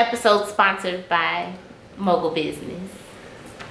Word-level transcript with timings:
episode 0.00 0.48
sponsored 0.48 1.06
by 1.10 1.52
Mogul 1.98 2.30
Business. 2.30 2.90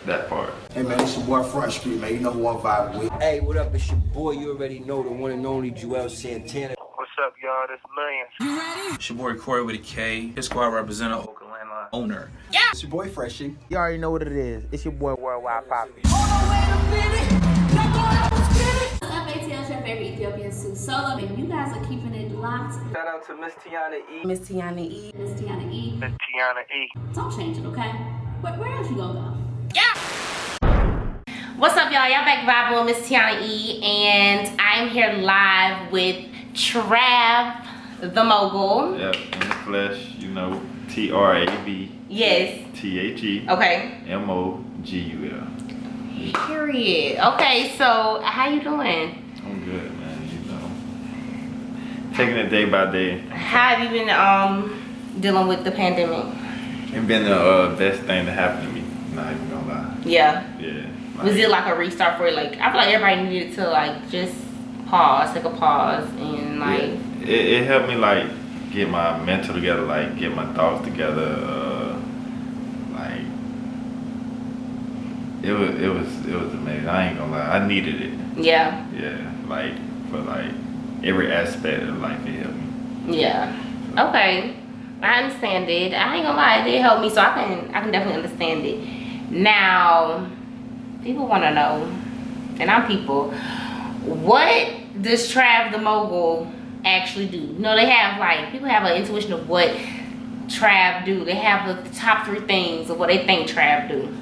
That 0.06 0.30
part. 0.30 0.54
Hey 0.72 0.84
man, 0.84 1.00
it's 1.00 1.18
your 1.18 1.26
boy 1.26 1.42
Front 1.42 1.72
Street, 1.74 2.00
man. 2.00 2.14
You 2.14 2.20
know 2.20 2.32
who 2.32 2.48
I'm 2.48 2.58
vibing 2.58 3.00
with. 3.00 3.12
Hey, 3.14 3.40
what 3.40 3.58
up? 3.58 3.74
It's 3.74 3.88
your 3.88 3.98
boy. 3.98 4.32
You 4.34 4.52
already 4.52 4.80
know 4.80 5.02
the 5.02 5.10
one 5.10 5.32
and 5.32 5.44
only 5.46 5.72
Joel 5.72 6.08
Santana. 6.08 6.76
What's 6.78 7.12
up, 7.26 7.34
y'all? 7.42 7.66
This 7.68 7.80
Millions. 7.96 8.96
It's 8.96 9.10
your 9.10 9.18
boy 9.18 9.40
Corey 9.40 9.64
with 9.64 9.76
a 9.76 9.80
K. 9.80 10.28
His 10.36 10.46
squad 10.46 10.68
representative, 10.68 11.28
Oakland 11.28 11.52
Landline 11.52 11.88
owner. 11.94 12.30
Yeah. 12.52 12.60
It's 12.72 12.84
your 12.84 12.92
boy 12.92 13.10
Freshie. 13.10 13.56
You 13.70 13.78
already 13.78 13.98
know 13.98 14.12
what 14.12 14.22
it 14.22 14.32
is. 14.32 14.64
It's 14.72 14.86
your 14.86 14.94
boy 14.94 15.16
Worldwide 15.16 15.68
Poppy. 15.68 16.59
Favorite 19.90 20.14
Ethiopian 20.14 20.52
Sue 20.52 20.76
Solo, 20.76 21.18
and 21.18 21.40
you 21.40 21.46
guys 21.46 21.76
are 21.76 21.84
keeping 21.86 22.14
it 22.14 22.32
locked. 22.34 22.76
Shout 22.94 23.08
out 23.08 23.26
to 23.26 23.36
Miss 23.36 23.54
Tiana 23.56 24.00
E. 24.12 24.24
Miss 24.24 24.40
Tiana 24.42 24.80
E. 24.80 25.12
Miss 25.18 25.32
Tiana 25.42 25.74
E. 25.74 25.96
Miss 25.98 26.12
Tiana 26.12 26.64
E. 26.72 26.92
Don't 27.16 27.36
change 27.36 27.58
it, 27.58 27.66
okay? 27.66 27.90
Where, 28.42 28.54
where 28.54 28.72
else 28.76 28.88
you 28.88 28.98
gonna 28.98 29.14
go? 29.14 29.38
Yeah. 29.74 29.94
What's 31.58 31.76
up, 31.76 31.92
y'all? 31.92 32.08
Y'all 32.08 32.24
back 32.24 32.46
vibing 32.48 32.86
with 32.86 32.98
Miss 32.98 33.10
Tiana 33.10 33.42
E, 33.42 33.82
and 33.84 34.62
I'm 34.62 34.90
here 34.90 35.12
live 35.14 35.92
with 35.92 36.24
Trav, 36.54 37.66
the 38.00 38.24
mogul. 38.24 38.96
Yep, 38.96 39.16
in 39.16 39.40
the 39.40 39.56
flesh, 39.66 40.16
you 40.20 40.28
know, 40.30 40.62
T 40.90 41.12
R 41.12 41.36
A 41.36 41.46
V 41.66 41.92
Yes. 42.08 42.64
T 42.76 43.00
H 43.00 43.24
E 43.24 43.46
Okay. 43.50 44.02
M 44.08 44.30
O 44.30 44.64
G 44.84 45.00
U 45.00 45.32
L. 45.32 46.48
Period. 46.48 47.18
Okay, 47.34 47.74
so 47.76 48.22
how 48.24 48.50
you 48.50 48.62
doing? 48.62 49.26
I'm 49.46 49.64
good, 49.66 49.92
man, 50.00 50.30
you 50.30 50.52
know. 50.52 52.16
Taking 52.16 52.36
it 52.36 52.50
day 52.50 52.66
by 52.66 52.92
day. 52.92 53.20
How 53.30 53.76
have 53.76 53.84
you 53.84 54.00
been 54.00 54.10
um 54.10 54.82
dealing 55.20 55.48
with 55.48 55.64
the 55.64 55.72
pandemic? 55.72 56.26
It's 56.92 57.06
been 57.06 57.26
the 57.26 57.36
uh, 57.36 57.76
best 57.76 58.02
thing 58.02 58.26
to 58.26 58.32
happen 58.32 58.66
to 58.66 58.72
me. 58.74 58.84
Not 59.14 59.32
even 59.34 59.50
gonna 59.50 59.68
lie. 59.68 59.96
Yeah. 60.04 60.44
Yeah. 60.60 61.24
Was 61.24 61.36
it 61.36 61.50
like 61.50 61.68
a 61.68 61.76
restart 61.76 62.18
for 62.18 62.28
you? 62.28 62.36
Like 62.36 62.58
I 62.58 62.72
feel 62.72 62.78
like 62.82 62.90
everybody 62.90 63.30
needed 63.30 63.54
to 63.56 63.70
like 63.70 64.10
just 64.10 64.34
pause, 64.88 65.34
take 65.34 65.44
a 65.44 65.50
pause, 65.50 66.08
and 66.18 66.60
like 66.60 66.92
it, 67.22 67.30
it 67.30 67.66
helped 67.66 67.88
me 67.88 67.96
like 67.96 68.28
get 68.72 68.90
my 68.90 69.18
mental 69.24 69.54
together, 69.54 69.82
like 69.82 70.18
get 70.18 70.34
my 70.36 70.46
thoughts 70.54 70.84
together. 70.86 71.36
Uh, 71.40 72.00
like 72.94 73.22
it 75.44 75.52
was, 75.54 75.70
it 75.82 75.88
was, 75.88 76.26
it 76.28 76.36
was 76.36 76.54
amazing. 76.54 76.88
I 76.90 77.10
ain't 77.10 77.18
gonna 77.18 77.32
lie, 77.32 77.58
I 77.58 77.68
needed 77.68 78.02
it. 78.02 78.14
yeah, 78.38 78.86
Yeah, 78.94 79.32
like 79.48 79.74
for 80.10 80.20
like 80.20 80.52
every 81.04 81.32
aspect 81.32 81.84
of 81.84 81.98
life, 82.00 82.20
it 82.26 82.32
helped 82.42 82.58
me. 83.08 83.22
yeah. 83.22 83.66
Okay, 83.98 84.56
I 85.02 85.24
understand 85.24 85.70
it. 85.70 85.94
I 85.94 86.16
ain't 86.16 86.26
gonna 86.26 86.38
lie, 86.38 86.62
it 86.62 86.66
did 86.72 86.82
help 86.82 87.02
me, 87.02 87.10
so 87.10 87.22
I 87.22 87.34
can 87.34 87.74
I 87.74 87.82
can 87.82 87.92
definitely 87.92 88.22
understand 88.24 88.66
it. 88.66 89.32
Now, 89.32 90.30
people 91.04 91.28
want 91.28 91.44
to 91.44 91.54
know, 91.54 91.90
and 92.60 92.70
I'm 92.70 92.88
people. 92.88 93.32
What 94.04 94.74
does 95.02 95.32
Trav 95.34 95.72
the 95.72 95.78
mogul 95.78 96.52
actually 96.86 97.28
do? 97.28 97.38
You 97.38 97.60
know, 97.60 97.76
they 97.76 97.86
have 97.90 98.20
like 98.20 98.52
people 98.52 98.68
have 98.68 98.84
an 98.84 98.96
intuition 99.02 99.34
of 99.34 99.48
what 99.48 99.70
Trav 100.48 101.06
do. 101.06 101.24
They 101.26 101.36
have 101.36 101.84
the 101.84 101.90
top 101.96 102.26
three 102.26 102.40
things 102.42 102.90
of 102.90 102.98
what 102.98 103.08
they 103.08 103.26
think 103.26 103.48
Trav 103.50 103.90
do. 103.90 104.16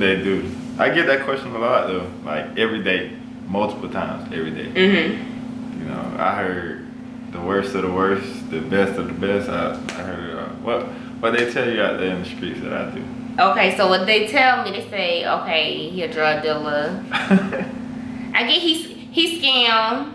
They 0.00 0.22
do. 0.22 0.50
I 0.78 0.90
get 0.90 1.06
that 1.06 1.24
question 1.24 1.54
a 1.54 1.58
lot 1.58 1.86
though, 1.86 2.10
like 2.24 2.58
every 2.58 2.82
day, 2.82 3.16
multiple 3.46 3.88
times, 3.88 4.32
every 4.32 4.50
day. 4.50 4.66
Mm-hmm. 4.66 5.80
You 5.80 5.84
know, 5.86 6.16
I 6.18 6.34
heard 6.36 6.86
the 7.32 7.40
worst 7.40 7.74
of 7.74 7.82
the 7.82 7.92
worst, 7.92 8.50
the 8.50 8.60
best 8.60 8.98
of 8.98 9.06
the 9.06 9.12
best. 9.12 9.48
I, 9.48 9.72
I 9.72 10.02
heard 10.02 10.38
uh, 10.38 10.48
what 10.62 10.82
what 11.20 11.32
they 11.36 11.50
tell 11.52 11.68
you 11.68 11.80
out 11.80 11.98
there 11.98 12.14
in 12.14 12.22
the 12.22 12.28
streets 12.28 12.60
that 12.60 12.72
I 12.72 12.90
do. 12.90 13.04
Okay, 13.38 13.76
so 13.76 13.88
what 13.88 14.06
they 14.06 14.28
tell 14.28 14.64
me, 14.64 14.70
they 14.70 14.88
say, 14.88 15.26
okay, 15.26 15.88
he 15.90 16.02
a 16.02 16.12
drug 16.12 16.42
dealer. 16.42 17.04
I 17.12 18.44
get 18.46 18.60
he's 18.60 18.86
he 18.86 19.40
scam, 19.40 20.12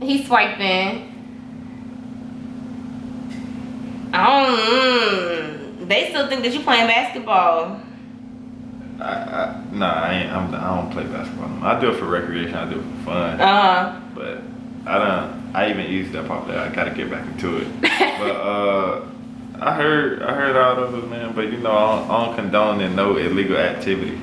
he's 0.00 0.26
swiping. 0.26 1.08
I 4.14 4.26
don't. 4.26 4.58
Mm, 4.58 5.88
they 5.88 6.10
still 6.10 6.28
think 6.28 6.42
that 6.42 6.52
you 6.52 6.60
playing 6.60 6.86
basketball. 6.86 7.80
I, 9.02 9.14
I 9.14 9.64
nah, 9.72 9.92
I 9.92 10.14
ain't. 10.14 10.32
I'm, 10.32 10.54
I 10.54 10.76
don't 10.76 10.90
play 10.90 11.04
basketball. 11.04 11.48
no 11.48 11.56
more. 11.56 11.68
I 11.68 11.80
do 11.80 11.90
it 11.90 11.98
for 11.98 12.06
recreation. 12.06 12.54
I 12.54 12.70
do 12.70 12.78
it 12.78 12.82
for 12.82 13.04
fun. 13.04 13.40
Uh, 13.40 13.46
huh. 13.46 14.00
But 14.14 14.42
I 14.86 14.98
don't. 14.98 15.56
I 15.56 15.70
even 15.70 15.90
used 15.90 16.12
that 16.12 16.28
pop 16.28 16.46
there. 16.46 16.58
I 16.58 16.68
gotta 16.72 16.92
get 16.92 17.10
back 17.10 17.26
into 17.26 17.58
it. 17.58 17.68
but 17.80 17.90
uh, 17.90 19.06
I 19.60 19.74
heard. 19.74 20.22
I 20.22 20.34
heard 20.34 20.56
all 20.56 20.84
of 20.84 20.94
it, 20.94 21.08
man. 21.08 21.34
But 21.34 21.50
you 21.52 21.58
know, 21.58 21.72
I 21.72 21.98
don't, 21.98 22.10
I 22.10 22.24
don't 22.26 22.34
condone 22.36 22.80
in 22.80 22.94
no 22.94 23.16
illegal 23.16 23.56
activity. 23.56 24.18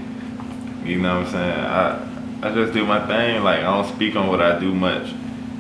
You 0.84 1.00
know 1.00 1.20
what 1.20 1.28
I'm 1.28 1.32
saying? 1.32 1.60
I 1.60 2.48
I 2.48 2.56
just 2.56 2.74
do 2.74 2.86
my 2.86 3.06
thing. 3.06 3.44
Like 3.44 3.60
I 3.60 3.64
don't 3.64 3.94
speak 3.94 4.16
on 4.16 4.28
what 4.28 4.42
I 4.42 4.60
do 4.60 4.74
much. 4.74 5.14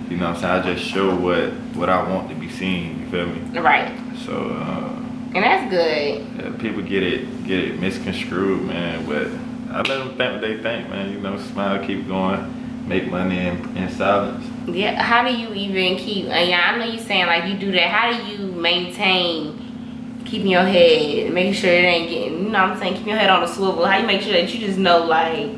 You 0.09 0.18
know 0.18 0.30
what 0.30 0.44
I'm 0.44 0.63
saying? 0.63 0.74
I 0.74 0.74
just 0.74 0.90
show 0.90 1.16
what 1.16 1.51
what 1.75 1.90
I 1.90 2.09
want 2.09 2.30
to 2.30 2.36
be 2.36 2.50
seen. 2.50 3.01
You 3.01 3.09
feel 3.09 3.25
me? 3.28 3.59
right, 3.59 3.91
So. 4.25 4.50
Uh, 4.50 4.99
and 5.35 5.44
that's 5.44 5.69
good. 5.69 6.25
yeah, 6.38 6.57
people 6.59 6.81
get 6.81 7.03
it 7.03 7.45
get 7.45 7.59
it 7.59 7.79
misconstrued, 7.79 8.63
man. 8.66 9.06
But 9.06 9.28
I 9.72 9.78
let 9.81 9.88
them 9.88 10.17
think 10.17 10.31
what 10.34 10.41
they 10.41 10.62
think, 10.62 10.90
man. 10.90 11.12
You 11.12 11.19
know, 11.19 11.40
smile, 11.40 11.85
keep 11.85 12.07
going, 12.07 12.88
make 12.88 13.09
money 13.09 13.38
in, 13.38 13.78
in 13.78 13.89
silence. 13.91 14.45
Yeah. 14.68 15.01
How 15.01 15.28
do 15.28 15.35
you 15.35 15.53
even 15.53 15.97
keep? 15.97 16.25
And 16.25 16.50
yeah, 16.50 16.72
I 16.72 16.78
know 16.78 16.85
you 16.85 17.00
saying 17.00 17.28
like 17.28 17.45
you 17.51 17.57
do 17.57 17.72
that. 17.73 17.89
How 17.89 18.12
do 18.12 18.25
you 18.25 18.51
maintain 18.51 20.23
keeping 20.25 20.47
your 20.47 20.63
head, 20.63 21.34
making 21.34 21.53
sure 21.53 21.72
it 21.72 21.84
ain't 21.85 22.09
getting? 22.09 22.45
You 22.45 22.50
know 22.50 22.63
what 22.63 22.72
I'm 22.72 22.79
saying? 22.79 22.94
Keeping 22.95 23.09
your 23.09 23.18
head 23.18 23.29
on 23.29 23.44
a 23.44 23.47
swivel. 23.47 23.85
How 23.85 23.97
you 23.97 24.07
make 24.07 24.22
sure 24.22 24.34
that 24.34 24.53
you 24.53 24.59
just 24.59 24.79
know 24.79 25.06
like. 25.06 25.56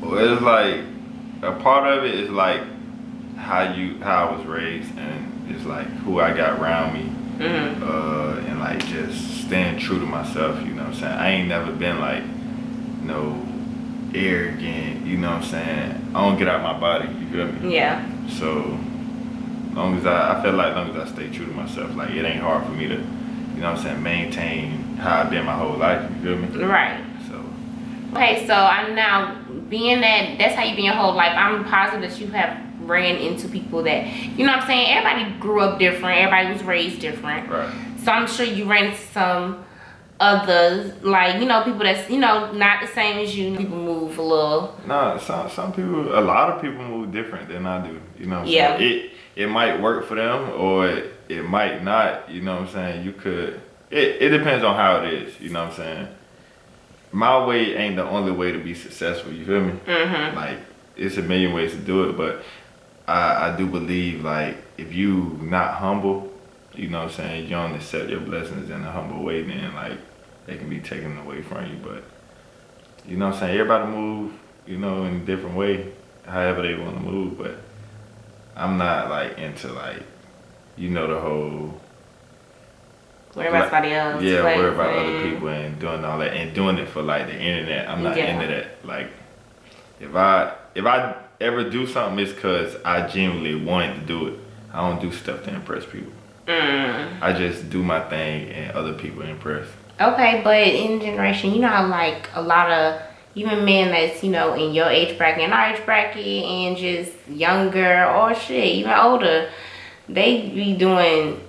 Well, 0.00 0.32
it's 0.32 0.42
like 0.42 0.80
a 1.42 1.52
part 1.60 1.86
of 1.92 2.04
it 2.04 2.14
is 2.14 2.30
like 2.30 2.62
how 3.36 3.74
you 3.74 3.98
how 3.98 4.28
I 4.28 4.36
was 4.36 4.46
raised, 4.46 4.96
and 4.96 5.50
it's 5.54 5.64
like 5.64 5.86
who 5.86 6.20
I 6.20 6.34
got 6.34 6.58
around 6.60 6.94
me, 6.94 7.10
Mm-hmm. 7.38 7.82
uh, 7.82 8.48
and 8.48 8.60
like 8.60 8.84
just 8.86 9.44
staying 9.46 9.78
true 9.78 9.98
to 9.98 10.06
myself. 10.06 10.60
You 10.64 10.72
know 10.74 10.84
what 10.84 10.94
I'm 10.94 11.00
saying? 11.00 11.12
I 11.12 11.30
ain't 11.30 11.48
never 11.48 11.72
been 11.72 12.00
like 12.00 12.24
no 13.02 13.46
arrogant. 14.14 15.06
You 15.06 15.18
know 15.18 15.30
what 15.30 15.42
I'm 15.42 15.44
saying? 15.44 16.12
I 16.14 16.20
don't 16.22 16.38
get 16.38 16.48
out 16.48 16.62
my 16.62 16.78
body. 16.78 17.08
You 17.08 17.28
feel 17.28 17.52
me? 17.52 17.74
Yeah. 17.74 18.04
So 18.28 18.78
long 19.74 19.98
as 19.98 20.06
I, 20.06 20.38
I 20.38 20.42
feel 20.42 20.52
like 20.52 20.74
long 20.74 20.90
as 20.96 21.08
I 21.08 21.12
stay 21.12 21.30
true 21.30 21.46
to 21.46 21.52
myself, 21.52 21.94
like 21.94 22.10
it 22.10 22.24
ain't 22.24 22.40
hard 22.40 22.64
for 22.64 22.72
me 22.72 22.88
to, 22.88 22.94
you 22.94 23.00
know 23.00 23.70
what 23.70 23.78
I'm 23.78 23.84
saying, 23.84 24.02
maintain 24.02 24.96
how 24.96 25.20
I've 25.20 25.30
been 25.30 25.44
my 25.44 25.56
whole 25.56 25.76
life. 25.76 26.10
You 26.10 26.22
feel 26.22 26.36
me? 26.38 26.64
Right. 26.64 27.04
So 27.28 27.44
Okay, 28.12 28.46
so 28.46 28.54
I'm 28.54 28.94
now 28.94 29.36
being 29.68 30.00
that 30.00 30.38
that's 30.38 30.54
how 30.54 30.64
you've 30.64 30.76
been 30.76 30.86
your 30.86 30.94
whole 30.94 31.14
life. 31.14 31.32
I'm 31.34 31.64
positive 31.64 32.10
that 32.10 32.20
you 32.20 32.28
have 32.28 32.65
ran 32.86 33.16
into 33.16 33.48
people 33.48 33.82
that 33.84 34.06
you 34.38 34.46
know 34.46 34.52
what 34.52 34.62
I'm 34.62 34.66
saying. 34.66 34.88
Everybody 34.96 35.38
grew 35.40 35.60
up 35.60 35.78
different. 35.78 36.18
Everybody 36.18 36.52
was 36.52 36.62
raised 36.62 37.00
different. 37.00 37.48
right. 37.50 37.72
So 38.04 38.12
I'm 38.12 38.26
sure 38.26 38.46
you 38.46 38.64
ran 38.64 38.86
into 38.86 38.98
some 39.12 39.64
others, 40.18 41.02
like 41.02 41.40
you 41.40 41.46
know, 41.46 41.62
people 41.64 41.80
that's 41.80 42.08
you 42.10 42.18
know 42.18 42.52
not 42.52 42.80
the 42.80 42.86
same 42.88 43.18
as 43.18 43.36
you. 43.36 43.56
People 43.56 43.76
move 43.78 44.18
a 44.18 44.22
little. 44.22 44.78
Nah, 44.86 45.18
some 45.18 45.50
some 45.50 45.72
people, 45.72 46.18
a 46.18 46.20
lot 46.20 46.50
of 46.50 46.62
people 46.62 46.82
move 46.84 47.12
different 47.12 47.48
than 47.48 47.66
I 47.66 47.86
do. 47.86 48.00
You 48.18 48.26
know 48.26 48.36
what 48.40 48.46
I'm 48.46 48.52
Yeah. 48.52 48.76
saying? 48.78 48.92
It 49.00 49.10
it 49.36 49.46
might 49.48 49.80
work 49.80 50.06
for 50.06 50.14
them 50.14 50.50
or 50.58 50.88
it, 50.88 51.12
it 51.28 51.42
might 51.42 51.82
not. 51.84 52.30
You 52.30 52.40
know 52.42 52.54
what 52.54 52.68
I'm 52.68 52.68
saying? 52.68 53.04
You 53.04 53.12
could. 53.12 53.60
It 53.90 54.22
it 54.22 54.28
depends 54.30 54.64
on 54.64 54.74
how 54.76 55.02
it 55.04 55.12
is. 55.12 55.40
You 55.40 55.50
know 55.50 55.64
what 55.64 55.70
I'm 55.72 55.76
saying? 55.76 56.08
My 57.12 57.44
way 57.46 57.74
ain't 57.76 57.96
the 57.96 58.04
only 58.04 58.32
way 58.32 58.52
to 58.52 58.58
be 58.58 58.74
successful. 58.74 59.32
You 59.32 59.44
feel 59.44 59.60
me? 59.60 59.72
Mm-hmm. 59.86 60.36
like 60.36 60.58
it's 60.96 61.18
a 61.18 61.22
million 61.22 61.52
ways 61.52 61.72
to 61.72 61.76
do 61.78 62.08
it 62.08 62.16
but 62.16 62.42
I, 63.06 63.48
I 63.48 63.56
do 63.56 63.66
believe 63.66 64.24
like 64.24 64.56
if 64.76 64.92
you 64.92 65.38
not 65.42 65.74
humble 65.74 66.32
you 66.74 66.88
know 66.88 67.04
what 67.04 67.10
I'm 67.10 67.14
saying 67.14 67.44
you 67.44 67.50
don't 67.50 67.74
accept 67.74 68.10
your 68.10 68.20
blessings 68.20 68.70
in 68.70 68.82
a 68.82 68.90
humble 68.90 69.22
way 69.22 69.42
then 69.42 69.74
like 69.74 69.98
they 70.46 70.56
can 70.56 70.68
be 70.68 70.80
taken 70.80 71.16
away 71.18 71.42
from 71.42 71.66
you 71.66 71.76
but 71.82 72.04
you 73.06 73.16
know 73.16 73.26
what 73.26 73.34
I'm 73.34 73.40
saying 73.40 73.58
everybody 73.58 73.90
move 73.90 74.32
you 74.66 74.78
know 74.78 75.04
in 75.04 75.16
a 75.16 75.24
different 75.24 75.56
way 75.56 75.92
however 76.26 76.62
they 76.62 76.74
want 76.74 76.96
to 76.96 77.02
move 77.02 77.38
but 77.38 77.58
I'm 78.56 78.78
not 78.78 79.10
like 79.10 79.38
into 79.38 79.72
like 79.72 80.02
you 80.76 80.90
know 80.90 81.06
the 81.06 81.20
whole 81.20 81.80
Worry 83.36 83.48
about 83.48 83.70
somebody 83.70 83.92
else. 83.92 84.22
yeah, 84.22 84.40
like, 84.40 84.56
worry 84.56 84.74
about 84.74 84.94
other 84.94 85.10
mm. 85.10 85.30
people 85.30 85.48
and 85.48 85.78
doing 85.78 86.04
all 86.04 86.18
that 86.18 86.32
and 86.32 86.54
doing 86.54 86.78
it 86.78 86.88
for 86.88 87.02
like 87.02 87.26
the 87.26 87.38
internet. 87.38 87.86
I'm 87.86 88.02
not 88.02 88.16
Yeah. 88.16 88.34
into 88.34 88.46
that. 88.46 88.82
Like, 88.82 89.10
if 90.00 90.16
I 90.16 90.54
if 90.76 90.84
I 90.84 91.16
ever 91.40 91.68
do 91.68 91.86
something, 91.86 92.18
it's 92.18 92.32
because 92.32 92.76
I 92.84 93.08
genuinely 93.08 93.54
wanted 93.54 94.00
to 94.00 94.06
do 94.06 94.26
it. 94.28 94.40
I 94.72 94.88
don't 94.88 95.00
do 95.00 95.10
stuff 95.10 95.42
to 95.44 95.54
impress 95.54 95.86
people. 95.86 96.12
Mm. 96.46 97.20
I 97.22 97.32
just 97.32 97.70
do 97.70 97.82
my 97.82 98.00
thing 98.08 98.50
and 98.50 98.72
other 98.72 98.92
people 98.92 99.22
impress. 99.22 99.66
Okay, 100.00 100.42
but 100.44 100.60
in 100.60 101.00
generation, 101.00 101.54
you 101.54 101.60
know 101.60 101.68
how 101.68 101.86
like 101.86 102.28
a 102.34 102.42
lot 102.42 102.70
of 102.70 103.00
even 103.34 103.64
men 103.64 103.90
that's 103.90 104.22
you 104.22 104.30
know 104.30 104.54
in 104.54 104.74
your 104.74 104.86
age 104.86 105.16
bracket 105.16 105.44
and 105.44 105.52
our 105.52 105.74
age 105.74 105.84
bracket 105.84 106.24
and 106.26 106.76
just 106.76 107.12
younger 107.28 108.04
or 108.04 108.34
shit 108.34 108.64
even 108.64 108.92
older, 108.92 109.50
they 110.08 110.48
be 110.50 110.76
doing 110.76 111.40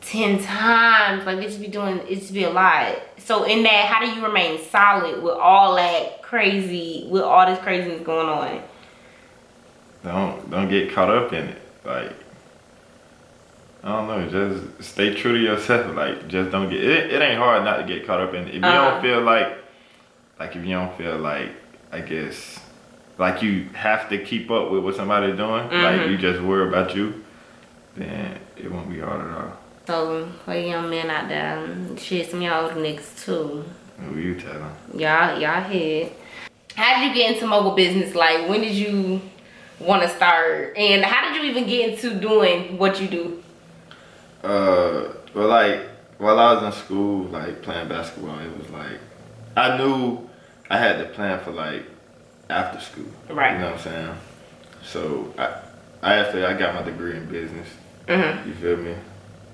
ten 0.00 0.42
times. 0.42 1.24
Like 1.24 1.38
it 1.38 1.42
just 1.42 1.60
be 1.60 1.68
doing 1.68 1.98
it 2.08 2.16
just 2.16 2.34
be 2.34 2.42
a 2.42 2.50
lot. 2.50 2.96
So 3.26 3.42
in 3.42 3.64
that, 3.64 3.86
how 3.86 4.00
do 4.00 4.06
you 4.12 4.24
remain 4.24 4.60
solid 4.70 5.20
with 5.20 5.34
all 5.34 5.74
that 5.74 6.22
crazy, 6.22 7.08
with 7.10 7.22
all 7.22 7.44
this 7.44 7.58
craziness 7.58 8.00
going 8.06 8.28
on? 8.28 8.62
Don't 10.04 10.48
don't 10.48 10.68
get 10.68 10.92
caught 10.94 11.10
up 11.10 11.32
in 11.32 11.48
it. 11.48 11.60
Like 11.84 12.12
I 13.82 13.88
don't 13.88 14.06
know, 14.06 14.28
just 14.28 14.84
stay 14.92 15.12
true 15.14 15.32
to 15.32 15.40
yourself. 15.42 15.92
Like 15.96 16.28
just 16.28 16.52
don't 16.52 16.70
get 16.70 16.84
it. 16.84 17.12
It 17.12 17.20
ain't 17.20 17.38
hard 17.38 17.64
not 17.64 17.78
to 17.78 17.82
get 17.84 18.06
caught 18.06 18.20
up 18.20 18.32
in 18.32 18.44
it. 18.46 18.48
If 18.54 18.54
you 18.54 18.60
Uh-huh. 18.68 18.90
don't 18.92 19.02
feel 19.02 19.20
like, 19.22 19.58
like 20.38 20.54
if 20.54 20.64
you 20.64 20.74
don't 20.76 20.96
feel 20.96 21.18
like, 21.18 21.48
I 21.90 22.02
guess, 22.02 22.60
like 23.18 23.42
you 23.42 23.66
have 23.74 24.08
to 24.10 24.18
keep 24.18 24.52
up 24.52 24.70
with 24.70 24.84
what 24.84 24.94
somebody's 24.94 25.36
doing. 25.36 25.64
Like 25.82 26.02
Mhm. 26.02 26.10
you 26.10 26.16
just 26.18 26.40
worry 26.40 26.68
about 26.68 26.94
you, 26.94 27.24
then 27.96 28.38
it 28.56 28.70
won't 28.70 28.88
be 28.88 29.00
hard 29.00 29.20
at 29.20 29.36
all. 29.36 29.52
So 29.86 30.28
for 30.44 30.54
young 30.54 30.90
men 30.90 31.10
out 31.10 31.28
there, 31.28 31.96
shit, 31.96 32.30
some 32.30 32.40
of 32.40 32.46
y'all 32.46 32.64
older 32.64 32.80
niggas 32.80 33.24
too. 33.24 33.64
Who 33.98 34.18
you 34.18 34.34
telling? 34.34 34.74
Y'all, 34.94 35.40
y'all 35.40 35.62
head. 35.62 36.12
How 36.74 37.00
did 37.00 37.08
you 37.08 37.14
get 37.14 37.34
into 37.34 37.46
Mogul 37.46 37.72
Business? 37.72 38.14
Like, 38.14 38.48
when 38.48 38.60
did 38.60 38.74
you 38.74 39.20
want 39.78 40.02
to 40.02 40.08
start? 40.08 40.76
And 40.76 41.04
how 41.04 41.28
did 41.28 41.40
you 41.40 41.48
even 41.50 41.66
get 41.66 41.90
into 41.90 42.18
doing 42.18 42.78
what 42.78 43.00
you 43.00 43.08
do? 43.08 43.42
Uh, 44.42 45.12
well, 45.34 45.48
like 45.48 45.82
while 46.18 46.38
I 46.38 46.54
was 46.54 46.62
in 46.64 46.72
school, 46.84 47.24
like 47.26 47.62
playing 47.62 47.88
basketball, 47.88 48.38
it 48.40 48.58
was 48.58 48.68
like 48.70 48.98
I 49.56 49.78
knew 49.78 50.28
I 50.68 50.78
had 50.78 50.98
to 50.98 51.04
plan 51.06 51.40
for 51.40 51.52
like 51.52 51.84
after 52.50 52.80
school. 52.80 53.06
Right. 53.28 53.52
You 53.52 53.58
know 53.60 53.66
what 53.66 53.74
I'm 53.74 53.82
saying? 53.82 54.16
So 54.82 55.34
I, 55.38 55.60
I 56.02 56.14
actually 56.16 56.44
I 56.44 56.56
got 56.58 56.74
my 56.74 56.82
degree 56.82 57.16
in 57.16 57.26
business. 57.26 57.68
Mm-hmm. 58.08 58.48
You 58.48 58.54
feel 58.56 58.76
me? 58.76 58.94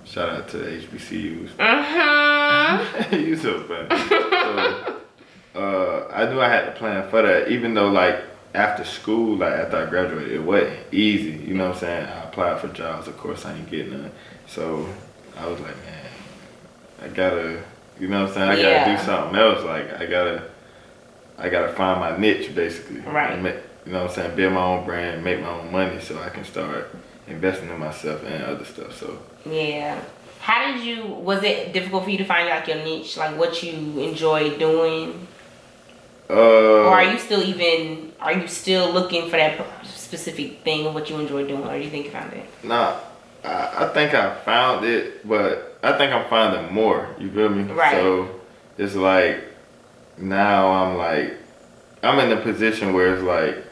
Shout 0.05 0.29
out 0.29 0.49
to 0.49 0.57
HBCUs. 0.59 1.51
Mm-hmm. 1.51 3.15
you 3.27 3.37
so 3.37 3.63
funny. 3.63 4.09
so, 4.09 4.99
uh, 5.55 6.09
I 6.13 6.31
knew 6.31 6.41
I 6.41 6.49
had 6.49 6.67
to 6.67 6.73
plan 6.73 7.09
for 7.09 7.23
that, 7.23 7.49
even 7.49 7.75
though 7.75 7.89
like 7.89 8.23
after 8.55 8.85
school, 8.85 9.37
like 9.37 9.53
after 9.53 9.77
I 9.77 9.89
graduated, 9.89 10.33
it 10.33 10.43
wasn't 10.43 10.79
easy. 10.93 11.45
You 11.45 11.55
know 11.55 11.69
what 11.69 11.75
I'm 11.77 11.81
saying? 11.81 12.07
I 12.07 12.25
applied 12.25 12.61
for 12.61 12.69
jobs, 12.69 13.09
of 13.09 13.17
course 13.17 13.45
I 13.45 13.55
ain't 13.55 13.71
getting 13.71 13.93
none. 13.93 14.13
So 14.47 14.89
I 15.39 15.47
was 15.47 15.61
like, 15.61 15.77
man, 15.85 16.11
I 17.03 17.09
gotta, 17.09 17.63
you 17.99 18.09
know 18.09 18.23
what 18.23 18.29
I'm 18.31 18.35
saying? 18.35 18.49
I 18.51 18.63
gotta 18.63 18.97
do 18.97 19.05
something 19.05 19.39
else. 19.39 19.65
Like 19.65 20.01
I 20.01 20.07
gotta, 20.07 20.51
I 21.39 21.49
gotta 21.49 21.73
find 21.73 22.01
my 22.01 22.17
niche 22.17 22.55
basically. 22.55 23.01
Right. 23.01 23.33
And 23.33 23.43
make, 23.43 23.57
you 23.87 23.93
know 23.93 24.03
what 24.03 24.11
I'm 24.11 24.15
saying? 24.15 24.37
Build 24.37 24.53
my 24.53 24.65
own 24.65 24.85
brand, 24.85 25.25
make 25.25 25.41
my 25.41 25.49
own 25.49 25.73
money, 25.73 26.01
so 26.01 26.21
I 26.21 26.29
can 26.29 26.45
start 26.45 26.95
investing 27.27 27.69
in 27.69 27.79
myself 27.79 28.23
and 28.25 28.45
other 28.45 28.65
stuff. 28.65 28.97
So. 28.99 29.19
Yeah. 29.49 30.01
How 30.41 30.73
did 30.73 30.83
you? 30.85 31.05
Was 31.07 31.43
it 31.45 31.73
difficult 31.73 32.05
for 32.05 32.11
you 32.11 32.19
to 32.19 32.25
find 32.25 32.49
like 32.49 32.67
your 32.67 32.79
niche, 32.79 33.17
like 33.17 33.39
what 33.39 33.63
you 33.63 34.01
enjoy 34.01 34.59
doing, 34.59 35.27
Uh, 36.29 36.35
or 36.35 36.95
are 36.95 37.05
you 37.05 37.19
still 37.19 37.43
even? 37.43 38.13
Are 38.21 38.33
you 38.33 38.49
still 38.49 38.91
looking 38.93 39.31
for 39.31 39.37
that 39.37 39.65
specific 39.87 40.63
thing 40.65 40.87
of 40.87 40.95
what 40.95 41.09
you 41.11 41.19
enjoy 41.19 41.47
doing, 41.47 41.65
or 41.65 41.77
do 41.79 41.85
you 41.85 41.91
think 41.91 42.07
you 42.07 42.11
found 42.11 42.33
it? 42.33 42.45
Nah, 42.65 42.97
I, 43.45 43.85
I 43.85 43.89
think 43.95 44.15
I 44.15 44.35
found 44.41 44.85
it, 44.85 45.27
but 45.29 45.79
I 45.83 45.97
think 45.97 46.13
I'm 46.13 46.29
finding 46.29 46.73
more. 46.75 47.15
You 47.19 47.31
feel 47.31 47.49
me? 47.49 47.63
Right. 47.73 47.93
So 47.93 48.41
it's 48.79 48.95
like 48.97 49.45
now 50.19 50.73
I'm 50.73 50.97
like 50.97 51.35
I'm 52.03 52.19
in 52.19 52.37
a 52.37 52.41
position 52.41 52.93
where 52.95 53.15
it's 53.15 53.23
like 53.23 53.65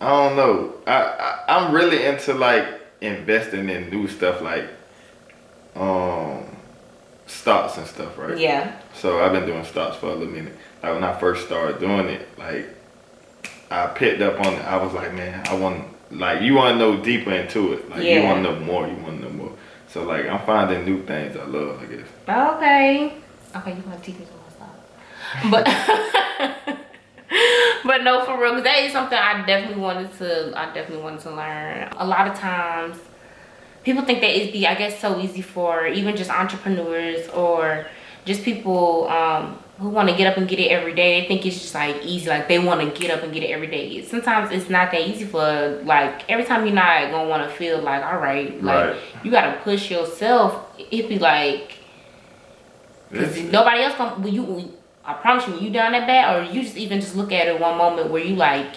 I 0.00 0.08
don't 0.08 0.36
know. 0.36 0.74
I, 0.86 1.02
I 1.02 1.56
I'm 1.56 1.72
really 1.74 2.04
into 2.04 2.34
like 2.34 2.66
investing 3.00 3.68
in 3.68 3.90
new 3.90 4.08
stuff 4.08 4.40
like 4.40 4.68
um 5.76 6.44
stocks 7.26 7.76
and 7.78 7.86
stuff, 7.86 8.16
right? 8.18 8.38
Yeah. 8.38 8.78
So 8.94 9.22
I've 9.22 9.32
been 9.32 9.46
doing 9.46 9.64
stocks 9.64 9.96
for 9.96 10.06
a 10.06 10.14
little 10.14 10.32
minute. 10.32 10.56
Like 10.82 10.94
when 10.94 11.04
I 11.04 11.18
first 11.18 11.46
started 11.46 11.78
doing 11.80 12.08
it, 12.08 12.26
like 12.38 12.68
I 13.70 13.86
picked 13.88 14.20
up 14.22 14.40
on 14.40 14.54
it. 14.54 14.64
I 14.64 14.76
was 14.82 14.92
like, 14.94 15.12
man, 15.14 15.46
I 15.46 15.54
want 15.54 15.84
like 16.10 16.42
you 16.42 16.54
want 16.54 16.74
to 16.74 16.78
know 16.78 17.02
deeper 17.02 17.32
into 17.32 17.74
it. 17.74 17.88
Like 17.90 18.02
you 18.04 18.22
want 18.22 18.44
to 18.44 18.50
know 18.52 18.60
more. 18.60 18.86
You 18.88 18.96
want 18.96 19.20
to 19.20 19.28
know 19.28 19.32
more. 19.32 19.52
So 19.88 20.02
like 20.04 20.26
I'm 20.26 20.44
finding 20.46 20.84
new 20.84 21.04
things 21.04 21.36
I 21.36 21.44
love. 21.44 21.80
I 21.82 21.86
guess. 21.86 22.06
Okay. 22.28 23.14
Okay, 23.54 23.76
you 23.76 23.82
want 23.82 24.02
to 24.02 24.12
teach 24.12 24.18
me 24.18 24.26
some 24.26 24.38
stuff. 25.50 25.50
But 25.50 26.76
but 27.84 28.02
no, 28.02 28.24
for 28.24 28.40
real, 28.40 28.50
because 28.50 28.64
that 28.64 28.78
is 28.84 28.92
something 28.92 29.16
I 29.18 29.44
definitely 29.46 29.80
wanted 29.82 30.12
to. 30.18 30.52
I 30.56 30.66
definitely 30.74 31.02
wanted 31.02 31.20
to 31.20 31.30
learn. 31.30 31.88
A 31.96 32.06
lot 32.06 32.26
of 32.28 32.34
times, 32.36 32.98
people 33.84 34.04
think 34.04 34.20
that 34.20 34.30
it'd 34.30 34.52
be, 34.52 34.66
I 34.66 34.74
guess, 34.74 34.98
so 35.00 35.18
easy 35.20 35.42
for 35.42 35.86
even 35.86 36.16
just 36.16 36.30
entrepreneurs 36.30 37.28
or 37.28 37.86
just 38.24 38.42
people 38.42 39.08
um, 39.08 39.58
who 39.78 39.88
want 39.88 40.08
to 40.10 40.16
get 40.16 40.26
up 40.26 40.36
and 40.36 40.46
get 40.48 40.58
it 40.58 40.68
every 40.70 40.94
day. 40.94 41.20
They 41.22 41.28
think 41.28 41.46
it's 41.46 41.58
just 41.60 41.74
like 41.74 42.04
easy, 42.04 42.28
like 42.28 42.48
they 42.48 42.58
want 42.58 42.80
to 42.80 43.00
get 43.00 43.10
up 43.16 43.22
and 43.22 43.32
get 43.32 43.42
it 43.44 43.50
every 43.50 43.68
day. 43.68 44.02
Sometimes 44.02 44.50
it's 44.52 44.68
not 44.68 44.90
that 44.90 45.00
easy 45.00 45.24
for 45.24 45.80
like 45.84 46.28
every 46.28 46.44
time 46.44 46.66
you're 46.66 46.74
not 46.74 47.10
gonna 47.10 47.28
want 47.28 47.48
to 47.48 47.56
feel 47.56 47.80
like, 47.80 48.04
all 48.04 48.18
right, 48.18 48.62
like 48.62 48.90
Right. 48.90 48.96
you 49.24 49.30
gotta 49.30 49.58
push 49.62 49.90
yourself. 49.90 50.66
It'd 50.90 51.08
be 51.08 51.18
like. 51.18 51.74
Cause 53.12 53.36
It's- 53.36 53.52
nobody 53.52 53.82
else 53.82 53.94
gonna 53.96 54.28
you 54.28 54.72
I 55.04 55.14
promise 55.14 55.46
you 55.46 55.54
when 55.54 55.62
you 55.64 55.70
down 55.70 55.92
that 55.92 56.06
bad 56.06 56.36
or 56.36 56.52
you 56.52 56.62
just 56.62 56.76
even 56.76 57.00
just 57.00 57.16
look 57.16 57.32
at 57.32 57.48
it 57.48 57.58
one 57.58 57.78
moment 57.78 58.10
where 58.10 58.22
you 58.22 58.36
like 58.36 58.76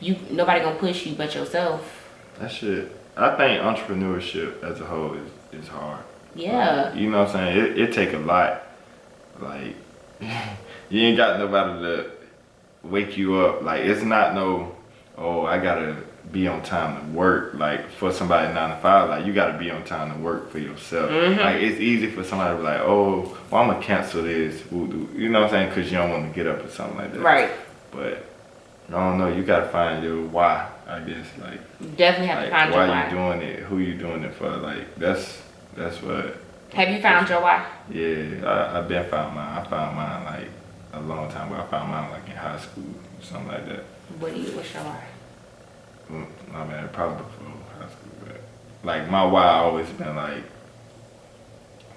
you 0.00 0.16
nobody 0.30 0.60
gonna 0.60 0.78
push 0.78 1.06
you 1.06 1.14
but 1.14 1.34
yourself. 1.34 2.08
That 2.38 2.50
shit. 2.50 2.92
I 3.16 3.36
think 3.36 3.62
entrepreneurship 3.62 4.62
as 4.62 4.80
a 4.80 4.84
whole 4.84 5.14
is, 5.14 5.28
is 5.52 5.68
hard. 5.68 6.04
Yeah. 6.34 6.94
You 6.94 7.10
know 7.10 7.20
what 7.20 7.28
I'm 7.30 7.54
saying? 7.54 7.58
It, 7.58 7.78
it 7.78 7.92
take 7.92 8.12
a 8.12 8.18
lot. 8.18 8.62
Like 9.40 9.74
you 10.90 11.00
ain't 11.00 11.16
got 11.16 11.38
nobody 11.38 11.82
to 11.82 12.10
wake 12.82 13.16
you 13.16 13.36
up. 13.36 13.62
Like 13.62 13.82
it's 13.82 14.02
not 14.02 14.34
no, 14.34 14.76
oh 15.16 15.46
I 15.46 15.58
gotta 15.58 15.96
be 16.32 16.46
on 16.46 16.62
time 16.62 17.00
to 17.00 17.16
work. 17.18 17.54
Like 17.54 17.90
for 17.92 18.12
somebody 18.12 18.52
nine 18.52 18.70
to 18.70 18.76
five, 18.82 19.08
like 19.08 19.24
you 19.26 19.32
gotta 19.32 19.56
be 19.58 19.70
on 19.70 19.82
time 19.84 20.12
to 20.12 20.18
work 20.18 20.50
for 20.50 20.58
yourself. 20.58 21.10
Mhm. 21.10 21.38
Like 21.38 21.56
it's 21.62 21.80
easy 21.80 22.10
for 22.10 22.22
somebody 22.24 22.54
to 22.54 22.58
be 22.58 22.62
like, 22.64 22.80
oh, 22.80 23.36
well 23.50 23.62
I'm 23.62 23.68
gonna 23.70 23.82
cancel 23.82 24.22
this. 24.22 24.62
You 24.70 25.28
know 25.30 25.40
what 25.42 25.46
I'm 25.46 25.50
saying? 25.50 25.72
Cause 25.72 25.90
you 25.90 25.98
don't 25.98 26.10
want 26.10 26.28
to 26.28 26.34
get 26.34 26.46
up 26.46 26.64
or 26.64 26.68
something 26.70 26.98
like 26.98 27.12
that. 27.14 27.20
Right. 27.20 27.50
But 27.90 28.24
I 28.88 28.92
don't 28.92 29.18
know. 29.18 29.28
You 29.28 29.42
gotta 29.42 29.68
find 29.68 30.02
your 30.04 30.22
why. 30.26 30.68
I 30.86 31.00
guess 31.00 31.26
like 31.42 31.60
You 31.80 31.88
definitely 31.96 32.28
have 32.28 32.38
like 32.38 32.46
to 32.48 32.50
find 32.56 32.72
why 32.72 32.86
your 32.86 32.88
why. 32.94 33.04
you 33.04 33.10
doing 33.10 33.42
it, 33.42 33.58
who 33.60 33.78
you 33.78 33.94
doing 33.94 34.22
it 34.24 34.34
for. 34.34 34.48
Like 34.50 34.94
that's 34.96 35.40
that's 35.76 36.00
what 36.02 36.36
have 36.74 36.90
you 36.90 37.00
found 37.00 37.28
your 37.30 37.40
why? 37.40 37.64
yeah, 37.90 38.44
I, 38.44 38.78
I 38.78 38.80
been 38.82 39.08
found 39.08 39.34
mine. 39.34 39.58
I 39.58 39.64
found 39.68 39.96
mine 39.96 40.24
like 40.24 40.48
a 40.92 41.00
long 41.00 41.30
time 41.30 41.50
ago. 41.52 41.62
I 41.62 41.66
found 41.66 41.90
mine 41.90 42.10
like 42.10 42.28
in 42.28 42.36
high 42.36 42.58
school, 42.58 42.84
something 43.22 43.48
like 43.48 43.66
that. 43.68 43.84
What 44.18 44.34
do 44.34 44.40
you 44.40 44.50
what's 44.52 44.72
your 44.74 44.82
why? 44.82 45.00
Mm, 46.10 46.26
I 46.54 46.64
mean, 46.66 46.88
probably 46.92 47.16
before 47.24 47.46
high 47.78 47.86
school, 47.88 48.12
but 48.26 48.40
like 48.82 49.10
my 49.10 49.24
why 49.24 49.44
always 49.46 49.88
been 49.90 50.16
like 50.16 50.44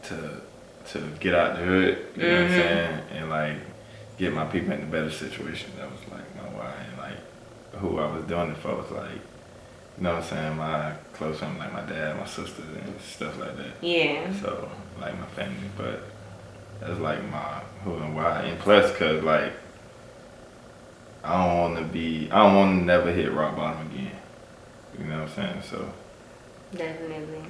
to 0.04 0.42
to 0.90 1.00
get 1.20 1.34
out 1.36 1.56
the 1.58 1.62
hood. 1.64 1.98
You 2.18 2.24
know 2.24 2.34
what 2.34 2.42
I'm 2.44 2.48
Mhm. 2.50 2.56
saying? 2.58 3.00
And 3.14 3.30
like 3.30 3.56
get 4.18 4.34
my 4.34 4.46
people 4.46 4.74
in 4.74 4.82
a 4.82 4.86
better 4.86 5.12
situation. 5.12 5.72
That 5.78 5.90
was 5.92 6.02
like 6.12 6.36
my 6.36 6.50
why, 6.58 6.74
and 6.90 6.98
like 6.98 7.80
who 7.82 8.00
I 8.00 8.12
was 8.16 8.26
doing 8.26 8.52
it 8.52 8.58
for 8.58 8.76
was 8.76 8.92
like. 8.92 9.12
You 9.98 10.06
know 10.06 10.14
what 10.16 10.24
I'm 10.24 10.30
saying? 10.30 10.58
My 10.58 10.94
close 11.14 11.40
family, 11.40 11.60
like 11.60 11.74
my 11.74 11.82
dad, 11.82 12.18
my 12.18 12.26
sisters, 12.26 12.66
and 12.76 13.00
stuff 13.02 13.38
like 13.38 13.56
that. 13.58 13.74
Yeah. 13.82 14.34
So, 14.42 14.70
like 15.00 15.20
my 15.20 15.26
family, 15.28 15.70
but 15.78 16.02
that's 16.80 17.00
like 17.00 17.24
my 17.30 17.60
who 17.84 17.96
and 17.98 18.16
why. 18.16 18.42
And 18.44 18.58
plus, 18.60 18.96
cause 18.98 19.22
like 19.22 19.52
I 21.24 21.46
don't 21.46 21.58
want 21.60 21.78
to 21.78 21.84
be, 21.94 22.30
I 22.32 22.38
don't 22.48 22.56
want 22.56 22.80
to 22.80 22.86
never 22.86 23.12
hit 23.12 23.32
rock 23.32 23.56
bottom 23.56 23.82
again. 23.88 23.91
You 25.02 25.08
know 25.10 25.22
what 25.22 25.30
I'm 25.30 25.36
saying? 25.36 25.62
So 25.70 25.92
Definitely. 26.76 27.44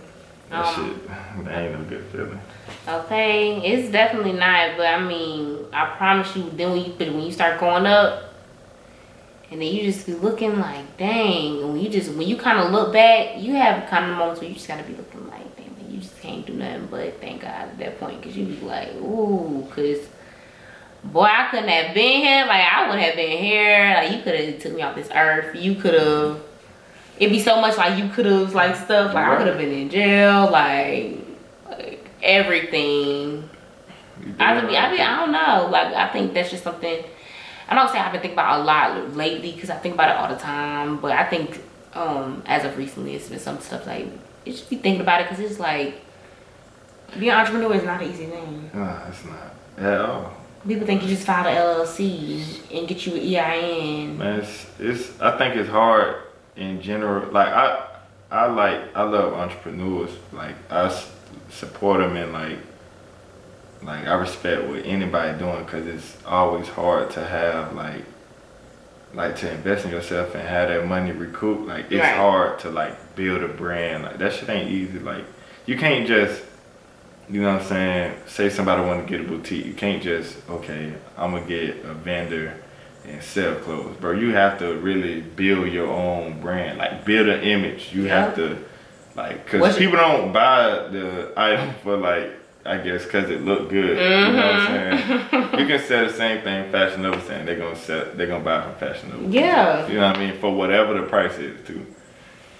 that 0.49 0.65
Um, 0.65 0.75
shit, 0.89 1.07
that 1.45 1.57
ain't 1.59 1.79
no 1.79 1.83
good 1.89 2.05
feeling. 2.11 2.39
Okay, 2.87 3.57
it's 3.61 3.91
definitely 3.91 4.33
not, 4.33 4.77
but 4.77 4.85
I 4.87 4.99
mean, 4.99 5.65
I 5.73 5.85
promise 5.97 6.35
you, 6.35 6.49
then 6.55 6.71
when 6.71 6.85
you 6.85 6.91
when 7.13 7.21
you 7.25 7.31
start 7.31 7.59
going 7.59 7.85
up, 7.85 8.23
and 9.51 9.61
then 9.61 9.73
you 9.73 9.83
just 9.83 10.05
be 10.05 10.13
looking 10.13 10.59
like, 10.59 10.97
dang, 10.97 11.59
and 11.61 11.73
when 11.73 11.81
you 11.81 11.89
just 11.89 12.11
when 12.13 12.27
you 12.27 12.37
kind 12.37 12.59
of 12.59 12.71
look 12.71 12.93
back, 12.93 13.39
you 13.39 13.53
have 13.55 13.89
kind 13.89 14.09
of 14.09 14.17
moments 14.17 14.39
where 14.41 14.49
you 14.49 14.55
just 14.55 14.67
gotta 14.67 14.83
be 14.83 14.95
looking 14.95 15.27
like, 15.27 15.55
damn, 15.57 15.91
you 15.91 15.99
just 15.99 16.19
can't 16.21 16.45
do 16.45 16.53
nothing 16.53 16.87
but 16.89 17.19
thank 17.21 17.41
God 17.41 17.51
at 17.51 17.77
that 17.79 17.99
point, 17.99 18.21
cause 18.23 18.35
you 18.35 18.45
be 18.45 18.59
like, 18.61 18.93
ooh, 18.95 19.67
cause 19.75 19.99
boy, 21.03 21.23
I 21.23 21.47
couldn't 21.51 21.69
have 21.69 21.93
been 21.93 22.21
here, 22.21 22.45
like 22.45 22.61
I 22.71 22.89
would 22.89 22.99
have 22.99 23.15
been 23.15 23.37
here, 23.37 23.93
like 23.95 24.11
you 24.11 24.21
could 24.23 24.39
have 24.39 24.59
took 24.61 24.73
me 24.73 24.81
off 24.81 24.95
this 24.95 25.09
earth, 25.13 25.55
you 25.55 25.75
could 25.75 25.93
have. 25.93 26.41
It'd 27.21 27.31
be 27.31 27.39
so 27.39 27.61
much 27.61 27.77
like 27.77 28.01
you 28.01 28.09
could 28.09 28.25
have 28.25 28.55
like 28.55 28.75
stuff 28.75 29.13
like 29.13 29.27
I 29.27 29.37
could 29.37 29.45
have 29.45 29.57
been 29.59 29.71
in 29.71 29.91
jail, 29.91 30.49
like, 30.49 31.19
like 31.69 32.09
everything. 32.23 33.47
I 34.39 34.59
be, 34.59 34.75
I 34.75 34.87
right 34.87 34.97
be, 34.97 35.03
I 35.03 35.17
don't 35.17 35.31
know. 35.31 35.69
Like 35.71 35.93
I 35.93 36.07
think 36.11 36.33
that's 36.33 36.49
just 36.49 36.63
something. 36.63 37.03
I 37.69 37.75
don't 37.75 37.91
say 37.91 37.99
I've 37.99 38.11
been 38.11 38.21
thinking 38.21 38.33
about 38.33 38.61
a 38.61 38.63
lot 38.63 39.15
lately 39.15 39.51
because 39.51 39.69
I 39.69 39.77
think 39.77 39.93
about 39.93 40.09
it 40.09 40.17
all 40.17 40.35
the 40.35 40.41
time. 40.41 40.97
But 40.97 41.11
I 41.11 41.29
think 41.29 41.61
um 41.93 42.41
as 42.47 42.65
of 42.65 42.75
recently, 42.75 43.13
it's 43.13 43.29
been 43.29 43.37
some 43.37 43.59
stuff 43.59 43.85
like 43.85 44.07
you 44.43 44.53
should 44.53 44.69
be 44.69 44.77
thinking 44.77 45.01
about 45.01 45.21
it 45.21 45.29
because 45.29 45.45
it's 45.45 45.59
like 45.59 46.01
being 47.19 47.31
an 47.31 47.37
entrepreneur 47.37 47.75
is 47.75 47.83
not 47.83 48.01
an 48.01 48.09
easy 48.09 48.25
thing. 48.25 48.71
Nah, 48.73 49.07
it's 49.07 49.23
not 49.25 49.53
at 49.77 50.01
all. 50.01 50.33
People 50.67 50.87
think 50.87 51.03
you 51.03 51.07
just 51.07 51.27
file 51.27 51.45
a 51.45 51.85
LLC 51.85 52.75
and 52.75 52.87
get 52.87 53.05
you 53.05 53.13
an 53.13 53.45
EIN. 53.45 54.17
Man, 54.17 54.39
it's, 54.39 54.65
it's 54.79 55.21
I 55.21 55.37
think 55.37 55.55
it's 55.55 55.69
hard 55.69 56.15
in 56.55 56.81
general. 56.81 57.31
Like 57.31 57.47
I 57.49 57.87
I 58.29 58.45
like 58.47 58.95
I 58.95 59.03
love 59.03 59.33
entrepreneurs. 59.33 60.11
Like 60.31 60.55
I 60.71 60.85
s- 60.87 61.09
support 61.49 61.99
them 61.99 62.15
and 62.17 62.33
like 62.33 62.59
like 63.83 64.05
I 64.07 64.13
respect 64.13 64.67
what 64.67 64.85
anybody 64.85 65.37
doing 65.39 65.63
because 65.63 65.87
it's 65.87 66.17
always 66.25 66.67
hard 66.67 67.09
to 67.11 67.25
have 67.25 67.73
like 67.75 68.03
like 69.13 69.35
to 69.37 69.51
invest 69.51 69.85
in 69.85 69.91
yourself 69.91 70.33
and 70.35 70.47
have 70.47 70.69
that 70.69 70.87
money 70.87 71.11
recoup. 71.11 71.67
Like 71.67 71.85
it's 71.91 72.01
Right. 72.01 72.15
hard 72.15 72.59
to 72.59 72.69
like 72.69 73.15
build 73.15 73.43
a 73.43 73.47
brand. 73.47 74.03
Like 74.03 74.17
that 74.19 74.33
shit 74.33 74.49
ain't 74.49 74.71
easy. 74.71 74.99
Like 74.99 75.25
you 75.65 75.77
can't 75.77 76.07
just 76.07 76.43
you 77.29 77.41
know 77.41 77.53
what 77.53 77.61
I'm 77.61 77.67
saying? 77.67 78.15
Say 78.27 78.49
somebody 78.49 78.81
want 78.81 79.07
to 79.07 79.09
get 79.17 79.25
a 79.25 79.27
boutique. 79.27 79.65
You 79.65 79.73
can't 79.73 80.03
just 80.03 80.37
okay. 80.49 80.93
I'm 81.17 81.31
gonna 81.31 81.45
get 81.45 81.83
a 81.85 81.93
vendor 81.93 82.53
and 83.07 83.21
sell 83.23 83.55
clothes, 83.55 83.95
bro. 83.97 84.11
You 84.11 84.33
have 84.33 84.59
to 84.59 84.75
really 84.77 85.21
build 85.21 85.67
your 85.71 85.87
own 85.87 86.39
brand. 86.41 86.77
Like 86.77 87.05
build 87.05 87.27
an 87.29 87.41
image. 87.43 87.89
You 87.93 88.05
have 88.05 88.35
to 88.35 88.57
like 89.15 89.43
because 89.45 89.61
What's- 89.61 89.77
people 89.77 89.97
don't 89.97 90.31
buy 90.31 90.87
the 90.89 91.33
item 91.37 91.73
for 91.83 91.97
like. 91.97 92.37
I 92.63 92.77
guess 92.77 93.03
because 93.05 93.27
it 93.31 93.41
look 93.41 93.71
good. 93.71 93.89
You 93.89 93.95
know 93.95 94.33
what 94.35 94.45
I'm 94.45 94.97
Mm-hmm. 94.97 95.29
saying? 95.31 95.49
you 95.59 95.65
can 95.65 95.79
sell 95.87 96.05
the 96.05 96.13
same 96.13 96.43
thing 96.43 96.71
Fashion 96.71 97.01
Nova 97.01 97.19
saying 97.25 97.47
they're 97.47 97.55
gonna 97.57 97.75
sell. 97.75 98.05
They're 98.13 98.27
gonna 98.27 98.43
buy 98.43 98.61
from 98.61 98.75
Fashion 98.75 99.09
Nova. 99.09 99.27
Yeah. 99.35 99.87
You 99.87 99.95
know 99.95 100.05
what 100.05 100.17
I 100.17 100.19
mean? 100.29 100.39
For 100.39 100.53
whatever 100.53 100.93
the 100.93 101.07
price 101.07 101.39
is, 101.39 101.65
too. 101.65 101.83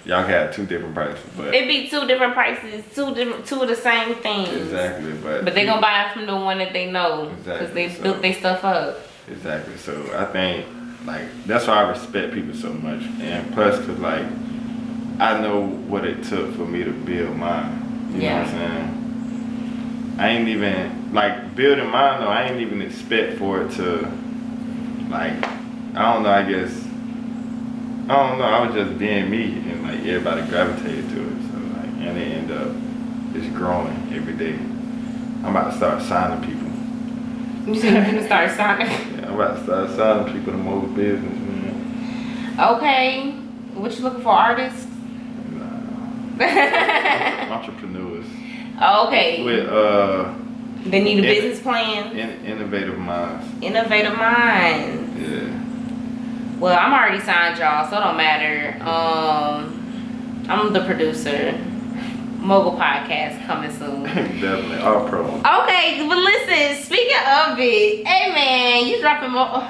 Y'all 0.04 0.24
have 0.24 0.56
two 0.56 0.66
different 0.66 0.96
prices, 0.96 1.24
but 1.38 1.54
It'd 1.54 1.68
be 1.68 1.88
two 1.88 2.08
different 2.08 2.34
prices, 2.34 2.84
two 2.96 3.14
different, 3.14 3.46
two 3.46 3.62
of 3.62 3.68
the 3.68 3.76
same 3.76 4.16
things. 4.16 4.50
exactly. 4.50 5.12
But 5.22 5.46
But 5.46 5.54
they 5.54 5.66
gonna 5.68 5.80
buy 5.80 6.06
it 6.08 6.14
from 6.14 6.26
the 6.26 6.36
one 6.36 6.58
that 6.58 6.74
they 6.74 6.90
know 6.90 7.26
because 7.46 7.62
Exactly, 7.62 7.88
they 7.88 7.94
so- 7.94 8.02
built 8.02 8.22
their 8.24 8.34
stuff 8.34 8.64
up. 8.66 8.98
Exactly. 9.30 9.78
So 9.78 9.94
I 10.16 10.26
think 10.26 10.66
like 11.06 11.24
that's 11.46 11.68
why 11.68 11.84
I 11.84 11.90
respect 11.90 12.34
people 12.34 12.54
so 12.54 12.74
much, 12.74 13.02
and 13.22 13.54
plus, 13.54 13.78
cause 13.86 14.00
like 14.00 14.26
I 15.20 15.40
know 15.40 15.66
what 15.66 16.06
it 16.06 16.24
took 16.24 16.54
for 16.56 16.66
me 16.66 16.84
to 16.84 16.92
build 16.92 17.36
mine. 17.38 18.10
You 18.14 18.22
Yeah. 18.22 18.36
know 18.38 18.44
what 18.44 18.54
I'm 18.54 18.58
saying? 18.58 20.16
I 20.20 20.28
ain't 20.30 20.48
even 20.50 21.14
like 21.14 21.56
building 21.56 21.90
mine 21.90 22.22
though. 22.22 22.28
I 22.28 22.44
ain't 22.44 22.60
even 22.62 22.82
expect 22.82 23.38
for 23.38 23.62
it 23.62 23.72
to 23.74 24.08
like 25.10 25.34
I 25.96 26.14
don't 26.14 26.24
know. 26.24 26.30
I 26.32 26.44
guess 26.44 26.72
I 28.10 28.16
don't 28.16 28.38
know. 28.40 28.46
I 28.46 28.66
was 28.66 28.76
just 28.76 28.98
being 29.00 29.30
me, 29.30 29.44
and 29.70 29.84
like 29.84 30.00
everybody 30.06 30.42
gravitated 30.50 31.10
to 31.10 31.22
it. 31.22 31.42
So 31.52 31.58
like, 31.78 32.08
and 32.08 32.18
it 32.18 32.28
end 32.38 32.52
up 32.52 32.72
just 33.34 33.54
growing 33.56 33.96
every 34.14 34.34
day. 34.34 34.56
I'm 35.44 35.56
about 35.56 35.72
to 35.72 35.78
start 35.78 36.02
signing 36.04 36.44
people. 36.48 36.61
You 37.66 37.76
said 37.80 37.94
you're 37.94 38.06
gonna 38.06 38.26
start 38.26 38.52
signing. 38.52 38.88
Yeah, 38.90 39.28
I'm 39.28 39.36
about 39.36 39.58
to 39.58 39.64
start 39.64 39.90
signing 39.92 40.34
people 40.34 40.54
to 40.54 40.58
more 40.58 40.82
business, 40.88 41.38
man. 41.38 42.56
Okay. 42.60 43.32
What 43.76 43.96
you 43.98 44.04
looking 44.04 44.22
for, 44.22 44.30
artists? 44.30 44.88
Nah, 45.52 46.42
entrepreneurs 47.54 48.26
okay. 48.82 49.44
with 49.44 49.68
uh 49.70 50.34
They 50.86 51.02
need 51.04 51.20
a 51.20 51.28
in- 51.28 51.42
business 51.42 51.60
plan. 51.62 52.18
in, 52.18 52.46
innovative 52.46 52.98
minds. 52.98 53.46
Innovative 53.62 54.18
minds. 54.18 55.22
Yeah, 55.22 56.60
Well, 56.60 56.78
I'm 56.78 56.92
already 56.94 57.20
signed, 57.24 57.60
y'all, 57.60 57.88
so 57.90 57.98
it 57.98 58.02
don't 58.02 58.18
matter. 58.18 58.76
Um, 58.84 60.46
I'm 60.50 60.74
the 60.74 60.84
producer. 60.86 61.54
Mogul 62.42 62.74
podcast 62.74 63.46
coming 63.46 63.72
soon. 63.72 64.04
definitely 64.04 64.78
all 64.78 65.08
pro. 65.08 65.24
Okay, 65.26 66.06
but 66.08 66.18
listen, 66.18 66.84
speaking 66.84 67.18
of 67.18 67.58
it, 67.60 68.06
hey 68.08 68.34
man, 68.34 68.88
you 68.88 69.00
dropping 69.00 69.32
more. 69.32 69.68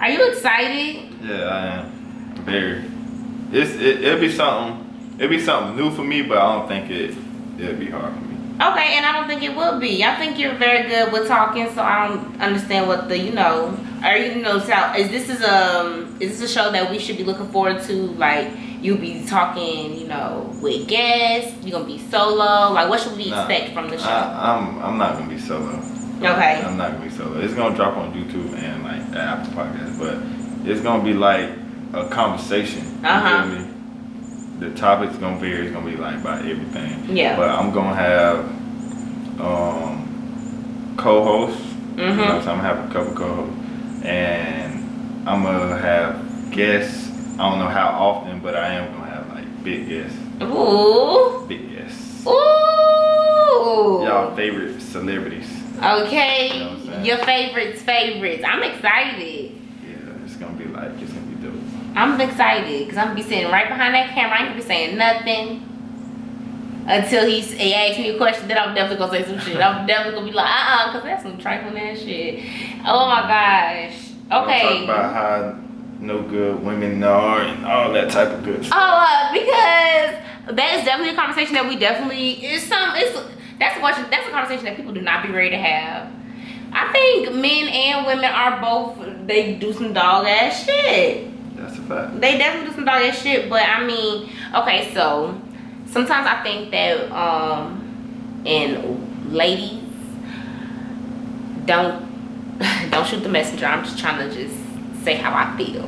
Are 0.00 0.10
you 0.10 0.26
excited? 0.30 1.12
Yeah, 1.22 1.44
I 1.44 1.66
am 1.80 2.34
very. 2.44 2.84
It's 3.52 3.74
it, 3.74 4.02
it'll 4.02 4.20
be 4.20 4.32
something. 4.32 5.14
It'll 5.18 5.28
be 5.28 5.40
something 5.40 5.76
new 5.76 5.94
for 5.94 6.02
me, 6.02 6.22
but 6.22 6.38
I 6.38 6.58
don't 6.58 6.68
think 6.68 6.90
it 6.90 7.14
it'll 7.58 7.76
be 7.76 7.90
hard 7.90 8.14
for 8.14 8.20
me. 8.20 8.34
Okay, 8.54 8.96
and 8.96 9.04
I 9.04 9.12
don't 9.12 9.26
think 9.26 9.42
it 9.42 9.54
will 9.54 9.78
be. 9.78 10.02
I 10.04 10.16
think 10.16 10.38
you're 10.38 10.54
very 10.54 10.88
good 10.88 11.12
with 11.12 11.28
talking, 11.28 11.68
so 11.74 11.82
I 11.82 12.08
don't 12.08 12.40
understand 12.40 12.88
what 12.88 13.08
the 13.08 13.18
you 13.18 13.32
know. 13.32 13.76
Are 14.02 14.16
you, 14.16 14.42
know? 14.42 14.58
So 14.58 14.72
is 14.94 15.10
this 15.10 15.28
is 15.28 15.42
um 15.42 16.16
is 16.20 16.38
this 16.38 16.50
a 16.50 16.54
show 16.54 16.72
that 16.72 16.90
we 16.90 16.98
should 16.98 17.16
be 17.16 17.24
looking 17.24 17.48
forward 17.48 17.82
to? 17.82 17.92
Like 17.92 18.48
you'll 18.84 18.98
be 18.98 19.24
talking, 19.26 19.98
you 19.98 20.06
know, 20.06 20.54
with 20.60 20.86
guests. 20.86 21.54
You're 21.64 21.72
gonna 21.78 21.92
be 21.92 21.98
solo. 22.10 22.72
Like 22.72 22.88
what 22.90 23.00
should 23.00 23.16
we 23.16 23.30
Nah, 23.30 23.40
expect 23.46 23.72
from 23.72 23.88
the 23.88 23.98
show? 23.98 24.04
I, 24.08 24.56
I'm 24.56 24.78
I'm 24.82 24.98
not 24.98 25.14
gonna 25.18 25.28
be 25.30 25.38
solo. 25.40 25.72
Okay. 26.18 26.62
I'm 26.64 26.76
not 26.76 26.92
gonna 26.92 27.04
be 27.04 27.10
solo. 27.10 27.40
It's 27.40 27.54
gonna 27.54 27.74
drop 27.74 27.96
on 27.96 28.12
YouTube 28.12 28.52
and 28.54 28.84
like 28.84 29.10
the 29.10 29.18
Apple 29.20 29.52
Podcast, 29.54 29.98
but 29.98 30.16
it's 30.70 30.80
gonna 30.82 31.02
be 31.02 31.14
like 31.14 31.48
a 31.94 32.08
conversation. 32.08 32.82
Uh-huh. 33.04 33.42
feel 33.48 33.58
me? 33.58 33.70
The 34.60 34.70
topic's 34.76 35.16
gonna 35.18 35.38
vary. 35.38 35.64
It's 35.66 35.72
gonna 35.74 35.90
be 35.90 35.96
like 35.96 36.16
about 36.20 36.44
everything. 36.44 37.16
Yeah. 37.16 37.36
But 37.36 37.48
I'm 37.50 37.72
gonna 37.72 37.96
have 37.96 38.38
um 39.40 40.94
co-hosts. 40.98 41.62
You 41.96 42.02
know, 42.06 42.12
Mhm. 42.12 42.42
so 42.44 42.50
I'm 42.50 42.58
gonna 42.58 42.62
have 42.62 42.90
a 42.90 42.92
couple 42.92 43.14
co-hosts, 43.14 43.56
and 44.04 45.28
I'm 45.28 45.42
gonna 45.42 45.78
have 45.78 46.50
guests. 46.50 47.10
I 47.34 47.50
don't 47.50 47.58
know 47.58 47.68
how 47.68 47.88
often, 47.88 48.40
but 48.40 48.54
I 48.54 48.68
am 48.74 48.92
gonna 48.92 49.10
have 49.10 49.28
like 49.30 49.64
big 49.64 49.88
guests. 49.88 50.16
Ooh. 50.42 51.44
Big 51.48 51.68
guests. 51.76 52.24
Ooh. 52.26 52.30
Y'all 54.04 54.34
favorite 54.36 54.80
celebrities. 54.80 55.48
Okay. 55.82 56.52
You 56.54 56.60
know 56.60 56.66
what 56.70 56.78
I'm 56.78 56.86
saying? 56.86 57.04
Your 57.04 57.18
favorites, 57.18 57.82
favorites. 57.82 58.44
I'm 58.46 58.62
excited. 58.62 59.52
Yeah, 59.82 60.24
it's 60.24 60.36
gonna 60.36 60.52
be 60.56 60.64
like 60.66 60.90
it's 61.00 61.12
gonna 61.12 61.26
be 61.26 61.34
dope. 61.46 61.54
I'm 61.96 62.20
excited 62.20 62.80
because 62.86 62.98
I'm 62.98 63.06
gonna 63.08 63.16
be 63.16 63.22
sitting 63.22 63.50
right 63.50 63.68
behind 63.68 63.94
that 63.94 64.10
camera. 64.14 64.36
I 64.36 64.40
ain't 64.42 64.48
gonna 64.50 64.60
be 64.60 64.66
saying 64.66 64.96
nothing 64.96 65.70
until 66.86 67.26
he's, 67.26 67.50
he 67.52 67.74
asks 67.74 67.98
me 67.98 68.10
a 68.10 68.16
question. 68.18 68.46
Then 68.46 68.58
I'm 68.58 68.74
definitely 68.74 69.04
gonna 69.06 69.24
say 69.24 69.28
some 69.30 69.40
shit. 69.40 69.60
I'm 69.60 69.86
definitely 69.88 70.20
gonna 70.20 70.30
be 70.30 70.36
like, 70.36 70.46
uh 70.46 70.68
uh, 70.68 70.92
because 70.92 71.02
that's 71.04 71.22
some 71.24 71.38
trifling 71.38 71.78
ass 71.78 71.98
shit. 71.98 72.44
Oh 72.86 73.08
my 73.08 73.22
gosh. 73.22 73.94
We'll 74.30 74.40
talk 74.40 74.48
Okay. 74.48 74.84
about 74.84 75.12
how 75.14 75.58
no 76.04 76.22
good 76.22 76.62
women 76.62 77.02
are 77.02 77.40
and 77.40 77.64
all 77.66 77.92
that 77.92 78.10
type 78.10 78.28
of 78.28 78.44
good 78.44 78.60
Oh, 78.60 78.62
stuff. 78.62 78.78
uh, 78.78 79.32
because 79.32 80.56
that 80.56 80.74
is 80.78 80.84
definitely 80.84 81.14
a 81.14 81.16
conversation 81.16 81.54
that 81.54 81.66
we 81.68 81.76
definitely 81.76 82.44
is 82.44 82.62
some. 82.62 82.90
It's 82.96 83.18
that's 83.58 83.76
a 83.76 83.80
question. 83.80 84.04
That's 84.10 84.26
a 84.26 84.30
conversation 84.30 84.64
that 84.66 84.76
people 84.76 84.92
do 84.92 85.00
not 85.00 85.24
be 85.26 85.32
ready 85.32 85.50
to 85.50 85.58
have. 85.58 86.12
I 86.72 86.92
think 86.92 87.32
men 87.34 87.68
and 87.68 88.06
women 88.06 88.24
are 88.26 88.60
both. 88.60 89.26
They 89.26 89.54
do 89.54 89.72
some 89.72 89.92
dog 89.92 90.26
ass 90.26 90.64
shit. 90.64 91.30
That's 91.56 91.78
a 91.78 91.82
fact. 91.82 92.20
They 92.20 92.36
definitely 92.36 92.70
do 92.70 92.74
some 92.74 92.84
dog 92.84 93.00
ass 93.02 93.22
shit, 93.22 93.48
but 93.48 93.62
I 93.62 93.84
mean, 93.86 94.28
okay, 94.56 94.92
so 94.92 95.40
sometimes 95.86 96.26
I 96.26 96.42
think 96.42 96.70
that 96.72 97.10
um 97.12 98.42
and 98.44 99.32
ladies 99.32 99.80
don't 101.64 102.04
don't 102.90 103.06
shoot 103.06 103.22
the 103.22 103.28
messenger. 103.28 103.66
I'm 103.66 103.84
just 103.84 103.98
trying 103.98 104.28
to 104.28 104.34
just 104.34 104.54
say 105.04 105.16
how 105.16 105.32
I 105.34 105.56
feel. 105.56 105.84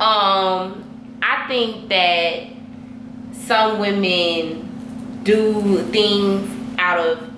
Um 0.00 0.84
I 1.22 1.46
think 1.48 1.88
that 1.88 2.48
some 3.32 3.78
women 3.78 5.20
do 5.24 5.82
things 5.90 6.50
out 6.78 6.98
of 6.98 7.28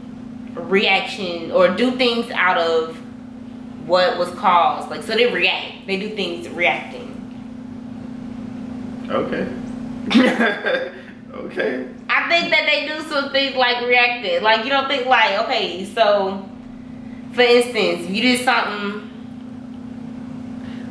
reaction 0.71 1.50
or 1.50 1.69
do 1.69 1.93
things 1.97 2.31
out 2.31 2.59
of 2.59 2.97
what 3.87 4.19
was 4.19 4.31
caused. 4.31 4.90
Like 4.90 5.02
so 5.02 5.14
they 5.14 5.33
react. 5.33 5.87
They 5.87 5.99
do 5.99 6.14
things 6.14 6.49
reacting. 6.49 7.11
Okay. 9.11 9.47
okay. 11.35 11.88
I 12.09 12.28
think 12.28 12.50
that 12.50 12.66
they 12.66 12.87
do 12.88 13.00
some 13.09 13.31
things 13.33 13.57
like 13.57 13.87
reacted. 13.87 14.43
Like 14.43 14.64
you 14.64 14.71
don't 14.71 14.88
think 14.88 15.07
like, 15.07 15.40
okay, 15.40 15.85
so 15.85 16.49
for 17.33 17.43
instance, 17.43 18.09
you 18.09 18.23
did 18.23 18.45
something, 18.45 19.11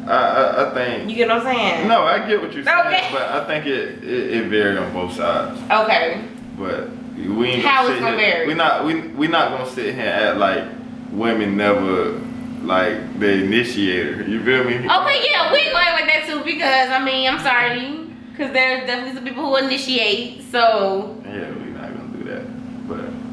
I, 0.07 0.11
I 0.11 0.69
I 0.71 0.73
think. 0.73 1.09
you 1.09 1.15
get 1.15 1.27
what 1.29 1.37
I'm 1.37 1.43
saying? 1.55 1.87
No, 1.87 2.03
I 2.03 2.27
get 2.27 2.41
what 2.41 2.53
you're 2.53 2.63
saying, 2.63 2.87
Okay. 2.87 3.09
but 3.11 3.21
I 3.21 3.45
think 3.45 3.65
it 3.65 4.03
it, 4.03 4.31
it 4.33 4.47
vary 4.49 4.77
on 4.77 4.91
both 4.93 5.13
sides. 5.13 5.59
Okay. 5.71 6.21
But 6.57 6.89
we 7.15 7.47
ain't 7.49 7.65
How 7.65 7.83
gonna 7.83 7.93
it's 7.95 8.03
gonna 8.03 8.17
vary? 8.17 8.47
We 8.47 8.53
not 8.53 8.85
we 8.85 9.01
we 9.01 9.27
not 9.27 9.51
gonna 9.51 9.69
sit 9.69 9.95
here 9.95 10.03
and 10.05 10.23
act 10.29 10.37
like 10.37 10.63
women 11.11 11.55
never 11.57 12.19
like 12.63 13.19
the 13.19 13.43
initiator. 13.43 14.23
You 14.23 14.43
feel 14.43 14.63
me? 14.63 14.75
Okay, 14.75 15.25
yeah, 15.29 15.51
we 15.51 15.63
go 15.65 15.73
like 15.73 16.05
that 16.07 16.23
too 16.27 16.43
because 16.43 16.89
I 16.89 17.03
mean, 17.03 17.29
I'm 17.29 17.39
sorry. 17.39 17.99
Cause 18.37 18.51
there's 18.51 18.87
definitely 18.87 19.13
some 19.13 19.23
people 19.25 19.45
who 19.45 19.57
initiate. 19.57 20.41
So 20.51 21.21
Yeah, 21.23 21.51
we 21.51 21.69
not 21.71 21.95
gonna 21.95 22.17
do 22.17 22.23
that. 22.25 22.89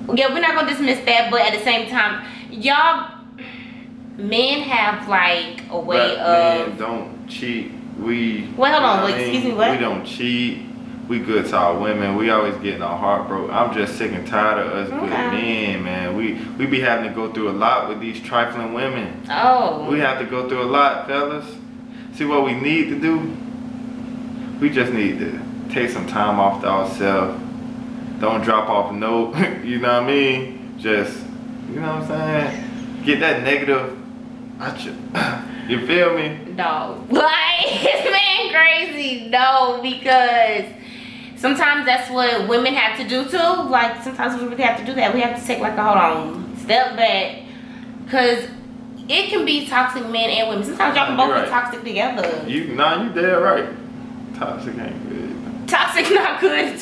But 0.06 0.18
yeah, 0.18 0.28
we're 0.32 0.40
not 0.40 0.54
gonna 0.54 0.68
dismiss 0.68 0.98
that, 1.06 1.30
but 1.30 1.40
at 1.40 1.52
the 1.56 1.64
same 1.64 1.88
time, 1.88 2.24
y'all 2.50 3.19
men 4.16 4.60
have 4.62 5.08
like 5.08 5.62
a 5.70 5.78
way 5.78 6.14
black 6.16 6.18
of 6.62 6.68
men 6.68 6.78
don't 6.78 7.26
cheat. 7.28 7.72
We 7.98 8.48
Wait, 8.56 8.70
hold 8.72 8.82
on, 8.84 9.04
wait, 9.04 9.14
I 9.14 9.18
excuse 9.18 9.44
me, 9.44 9.52
what? 9.52 9.70
We 9.72 9.78
don't 9.78 10.04
cheat. 10.04 10.62
we 11.08 11.18
good 11.18 11.46
to 11.46 11.56
our 11.56 11.78
women. 11.78 12.16
We 12.16 12.30
always 12.30 12.54
getting 12.56 12.82
our 12.82 12.96
heart 12.96 13.28
broke. 13.28 13.50
I'm 13.50 13.74
just 13.74 13.98
sick 13.98 14.12
and 14.12 14.26
tired 14.26 14.64
of 14.66 14.72
us 14.72 14.88
good 14.90 15.02
Okay. 15.02 15.30
men, 15.30 15.84
man. 15.84 16.16
We 16.16 16.34
we 16.58 16.66
be 16.66 16.80
having 16.80 17.08
to 17.08 17.14
go 17.14 17.32
through 17.32 17.50
a 17.50 17.52
lot 17.52 17.88
with 17.88 18.00
these 18.00 18.20
trifling 18.20 18.72
women. 18.72 19.22
Oh. 19.30 19.90
We 19.90 19.98
have 20.00 20.18
to 20.18 20.24
go 20.24 20.48
through 20.48 20.62
a 20.62 20.70
lot, 20.70 21.06
fellas. 21.06 21.44
See 22.14 22.24
what 22.24 22.44
we 22.44 22.54
need 22.54 22.88
to 22.90 22.98
do? 23.00 23.36
We 24.60 24.70
just 24.70 24.92
need 24.92 25.18
to 25.18 25.40
take 25.70 25.90
some 25.90 26.06
time 26.06 26.38
off 26.38 26.60
to 26.62 26.68
ourselves. 26.68 27.40
Don't 28.20 28.42
drop 28.42 28.68
off 28.68 28.92
no, 28.92 29.34
you 29.64 29.78
know 29.78 29.92
what 29.94 30.02
I 30.02 30.06
mean? 30.06 30.74
Just, 30.78 31.18
you 31.70 31.80
know 31.80 31.96
what 32.00 32.10
I'm 32.10 32.50
saying? 32.50 33.02
Get 33.04 33.20
that 33.20 33.42
negative 33.42 33.96
you 35.68 35.86
feel 35.86 36.14
me? 36.16 36.38
No. 36.54 37.04
Like, 37.10 37.82
this 37.82 38.10
man 38.10 38.52
crazy. 38.52 39.28
No, 39.28 39.80
because 39.82 40.64
sometimes 41.36 41.86
that's 41.86 42.10
what 42.10 42.48
women 42.48 42.74
have 42.74 42.98
to 42.98 43.08
do 43.08 43.24
too. 43.28 43.36
Like, 43.68 44.02
sometimes 44.02 44.40
we 44.40 44.48
really 44.48 44.62
have 44.62 44.78
to 44.78 44.84
do 44.86 44.94
that. 44.94 45.14
We 45.14 45.20
have 45.20 45.38
to 45.40 45.46
take, 45.46 45.60
like, 45.60 45.76
a 45.76 45.82
hold 45.82 45.96
on, 45.98 46.56
step 46.58 46.96
back. 46.96 47.42
Because 48.04 48.44
it 49.08 49.28
can 49.30 49.44
be 49.44 49.66
toxic 49.66 50.02
men 50.08 50.30
and 50.30 50.48
women. 50.48 50.64
Sometimes 50.64 50.96
y'all 50.96 51.06
can 51.06 51.16
both 51.16 51.30
Right. 51.30 51.44
be 51.44 51.50
toxic 51.50 51.82
together. 51.84 52.44
You, 52.46 52.74
nah, 52.74 53.02
you 53.02 53.10
dead 53.10 53.42
right. 53.42 53.66
Toxic 54.36 54.76
ain't 54.78 55.08
good. 55.08 55.68
Toxic, 55.68 56.10
not 56.14 56.40
good. 56.40 56.74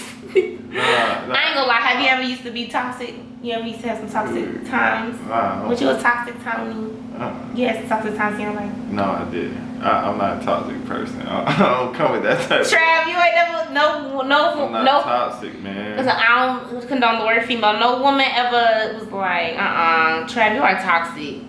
Nah, 0.71 1.27
nah. 1.27 1.35
I 1.35 1.45
ain't 1.47 1.55
gonna 1.55 1.67
lie. 1.67 1.81
Have 1.81 2.03
you 2.03 2.09
ever 2.09 2.23
used 2.23 2.43
to 2.45 2.51
be 2.51 2.69
toxic? 2.69 3.15
You 3.43 3.53
ever 3.53 3.67
used 3.67 3.81
to 3.83 3.89
have 3.89 3.99
some 3.99 4.11
toxic 4.11 4.69
times? 4.69 5.21
Nah, 5.29 5.69
Was 5.69 5.81
you 5.81 5.91
a 5.91 6.01
toxic 6.01 6.35
time? 6.43 6.95
uh, 7.17 7.55
had 7.57 7.89
toxic 7.89 8.17
times 8.17 8.35
in 8.37 8.41
your 8.43 8.53
life? 8.55 8.73
no, 8.91 9.05
I 9.05 9.25
didn't. 9.31 9.69
I, 9.81 10.09
I'm 10.11 10.19
not 10.19 10.43
a 10.43 10.45
toxic 10.45 10.85
person. 10.87 11.23
I, 11.23 11.45
I 11.55 11.57
don't 11.85 11.95
come 11.95 12.13
with 12.13 12.25
that 12.25 12.49
type. 12.49 12.63
Trav, 12.63 13.07
you 13.07 13.17
ain't 13.17 13.35
never, 13.37 13.73
no, 13.73 14.23
no, 14.23 14.67
I'm 14.67 14.73
not 14.73 14.85
no. 14.85 15.03
toxic, 15.03 15.61
man. 15.61 15.97
Listen, 15.97 16.13
I 16.17 16.67
don't 16.69 16.89
condone 16.89 17.21
the 17.21 17.27
word 17.27 17.45
female. 17.47 17.79
No 17.79 18.03
woman 18.03 18.27
ever 18.29 18.99
was 18.99 19.09
like, 19.13 19.55
uh-uh, 19.55 20.27
Trav, 20.27 20.57
you 20.57 20.63
are 20.63 20.75
toxic. 20.83 21.43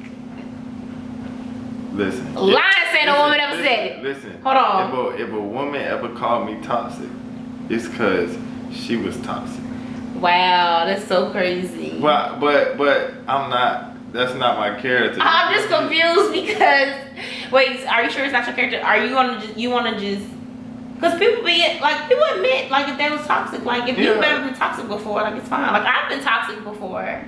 Listen. 1.93 2.33
Lying 2.35 2.55
if- 2.85 2.91
saying 2.93 3.07
a 3.07 3.13
woman 3.19 3.39
ever 3.39 3.55
listen, 3.57 3.65
said 3.65 3.85
it. 3.87 4.03
Listen. 4.03 4.41
Hold 4.43 4.57
on. 4.57 4.89
If 4.89 5.19
a, 5.19 5.23
if 5.25 5.33
a 5.33 5.41
woman 5.41 5.81
ever 5.81 6.09
called 6.15 6.45
me 6.45 6.61
toxic, 6.61 7.09
it's 7.69 7.87
because 7.87 8.37
she 8.71 8.95
was 8.95 9.17
toxic. 9.21 9.63
Wow, 10.19 10.85
that's 10.85 11.05
so 11.07 11.31
crazy. 11.31 11.97
But 12.01 12.39
but 12.39 12.77
but 12.77 13.11
I'm 13.27 13.49
not. 13.49 13.85
That's 14.11 14.33
not 14.33 14.57
my 14.57 14.79
character. 14.81 15.19
I'm 15.21 15.53
just 15.53 15.69
confused 15.69 16.31
because, 16.33 16.93
wait, 17.51 17.85
are 17.87 18.03
you 18.03 18.09
sure 18.09 18.23
it's 18.23 18.33
not 18.33 18.47
your 18.47 18.55
character? 18.55 18.81
Are 18.81 18.97
you 19.05 19.11
gonna 19.13 19.39
just, 19.39 19.55
you 19.55 19.69
wanna 19.69 19.99
just, 19.99 20.25
because 20.95 21.19
people 21.19 21.43
be, 21.43 21.59
like, 21.79 22.07
people 22.09 22.23
admit, 22.33 22.71
like, 22.71 22.87
if 22.89 22.97
they 22.97 23.07
was 23.11 23.21
toxic, 23.27 23.63
like, 23.65 23.83
if 23.87 23.99
you've 23.99 24.17
Yeah. 24.17 24.25
ever 24.25 24.45
been 24.47 24.55
toxic 24.55 24.87
before, 24.87 25.21
like, 25.21 25.35
it's 25.35 25.47
fine. 25.47 25.71
Like, 25.71 25.85
I've 25.85 26.09
been 26.09 26.23
toxic 26.23 26.63
before. 26.63 27.21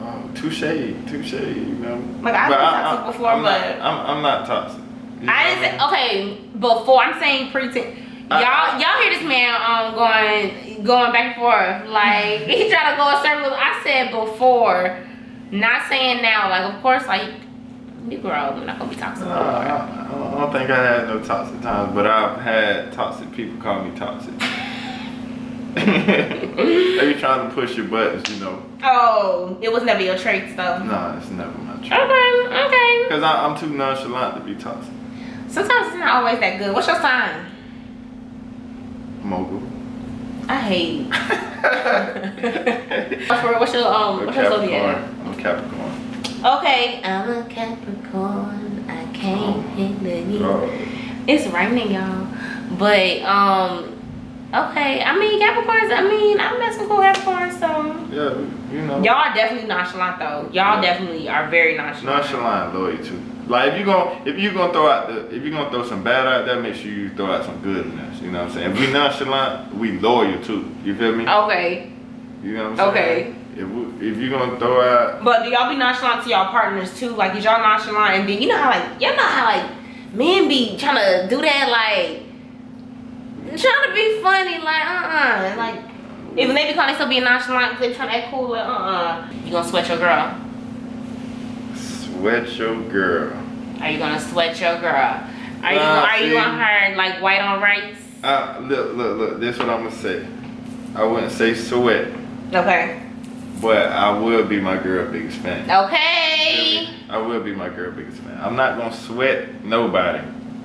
Oh, 0.00 0.30
touche, 0.36 0.60
touche. 0.60 1.32
You 1.32 1.74
know. 1.82 2.00
Like, 2.22 2.34
I've 2.34 2.48
But 2.48 2.58
been 2.58 2.66
I- 2.66 2.82
toxic 2.82 3.00
I- 3.04 3.06
before, 3.10 3.28
I'm 3.30 3.42
but- 3.42 3.78
not, 3.78 3.80
I'm 3.80 4.16
I'm 4.16 4.22
not 4.22 4.46
toxic. 4.46 4.80
You 5.22 5.28
I 5.28 5.44
didn't 5.44 5.62
say 5.80 5.86
okay 5.86 6.38
before. 6.60 7.02
I'm 7.02 7.18
saying 7.20 7.50
pretend. 7.50 7.96
Y'all, 8.40 8.80
y'all 8.80 9.02
hear 9.02 9.10
this 9.18 9.22
man 9.26 9.54
um 9.60 9.94
going 9.94 10.84
going 10.84 11.12
back 11.12 11.26
and 11.26 11.34
forth 11.36 11.88
like 11.90 12.40
he 12.42 12.68
trying 12.70 12.92
to 12.92 12.96
go 12.96 13.08
in 13.10 13.22
circles. 13.22 13.54
I 13.56 13.80
said 13.84 14.10
before, 14.10 14.98
not 15.50 15.88
saying 15.88 16.22
now. 16.22 16.48
Like 16.50 16.74
of 16.74 16.80
course, 16.82 17.06
like 17.06 17.30
you 18.08 18.18
grow, 18.18 18.30
I'm 18.32 18.66
not 18.66 18.78
gonna 18.78 18.90
be 18.90 18.96
toxic. 18.96 19.26
Uh. 19.26 19.30
I, 19.30 19.36
I 19.36 20.08
don't- 20.40 20.52
think 20.52 20.70
I 20.70 20.82
had 20.98 21.06
no 21.08 21.22
toxic 21.22 21.60
times, 21.62 21.94
but 21.94 22.06
I've 22.06 22.40
had 22.40 22.92
toxic 22.92 23.30
people 23.32 23.60
call 23.62 23.84
me 23.84 23.96
toxic. 23.96 24.34
they 25.74 27.12
be 27.14 27.18
trying 27.20 27.48
to 27.48 27.54
push 27.54 27.76
your 27.76 27.86
buttons, 27.86 28.28
you 28.28 28.44
know. 28.44 28.62
Oh, 28.82 29.56
it 29.62 29.72
was 29.72 29.82
never 29.84 30.02
your 30.02 30.18
trait 30.18 30.56
though. 30.56 30.82
No, 30.82 31.14
it's 31.18 31.30
never 31.30 31.56
my 31.58 31.74
truth. 31.76 31.92
Okay, 31.92 32.64
okay. 32.66 33.02
Because 33.04 33.22
I'm 33.22 33.56
too 33.58 33.70
nonchalant 33.70 34.36
to 34.36 34.40
be 34.42 34.60
toxic. 34.60 34.92
Sometimes 35.48 35.88
it's 35.88 35.96
not 35.96 36.16
always 36.16 36.38
that 36.40 36.58
good. 36.58 36.74
What's 36.74 36.86
your 36.88 37.00
sign? 37.00 37.46
Mogul. 39.22 39.62
I 40.48 40.60
hate. 40.60 41.06
what's 43.28 43.42
your 43.42 43.58
what's 43.60 43.72
your 43.74 43.86
um 43.86 44.24
what's 44.26 44.36
your 44.36 44.50
zodiac? 44.50 44.96
I'm 45.24 45.32
a 45.32 45.36
Capricorn. 45.36 45.92
Okay, 46.44 47.00
I'm 47.04 47.30
a 47.30 47.44
Capricorn. 47.48 48.84
I 48.88 49.04
can't 49.14 49.64
handle 49.70 50.32
you. 50.32 50.44
Oh. 50.44 50.70
It's 51.28 51.46
raining, 51.46 51.92
y'all. 51.92 52.26
But 52.78 53.22
um, 53.22 53.84
okay. 54.52 55.02
I 55.02 55.16
mean 55.18 55.40
Capricorns. 55.40 55.92
I 55.96 56.02
mean 56.08 56.40
I'm 56.40 56.58
messing 56.58 56.88
with 56.88 56.98
Capricorns, 56.98 57.60
so 57.60 57.68
Yeah, 58.10 58.74
you 58.74 58.82
know. 58.86 59.00
y'all 59.02 59.14
are 59.30 59.34
definitely 59.34 59.68
nonchalant 59.68 60.18
though. 60.18 60.42
Y'all 60.52 60.52
Yeah. 60.52 60.80
definitely 60.80 61.28
are 61.28 61.48
very 61.48 61.76
nonchalant. 61.76 62.04
Nonchalant, 62.06 62.74
loyal 62.74 62.98
too. 62.98 63.22
Like 63.48 63.72
if 63.72 63.78
you 63.80 63.84
gon' 63.84 64.26
if 64.26 64.38
you 64.38 64.52
gonna 64.52 64.72
throw 64.72 64.88
out 64.88 65.08
the 65.08 65.34
if 65.34 65.42
you 65.42 65.50
gonna 65.50 65.70
throw 65.70 65.84
some 65.84 66.02
bad 66.04 66.26
out 66.26 66.46
there, 66.46 66.60
make 66.60 66.74
sure 66.74 66.90
you 66.90 67.10
throw 67.10 67.26
out 67.32 67.44
some 67.44 67.60
goodness. 67.60 68.20
You 68.20 68.30
know 68.30 68.42
what 68.44 68.48
I'm 68.50 68.54
saying? 68.54 68.70
If 68.72 68.78
we 68.80 68.92
nonchalant, 68.92 69.74
we 69.74 69.98
loyal 69.98 70.40
too. 70.42 70.70
You 70.84 70.94
feel 70.94 71.14
me? 71.16 71.28
Okay, 71.28 71.90
You 72.42 72.56
know 72.56 72.70
what 72.70 72.80
I'm 72.80 72.88
Okay. 72.90 73.22
saying? 73.34 73.38
If 73.54 73.68
we, 73.68 74.08
if 74.10 74.16
you're 74.16 74.30
gonna 74.38 74.58
throw 74.58 74.80
out 74.80 75.22
but 75.24 75.42
do 75.44 75.50
y'all 75.50 75.68
be 75.68 75.76
nonchalant 75.76 76.22
to 76.24 76.30
y'all 76.30 76.50
partners 76.50 76.96
too? 76.98 77.10
Like 77.10 77.34
is 77.36 77.44
y'all 77.44 77.60
nonchalant 77.60 78.20
and 78.20 78.28
then 78.28 78.40
you 78.40 78.48
know 78.48 78.56
how 78.56 78.70
like 78.70 79.00
y'all 79.00 79.14
know 79.16 79.22
how 79.26 79.44
like 79.44 79.70
men 80.14 80.48
be 80.48 80.76
trying 80.78 80.96
to 80.96 81.28
do 81.28 81.42
that 81.42 81.68
like 81.68 82.22
trying 83.60 83.88
to 83.88 83.94
be 83.94 84.22
funny 84.22 84.58
like 84.58 84.86
uh 84.86 85.06
uh 85.06 85.54
like. 85.56 85.80
Even 86.34 86.54
they 86.54 86.66
be 86.68 86.72
calling 86.72 86.88
themselves 86.88 87.10
being 87.10 87.24
nonchalant 87.24 87.72
because 87.72 87.88
they 87.88 87.94
trying 87.94 88.08
to 88.08 88.14
act 88.16 88.30
cool 88.30 88.48
like 88.52 88.64
uh 88.66 88.72
uh. 88.72 89.28
You 89.44 89.50
gonna 89.52 89.68
sweat 89.68 89.86
your 89.86 89.98
girl? 89.98 90.34
Sweat 92.22 92.56
your 92.56 92.80
girl. 92.82 93.32
Are 93.80 93.90
you 93.90 93.98
gonna 93.98 94.20
sweat 94.20 94.60
your 94.60 94.78
girl? 94.78 94.94
Are 95.64 95.72
you 95.72 95.78
Nah, 95.78 96.04
are 96.06 96.18
you 96.18 96.30
see. 96.30 96.36
on 96.38 96.56
her 96.56 96.94
like 96.96 97.20
white 97.20 97.40
on 97.40 97.60
rice? 97.60 97.96
Uh, 98.22 98.60
look, 98.62 98.94
look, 98.94 99.18
look. 99.18 99.40
This 99.40 99.56
is 99.56 99.58
what 99.58 99.70
I'm 99.70 99.82
gonna 99.82 99.90
say. 99.90 100.24
I 100.94 101.02
wouldn't 101.02 101.32
say 101.32 101.52
sweat, 101.54 102.06
Okay. 102.54 103.00
but 103.60 103.88
I 103.88 104.16
will 104.16 104.44
be 104.44 104.60
my 104.60 104.76
girl 104.76 105.10
biggest 105.10 105.38
fan. 105.38 105.68
Okay. 105.68 106.90
I 107.10 107.18
will 107.18 107.40
be 107.42 107.52
my 107.56 107.68
girl 107.68 107.90
biggest 107.90 108.18
fan. 108.18 108.38
I'm 108.40 108.54
not 108.54 108.78
gonna 108.78 108.94
sweat 108.94 109.64
nobody. 109.64 110.20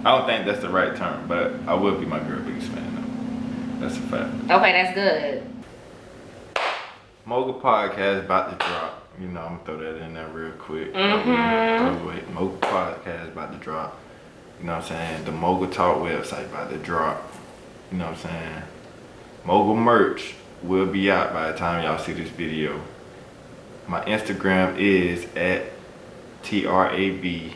I 0.05 0.15
don't 0.15 0.27
think 0.27 0.45
that's 0.45 0.59
the 0.61 0.69
right 0.69 0.95
term, 0.95 1.27
but 1.27 1.53
I 1.65 1.73
will 1.73 1.95
be 1.99 2.05
my 2.05 2.19
girl 2.19 2.39
biggest 2.41 2.67
fan. 2.67 2.85
Though. 3.79 3.87
That's 3.87 3.97
a 3.97 4.01
fact. 4.01 4.51
Okay, 4.51 4.71
that's 4.73 4.93
good. 4.93 5.43
Mogul 7.25 7.55
podcast 7.59 8.25
about 8.25 8.51
to 8.59 8.63
drop. 8.63 9.06
You 9.19 9.27
know, 9.27 9.41
I'm 9.41 9.57
gonna 9.57 9.65
throw 9.65 9.77
that 9.77 10.03
in 10.03 10.13
there 10.13 10.27
real 10.27 10.51
quick. 10.51 10.93
Mm-hmm. 10.93 12.07
Wait, 12.07 12.29
Mogul 12.29 12.57
podcast 12.59 13.29
about 13.29 13.51
to 13.51 13.57
drop. 13.57 13.99
You 14.59 14.67
know 14.67 14.75
what 14.75 14.83
I'm 14.83 14.87
saying? 14.89 15.25
The 15.25 15.31
Mogul 15.31 15.69
Talk 15.69 15.97
website 15.97 16.45
about 16.45 16.69
to 16.69 16.77
drop. 16.77 17.33
You 17.91 17.97
know 17.97 18.05
what 18.05 18.25
I'm 18.25 18.29
saying? 18.29 18.63
Mogul 19.43 19.75
merch 19.75 20.35
will 20.61 20.85
be 20.85 21.09
out 21.09 21.33
by 21.33 21.51
the 21.51 21.57
time 21.57 21.83
y'all 21.83 21.97
see 21.97 22.13
this 22.13 22.29
video. 22.29 22.79
My 23.87 24.03
Instagram 24.05 24.77
is 24.77 25.25
at 25.35 25.63
T 26.43 26.67
R 26.67 26.91
A 26.91 27.09
V 27.09 27.53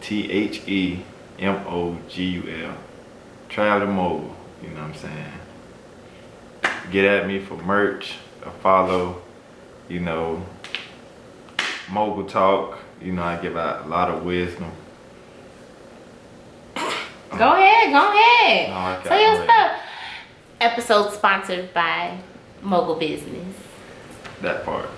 T 0.00 0.30
H 0.30 0.68
E 0.68 1.02
M 1.40 1.56
O 1.66 1.98
G 2.08 2.24
U 2.24 2.66
L. 2.66 2.76
Travel 3.48 3.86
the 3.88 3.92
Mogul. 3.92 4.36
You 4.62 4.68
know 4.68 4.82
what 4.82 4.90
I'm 4.90 4.94
saying? 4.94 5.32
Get 6.92 7.04
at 7.04 7.26
me 7.26 7.40
for 7.40 7.56
merch, 7.56 8.16
a 8.44 8.50
follow, 8.50 9.22
you 9.88 10.00
know, 10.00 10.44
mogul 11.90 12.24
talk. 12.24 12.78
You 13.00 13.12
know, 13.12 13.22
I 13.22 13.36
give 13.40 13.56
out 13.56 13.86
a 13.86 13.88
lot 13.88 14.10
of 14.10 14.24
wisdom. 14.24 14.70
Go 17.38 17.52
ahead, 17.54 17.92
go 17.92 18.08
ahead. 18.12 18.70
No, 19.04 19.08
Say 19.10 19.22
your 19.22 19.44
stuff. 19.44 19.80
Episode 20.60 21.12
sponsored 21.12 21.72
by 21.72 22.18
Mogul 22.60 22.96
Business. 22.96 23.56
That 24.42 24.64
part. 24.64 24.88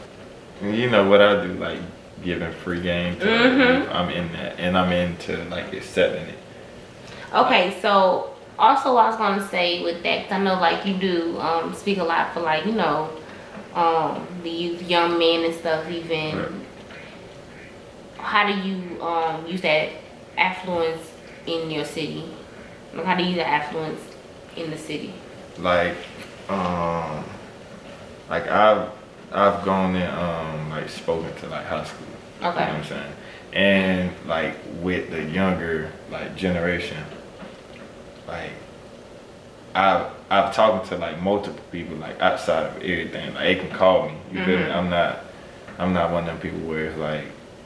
You 0.62 0.90
know 0.90 1.08
what 1.08 1.20
I 1.20 1.46
do, 1.46 1.52
like 1.54 1.78
giving 2.24 2.50
free 2.52 2.80
game 2.80 3.18
to 3.20 3.26
Mhm. 3.26 3.94
I'm 3.94 4.08
in 4.10 4.32
that. 4.32 4.58
And 4.58 4.76
I'm 4.78 4.90
into 4.92 5.36
like 5.50 5.72
accepting 5.72 6.24
it. 6.24 6.38
Okay, 7.34 7.76
so 7.80 8.30
also 8.58 8.96
I 8.96 9.08
was 9.08 9.16
gonna 9.16 9.46
say 9.48 9.82
with 9.84 10.02
that, 10.02 10.24
'cause 10.28 10.32
I 10.32 10.38
know 10.38 10.54
like 10.54 10.84
you 10.86 10.94
do 10.94 11.38
um, 11.40 11.74
speak 11.74 11.98
a 11.98 12.04
lot 12.04 12.32
for 12.32 12.40
like 12.40 12.64
you 12.66 12.72
know 12.72 13.08
um, 13.74 14.26
the 14.42 14.50
youth, 14.50 14.82
young 14.82 15.18
men 15.18 15.44
and 15.44 15.54
stuff. 15.54 15.88
Even 15.90 16.38
Right. 16.38 16.48
How 18.22 18.46
do 18.46 18.54
you 18.68 19.02
um, 19.02 19.46
use 19.46 19.60
that 19.62 19.90
affluence 20.38 21.10
in 21.46 21.70
your 21.70 21.84
city? 21.84 22.24
Like 22.94 23.04
how 23.04 23.16
do 23.16 23.22
you 23.22 23.30
use 23.30 23.38
that 23.38 23.48
affluence 23.48 24.00
in 24.56 24.70
the 24.70 24.78
city? 24.78 25.12
Like, 25.58 25.96
um 26.48 27.24
like 28.30 28.46
I've 28.48 28.88
I've 29.32 29.64
gone 29.64 29.94
and 29.96 30.18
um 30.18 30.70
like 30.70 30.88
spoken 30.88 31.34
to 31.36 31.46
like 31.48 31.66
high 31.66 31.84
school. 31.84 32.06
You 32.38 32.42
know 32.44 32.50
Okay. 32.50 32.60
what 32.60 32.74
I'm 32.74 32.84
saying? 32.84 33.12
And 33.52 34.10
like 34.26 34.56
with 34.80 35.10
the 35.10 35.22
younger 35.24 35.90
like 36.10 36.36
generation, 36.36 37.02
like 38.26 38.50
I've 39.74 40.10
I've 40.30 40.54
talked 40.54 40.88
to 40.88 40.96
like 40.96 41.20
multiple 41.22 41.62
people 41.70 41.96
like 41.96 42.20
outside 42.20 42.64
of 42.64 42.76
everything. 42.76 43.34
Like 43.34 43.44
they 43.44 43.54
can 43.56 43.70
call 43.70 44.08
me. 44.08 44.14
You 44.32 44.44
feel 44.44 44.58
me? 44.58 44.64
Mhm. 44.64 44.74
I'm 44.76 44.90
not 44.90 45.18
I'm 45.78 45.92
not 45.92 46.10
one 46.12 46.22
of 46.24 46.26
them 46.28 46.38
people 46.40 46.60
where 46.68 46.86
it's 46.86 46.98
like 46.98 47.24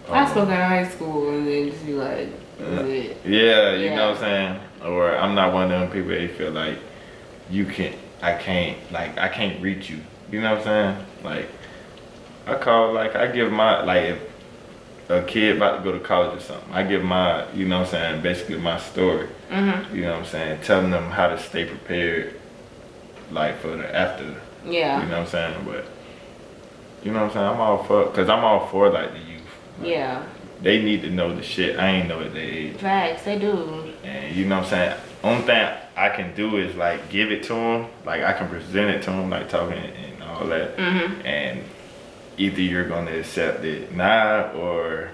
I 0.09 0.31
spoke 0.31 0.49
in 0.49 0.55
high 0.55 0.87
school 0.89 1.31
and 1.31 1.47
then 1.47 1.71
just 1.71 1.85
be 1.85 1.93
like, 1.95 2.29
it? 2.59 3.17
Yeah, 3.25 3.73
you 3.75 3.87
Yeah. 3.87 3.97
know 3.97 4.09
what 4.11 4.17
I'm 4.19 4.21
saying? 4.23 4.61
Or 4.85 5.17
I'm 5.17 5.35
not 5.35 5.53
one 5.53 5.71
of 5.73 5.81
them 5.81 5.91
people 5.91 6.11
that 6.11 6.31
feel 6.37 6.53
like 6.53 6.79
you 7.51 7.67
can't, 7.67 7.95
I 8.23 8.35
can't 8.35 8.77
like 8.93 9.19
I 9.19 9.29
can't 9.29 9.61
reach 9.63 9.91
you. 9.91 9.99
You 10.31 10.41
know 10.41 10.51
what 10.55 10.67
I'm 10.67 10.95
saying? 10.95 11.07
Like 11.25 11.49
I 12.47 12.55
call 12.55 12.93
like 12.93 13.15
I 13.17 13.27
give 13.27 13.51
my 13.53 13.83
like 13.83 14.03
if 14.05 14.19
a 15.09 15.23
kid 15.23 15.57
about 15.57 15.79
to 15.79 15.85
go 15.85 15.93
to 15.93 16.01
college 16.03 16.37
or 16.39 16.41
something, 16.41 16.73
I 16.73 16.83
give 16.83 17.03
my 17.05 17.51
you 17.53 17.67
know 17.67 17.81
what 17.81 17.87
I'm 17.87 17.91
saying, 17.93 18.23
basically 18.23 18.59
my 18.59 18.79
story. 18.79 19.29
Mhm. 19.51 19.95
You 19.95 20.03
know 20.03 20.13
what 20.13 20.19
I'm 20.21 20.25
saying? 20.27 20.61
Telling 20.63 20.91
them 20.91 21.11
how 21.11 21.29
to 21.29 21.39
stay 21.39 21.65
prepared 21.65 22.35
like 23.31 23.59
for 23.61 23.69
the 23.77 23.95
after 23.95 24.25
Yeah. 24.65 25.03
you 25.03 25.09
know 25.09 25.19
what 25.19 25.21
I'm 25.23 25.27
saying? 25.27 25.55
But 25.65 25.85
you 27.03 27.13
know 27.13 27.21
what 27.21 27.27
I'm 27.29 27.33
saying? 27.33 27.47
I'm 27.47 27.61
all 27.61 27.85
for 27.85 28.07
cause 28.11 28.29
I'm 28.29 28.45
all 28.45 28.67
for 28.69 28.89
like 28.91 29.13
the. 29.13 29.19
Like, 29.19 29.26
Yeah. 29.83 30.25
They 30.63 30.83
need 30.83 31.03
to 31.03 31.11
know 31.11 31.35
the 31.35 31.43
shit 31.43 31.79
I 31.79 31.89
ain't 31.91 32.09
know 32.09 32.21
at 32.21 32.33
their 32.33 32.43
age. 32.43 32.77
Facts, 32.77 33.25
they 33.25 33.39
do. 33.39 33.93
And 34.05 34.35
you 34.35 34.47
know 34.47 34.57
what 34.57 34.65
I'm 34.65 34.71
saying? 34.71 34.97
Only 35.23 35.43
thing 35.43 35.69
I 35.97 36.09
can 36.11 36.35
do 36.35 36.57
is 36.57 36.75
like 36.77 37.09
give 37.11 37.31
it 37.31 37.43
to 37.45 37.55
them. 37.55 37.87
Like 38.05 38.23
I 38.23 38.33
can 38.33 38.49
present 38.49 38.91
it 38.91 39.03
to 39.03 39.11
them, 39.11 39.29
like 39.31 39.49
talking 39.49 39.77
and 39.79 40.23
all 40.23 40.47
that. 40.47 40.77
Mhm. 40.77 41.25
And 41.27 41.63
either 42.39 42.61
you're 42.63 42.89
gonna 42.89 43.13
accept 43.19 43.65
it 43.65 43.93
now 43.95 44.51
or 44.53 45.11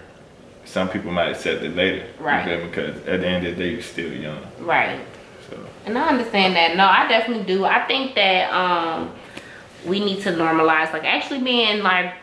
some 0.64 0.88
people 0.88 1.10
might 1.10 1.30
accept 1.30 1.62
it 1.62 1.74
later. 1.74 2.04
Right. 2.20 2.44
feel 2.44 2.58
me? 2.58 2.64
Because 2.66 2.96
at 3.08 3.20
the 3.20 3.26
end 3.26 3.46
of 3.46 3.56
the 3.56 3.64
day, 3.64 3.70
you're 3.70 3.82
still 3.82 4.12
young. 4.12 4.38
Right. 4.60 5.00
So 5.50 5.58
And 5.86 5.98
I 5.98 6.08
understand 6.08 6.54
that. 6.54 6.76
No, 6.76 6.84
I 6.86 7.08
definitely 7.08 7.44
do. 7.44 7.64
I 7.64 7.80
think 7.86 8.14
that 8.14 8.52
um 8.52 9.10
we 9.84 9.98
need 9.98 10.22
to 10.22 10.30
normalize 10.30 10.92
like 10.92 11.04
actually 11.04 11.40
being 11.40 11.82
like 11.82 12.14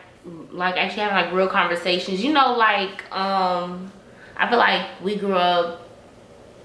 like 0.52 0.76
actually 0.76 1.02
having 1.02 1.24
like 1.26 1.34
real 1.34 1.48
conversations. 1.48 2.22
You 2.22 2.32
know, 2.32 2.54
like 2.54 3.10
um 3.12 3.92
I 4.36 4.48
feel 4.48 4.58
like 4.58 4.86
we 5.02 5.16
grew 5.16 5.34
up 5.34 5.86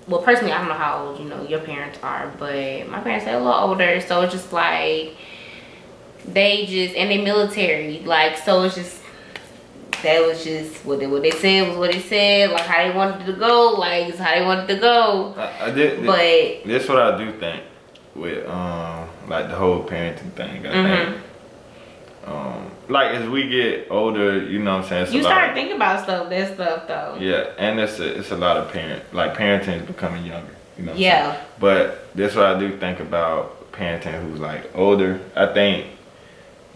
well 0.07 0.21
personally 0.21 0.51
I 0.53 0.59
don't 0.59 0.67
know 0.69 0.75
how 0.75 1.05
old, 1.07 1.19
you 1.19 1.25
know, 1.25 1.43
your 1.47 1.59
parents 1.59 1.99
are, 2.03 2.31
but 2.37 2.87
my 2.89 2.99
parents 2.99 3.25
are 3.27 3.31
a 3.35 3.37
little 3.37 3.53
older, 3.53 3.99
so 4.01 4.21
it's 4.21 4.33
just 4.33 4.51
like 4.53 5.15
they 6.27 6.65
just 6.65 6.95
and 6.95 7.09
they 7.11 7.23
military, 7.23 7.99
like 7.99 8.37
so 8.37 8.63
it's 8.63 8.75
just 8.75 9.01
that 10.03 10.25
was 10.25 10.43
just 10.43 10.85
what 10.85 10.99
they 10.99 11.07
what 11.07 11.21
they 11.23 11.31
said 11.31 11.67
was 11.67 11.77
what 11.77 11.91
they 11.91 11.99
said, 11.99 12.51
like 12.51 12.61
how 12.65 12.87
they 12.87 12.95
wanted 12.95 13.25
to 13.25 13.33
go, 13.33 13.75
like 13.77 14.09
it's 14.09 14.19
how 14.19 14.33
they 14.37 14.45
wanted 14.45 14.67
to 14.67 14.75
go. 14.77 15.33
I, 15.37 15.67
I 15.67 15.71
did. 15.71 16.05
But 16.05 16.67
That's 16.67 16.87
what 16.87 16.97
I 16.99 17.17
do 17.17 17.31
think 17.39 17.63
with 18.15 18.47
um 18.47 19.07
like 19.27 19.47
the 19.49 19.55
whole 19.55 19.83
parenting 19.83 20.31
thing. 20.33 20.65
I 20.67 20.69
Mhm. 20.71 21.05
think 21.05 21.21
um 22.25 22.71
like 22.87 23.11
as 23.15 23.27
we 23.27 23.47
get 23.49 23.87
older, 23.89 24.43
you 24.43 24.59
know 24.59 24.75
what 24.77 24.83
I'm 24.83 24.89
saying. 24.89 25.03
It's 25.05 25.13
You 25.13 25.23
start 25.23 25.49
of- 25.49 25.55
thinking 25.55 25.75
about 25.75 26.03
stuff, 26.03 26.29
that 26.29 26.53
stuff 26.53 26.87
though. 26.87 27.17
Yeah, 27.19 27.49
and 27.57 27.79
it's 27.79 27.99
a, 27.99 28.19
it's 28.19 28.31
a 28.31 28.37
lot 28.37 28.57
of 28.57 28.71
parent 28.71 29.01
like 29.13 29.35
parenting 29.35 29.81
is 29.81 29.87
becoming 29.87 30.25
younger. 30.25 30.55
You 30.77 30.85
know. 30.85 30.91
what 30.91 30.97
I'm 30.97 31.01
Yeah. 31.01 31.41
But 31.59 32.13
that's 32.15 32.35
what 32.35 32.45
I 32.45 32.59
do 32.59 32.77
think 32.77 32.99
about 32.99 33.71
parenting 33.71 34.21
who's 34.21 34.39
like 34.39 34.69
older. 34.75 35.19
I 35.35 35.47
think 35.47 35.87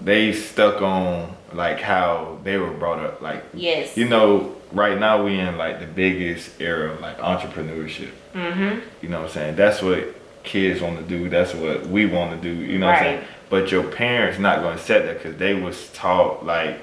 they 0.01 0.33
stuck 0.33 0.81
on 0.81 1.35
like 1.53 1.79
how 1.81 2.39
they 2.43 2.57
were 2.57 2.71
brought 2.71 2.99
up. 2.99 3.21
Like 3.21 3.43
Yes. 3.53 3.97
you 3.97 4.07
know, 4.07 4.55
right 4.71 4.97
now 4.99 5.23
we 5.23 5.39
in 5.39 5.57
like 5.57 5.79
the 5.79 5.85
biggest 5.87 6.59
era 6.61 6.91
of 6.91 7.01
like 7.01 7.17
entrepreneurship. 7.19 8.11
Mm-hmm. 8.33 8.79
You 9.01 9.09
know 9.09 9.19
what 9.21 9.27
I'm 9.27 9.33
saying? 9.33 9.55
That's 9.55 9.81
what 9.81 10.15
kids 10.43 10.81
want 10.81 10.97
to 10.97 11.03
do. 11.03 11.29
That's 11.29 11.53
what 11.53 11.87
we 11.87 12.05
want 12.05 12.31
to 12.31 12.37
do. 12.41 12.53
You 12.53 12.79
know 12.79 12.87
what 12.87 12.95
I'm 12.97 13.03
saying? 13.03 13.23
But 13.49 13.71
your 13.71 13.83
parents 13.83 14.37
not 14.39 14.61
going 14.61 14.77
to 14.77 14.83
set 14.83 15.05
that 15.05 15.17
because 15.17 15.37
they 15.37 15.53
was 15.53 15.89
taught 15.93 16.45
like, 16.45 16.79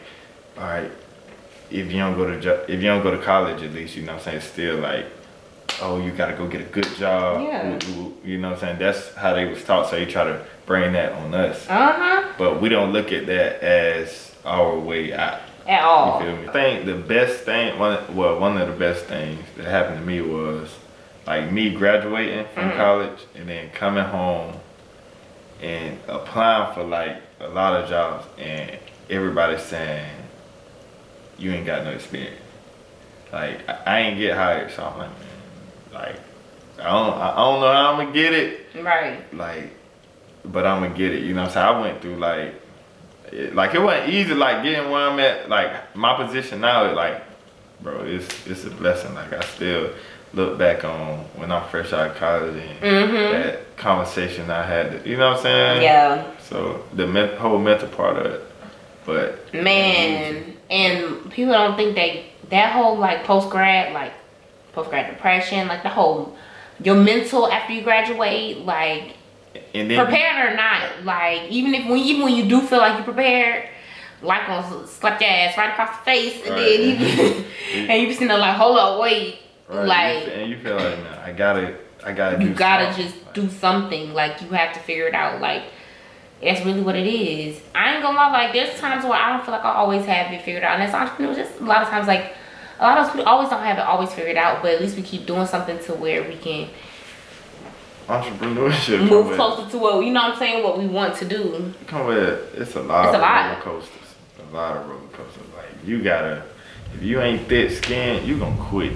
all 0.59 0.64
right, 0.64 0.90
if 1.70 1.90
you 1.92 1.98
don't 1.98 2.16
go 2.16 2.26
to 2.29 2.40
jo- 2.40 2.64
if 2.68 2.81
you 2.81 2.87
don't 2.88 3.02
go 3.02 3.11
to 3.16 3.22
college 3.22 3.62
at 3.62 3.72
least, 3.72 3.96
you 3.96 4.02
know 4.02 4.12
what 4.14 4.26
I'm 4.26 4.40
saying? 4.40 4.40
Still 4.40 4.79
like, 4.79 5.07
oh, 5.83 6.00
you 6.00 6.11
got 6.12 6.26
to 6.26 6.37
go 6.37 6.46
get 6.48 6.61
a 6.61 6.64
good 6.64 6.88
job. 6.96 7.42
Yeah. 7.46 7.79
You 8.24 8.38
know 8.38 8.50
what 8.50 8.55
I'm 8.57 8.61
saying? 8.61 8.79
That's 8.79 9.14
how 9.14 9.35
they 9.35 9.44
was 9.46 9.62
taught. 9.64 9.90
So 9.90 9.96
they 9.96 10.07
try 10.07 10.24
to 10.24 10.44
bring 10.66 10.92
that 10.94 11.12
on 11.12 11.35
us. 11.35 11.66
Uh-huh. 11.68 12.33
But 12.38 12.61
we 12.61 12.68
don't 12.68 12.92
look 12.92 13.12
at 13.12 13.26
that 13.26 13.62
as 13.62 14.35
our 14.44 14.76
way 14.79 15.12
out. 15.12 15.40
At 15.68 15.83
all. 15.83 16.20
You 16.20 16.26
feel 16.26 16.37
me? 16.42 16.48
I 16.48 16.52
think 16.52 16.87
the 16.87 16.94
best 16.94 17.40
thing, 17.44 17.79
one 17.79 17.98
well, 18.16 18.38
one 18.38 18.57
of 18.59 18.68
the 18.68 18.74
best 18.74 19.05
things 19.07 19.40
that 19.57 19.66
happened 19.66 19.98
to 20.00 20.07
me 20.07 20.20
was 20.20 20.72
like 21.26 21.50
me 21.50 21.70
graduating 21.74 22.46
from 22.55 22.70
Mhm. 22.70 22.76
college 22.76 23.18
and 23.35 23.48
then 23.48 23.70
coming 23.70 24.05
home 24.05 24.55
and 25.62 25.98
applying 26.08 26.74
for 26.74 26.84
like 26.84 27.16
a 27.40 27.48
lot 27.48 27.80
of 27.82 27.88
jobs 27.88 28.26
and 28.38 28.78
everybody 29.10 29.58
saying 29.58 30.10
you 31.38 31.52
ain't 31.52 31.66
got 31.66 31.84
no 31.84 31.90
experience. 31.90 32.40
Like 33.32 33.68
I, 33.68 33.78
I 33.86 33.98
ain't 34.00 34.18
get 34.18 34.36
hired, 34.36 34.70
so 34.70 34.84
I'm 34.84 34.98
like, 34.98 35.10
like 35.92 36.20
I 36.78 36.84
don't, 36.84 37.14
I 37.14 37.34
don't 37.36 37.60
know 37.60 37.72
how 37.72 37.92
I'm 37.92 37.98
gonna 37.98 38.12
get 38.12 38.32
it 38.32 38.66
Right. 38.82 39.34
like 39.34 39.70
but 40.44 40.66
I'm 40.66 40.82
gonna 40.82 40.94
get 40.94 41.12
it. 41.12 41.24
You 41.24 41.34
know 41.34 41.42
what 41.42 41.48
I'm 41.48 41.54
saying? 41.54 41.66
I 41.66 41.80
went 41.80 42.02
through 42.02 42.16
like 42.16 42.54
it, 43.32 43.54
like 43.54 43.74
it 43.74 43.80
wasn't 43.82 44.10
easy 44.10 44.34
like 44.34 44.62
getting 44.62 44.90
where 44.90 45.08
I'm 45.08 45.18
at. 45.18 45.48
Like 45.48 45.96
my 45.96 46.16
position 46.16 46.60
now, 46.60 46.84
it 46.84 46.94
like 46.94 47.22
bro, 47.80 48.02
it's 48.04 48.46
it's 48.46 48.64
a 48.64 48.70
blessing. 48.70 49.14
Like 49.14 49.32
I 49.32 49.40
still 49.44 49.90
look 50.34 50.58
back 50.58 50.84
on 50.84 51.18
when 51.36 51.50
I'm 51.52 51.66
fresh 51.68 51.92
out 51.92 52.10
of 52.10 52.16
college 52.16 52.62
and 52.82 53.10
Mhm. 53.10 53.30
that 53.32 53.76
conversation 53.76 54.50
I 54.50 54.64
had. 54.66 55.06
You 55.06 55.16
know 55.16 55.28
what 55.30 55.36
I'm 55.38 55.42
saying? 55.42 55.82
Yeah. 55.82 56.24
So 56.40 56.84
the 56.92 57.06
whole 57.38 57.58
mental 57.58 57.88
part 57.88 58.16
of 58.18 58.26
it, 58.26 58.44
but 59.04 59.54
Man. 59.54 60.54
And 60.68 61.30
people 61.30 61.52
don't 61.52 61.76
think 61.76 61.94
that 61.94 62.50
that 62.50 62.72
whole 62.72 62.96
like 62.96 63.24
post 63.24 63.50
grad, 63.50 63.92
like 63.92 64.12
post 64.72 64.90
grad 64.90 65.08
depression, 65.08 65.68
like 65.68 65.82
the 65.82 65.88
whole 65.88 66.36
your 66.82 66.96
mental 66.96 67.50
after 67.50 67.72
you 67.72 67.82
graduate, 67.82 68.64
like 68.66 69.14
and 69.74 69.90
then 69.90 70.04
prepared 70.04 70.52
or 70.52 70.56
not, 70.56 70.82
like 71.04 71.42
even 71.50 71.72
if 71.74 71.86
when 71.88 71.98
even 71.98 72.22
when 72.24 72.34
you 72.34 72.46
do 72.46 72.60
feel 72.60 72.78
like 72.78 72.94
you're 72.96 73.04
prepared, 73.04 73.68
like 74.22 74.46
gonna 74.46 74.87
slap 74.87 75.20
your 75.20 75.31
ass 75.31 75.57
right 75.59 75.70
across 75.70 75.90
the 75.98 76.05
face 76.05 76.40
and 76.46 76.50
Right. 76.55 76.64
then 76.64 76.81
you 77.00 77.44
and 77.92 78.02
you 78.02 78.09
be 78.09 78.12
sitting 78.14 78.29
there 78.29 78.38
like, 78.38 78.57
hold 78.57 78.79
up, 78.79 79.00
wait. 79.00 79.38
right, 79.68 79.85
like 79.87 80.29
and 80.33 80.50
you 80.50 80.59
feel 80.59 80.76
like 80.76 80.98
man, 80.98 81.18
I 81.24 81.33
gotta 81.33 81.76
I 82.05 82.12
gotta 82.12 82.38
do 82.38 82.44
you 82.46 82.55
gotta 82.55 82.87
something. 82.92 83.05
just 83.12 83.33
do 83.35 83.48
something. 83.50 84.12
Like 84.14 84.40
you 84.42 84.48
have 84.50 84.72
to 84.74 84.81
figure 84.81 85.07
it 85.09 85.14
out. 85.14 85.40
Like 85.40 85.64
that's 86.42 86.64
really 86.64 86.83
what 86.83 86.94
it 86.96 87.07
is. 87.07 87.61
I 87.74 87.94
ain't 87.94 88.02
gonna 88.02 88.16
lie. 88.16 88.31
Like 88.31 88.52
there's 88.52 88.79
times 88.79 89.05
where 89.05 89.14
I 89.14 89.33
don't 89.37 89.44
feel 89.44 89.52
like 89.52 89.64
I 89.64 89.72
always 89.74 90.05
have 90.07 90.33
it 90.33 90.42
figured 90.42 90.62
out. 90.64 90.74
And 90.74 90.83
as 90.83 90.94
entrepreneurs, 90.94 91.37
just 91.37 91.61
a 91.61 91.64
lot 91.64 91.83
of 91.83 91.88
times 91.88 92.07
like 92.07 92.35
a 92.79 92.85
lot 92.87 92.98
of 92.98 93.07
us 93.07 93.12
people 93.12 93.26
always 93.26 93.48
don't 93.48 93.62
have 93.62 93.79
it 93.79 93.83
always 93.85 94.12
figured 94.12 94.37
out. 94.37 94.62
But 94.62 94.74
at 94.74 94.81
least 94.81 94.96
we 94.96 95.02
keep 95.02 95.26
doing 95.26 95.46
something 95.46 95.79
to 95.85 95.94
where 95.94 96.22
we 96.22 96.37
can 96.37 96.68
entrepreneurship. 98.09 99.09
move 99.11 99.26
with- 99.29 99.37
closer 99.37 99.68
to 99.70 99.79
what 99.79 100.05
you 100.05 100.12
know. 100.12 100.22
what 100.22 100.33
I'm 100.35 100.38
saying 100.38 100.62
what 100.62 100.79
we 100.79 100.87
want 100.87 101.16
to 101.16 101.24
do. 101.24 101.72
come 101.87 102.07
with 102.07 102.55
it's 102.55 102.76
a 102.76 102.83
lot 102.83 103.07
It's 103.07 103.16
a 103.16 103.18
lot. 103.18 103.48
roller 103.50 103.61
coasters. 103.62 104.05
A 104.50 104.54
lot 104.54 104.76
of 104.76 104.88
roller 104.88 105.00
coasters. 105.12 105.42
Like 105.56 105.66
you 105.85 106.02
gotta 106.02 106.42
if 106.94 107.02
you 107.02 107.20
ain't 107.20 107.46
thick 107.48 107.70
skinned, 107.70 108.26
you 108.26 108.38
gonna 108.38 108.56
quit. 108.62 108.92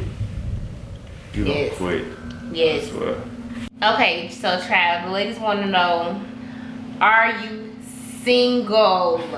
You 1.34 1.44
gonna 1.44 1.56
Yes. 1.56 1.76
quit. 1.76 2.04
Yes. 2.52 2.90
Okay. 3.82 4.28
So 4.30 4.58
Trav, 4.58 5.04
the 5.06 5.10
ladies 5.10 5.38
want 5.38 5.60
to 5.60 5.66
know: 5.66 6.20
Are 7.00 7.32
you 7.42 7.72
single 8.22 9.20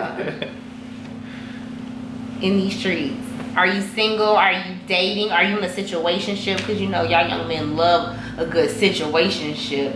in 2.40 2.56
these 2.56 2.76
streets? 2.78 3.14
Are 3.56 3.66
you 3.66 3.80
single? 3.82 4.28
Are 4.36 4.52
you 4.52 4.76
dating? 4.86 5.30
Are 5.30 5.42
you 5.44 5.58
in 5.58 5.64
a 5.64 5.68
situationship? 5.68 6.56
Because 6.58 6.80
you 6.80 6.88
know 6.88 7.02
y'all 7.02 7.28
young 7.28 7.46
men 7.48 7.76
love 7.76 8.18
a 8.38 8.46
good 8.46 8.70
situationship. 8.70 9.94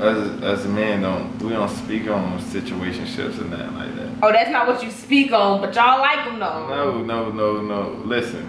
as 0.00 0.42
as 0.42 0.64
a 0.64 0.68
man 0.68 1.02
don't 1.02 1.38
we 1.42 1.50
don't 1.50 1.68
speak 1.68 2.08
on 2.08 2.38
situationships 2.40 3.38
and 3.40 3.52
that 3.52 3.72
like 3.74 3.94
that. 3.96 4.11
Oh, 4.24 4.30
that's 4.30 4.50
not 4.50 4.68
what 4.68 4.82
you 4.84 4.90
speak 4.90 5.32
on, 5.32 5.60
but 5.60 5.74
y'all 5.74 5.98
like 5.98 6.24
them 6.24 6.38
though. 6.38 6.68
No, 6.68 7.02
no, 7.02 7.30
no, 7.32 7.60
no. 7.60 8.02
Listen. 8.04 8.46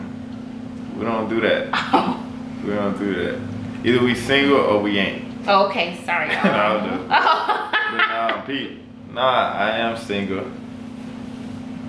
We 0.98 1.04
don't 1.06 1.28
do 1.30 1.42
that. 1.42 2.20
We 2.64 2.70
don't 2.70 2.98
do 2.98 3.14
that. 3.16 3.42
Either 3.84 4.00
we 4.06 4.16
single 4.16 4.56
or 4.58 4.82
we 4.82 4.98
ain't. 4.98 5.26
Oh, 5.46 5.66
okay, 5.68 6.00
sorry. 6.06 6.28
No, 6.34 6.34
I'll 6.40 6.80
do. 6.80 7.04
Oh. 7.10 7.72
But 7.92 7.98
nah, 7.98 8.42
Pete. 8.44 8.80
Nah, 9.12 9.52
I 9.52 9.70
am 9.80 9.98
single. 9.98 10.46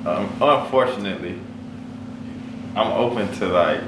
Um, 0.05 0.29
unfortunately, 0.41 1.39
I'm 2.75 2.91
open 2.91 3.33
to 3.39 3.47
like, 3.47 3.83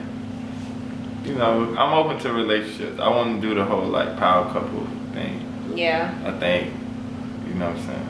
you 1.24 1.34
know, 1.34 1.74
I'm 1.76 1.92
open 1.92 2.20
to 2.20 2.32
relationships. 2.32 3.00
I 3.00 3.08
want 3.08 3.42
to 3.42 3.48
do 3.48 3.54
the 3.56 3.64
whole 3.64 3.86
like 3.86 4.16
power 4.16 4.44
couple 4.52 4.86
thing. 5.12 5.40
yeah. 5.74 6.14
I 6.24 6.38
think, 6.38 6.72
you 7.48 7.54
know 7.54 7.70
what 7.70 7.78
I'm 7.78 7.84
saying. 7.84 8.08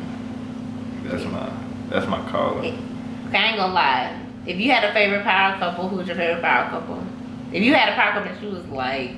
That's 1.05 1.25
my 1.25 1.49
that's 1.97 2.11
my 2.11 2.21
calling. 2.31 2.75
Okay, 3.29 3.39
I 3.39 3.47
ain't 3.49 3.57
gonna 3.57 3.73
lie. 3.73 4.23
If 4.45 4.59
you 4.59 4.71
had 4.71 4.85
a 4.85 4.93
favorite 4.93 5.25
power 5.25 5.59
couple, 5.59 5.89
who's 5.89 6.07
your 6.07 6.17
favorite 6.17 6.43
power 6.43 6.69
couple? 6.69 7.03
If 7.53 7.63
you 7.63 7.73
had 7.73 7.89
a 7.89 7.95
power 7.95 8.13
couple 8.13 8.35
that 8.35 8.43
you 8.43 8.51
was 8.51 8.67
like, 8.67 9.13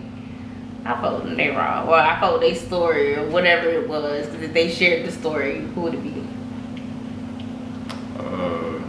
I 0.84 1.00
them, 1.24 1.36
they 1.36 1.48
raw. 1.48 1.84
or 1.84 1.96
I 1.96 2.14
with 2.34 2.42
their 2.42 2.54
story 2.54 3.16
or 3.16 3.28
whatever 3.30 3.68
it 3.68 3.88
was. 3.88 4.28
Cause 4.28 4.42
if 4.42 4.52
they 4.52 4.70
shared 4.70 5.06
the 5.06 5.10
story, 5.10 5.58
who 5.58 5.80
would 5.80 5.94
it 5.94 6.02
be? 6.04 6.24
Uh, 8.16 8.80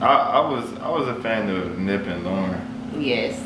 I 0.00 0.14
I 0.14 0.48
was 0.48 0.72
I 0.80 0.88
was 0.88 1.08
a 1.08 1.20
fan 1.20 1.50
of 1.50 1.78
Nip 1.78 2.06
and 2.06 2.24
Lauren. 2.24 2.94
Yes. 2.98 3.38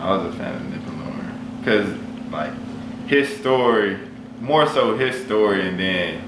I 0.00 0.16
was 0.16 0.34
a 0.34 0.38
fan 0.38 0.54
of 0.54 0.64
Nip 0.70 0.80
and 0.86 1.04
Lauren 1.04 1.58
because 1.58 2.30
like 2.32 2.52
his 3.06 3.28
story, 3.36 3.98
more 4.40 4.66
so 4.66 4.96
his 4.96 5.22
story, 5.26 5.68
and 5.68 5.78
then 5.78 6.22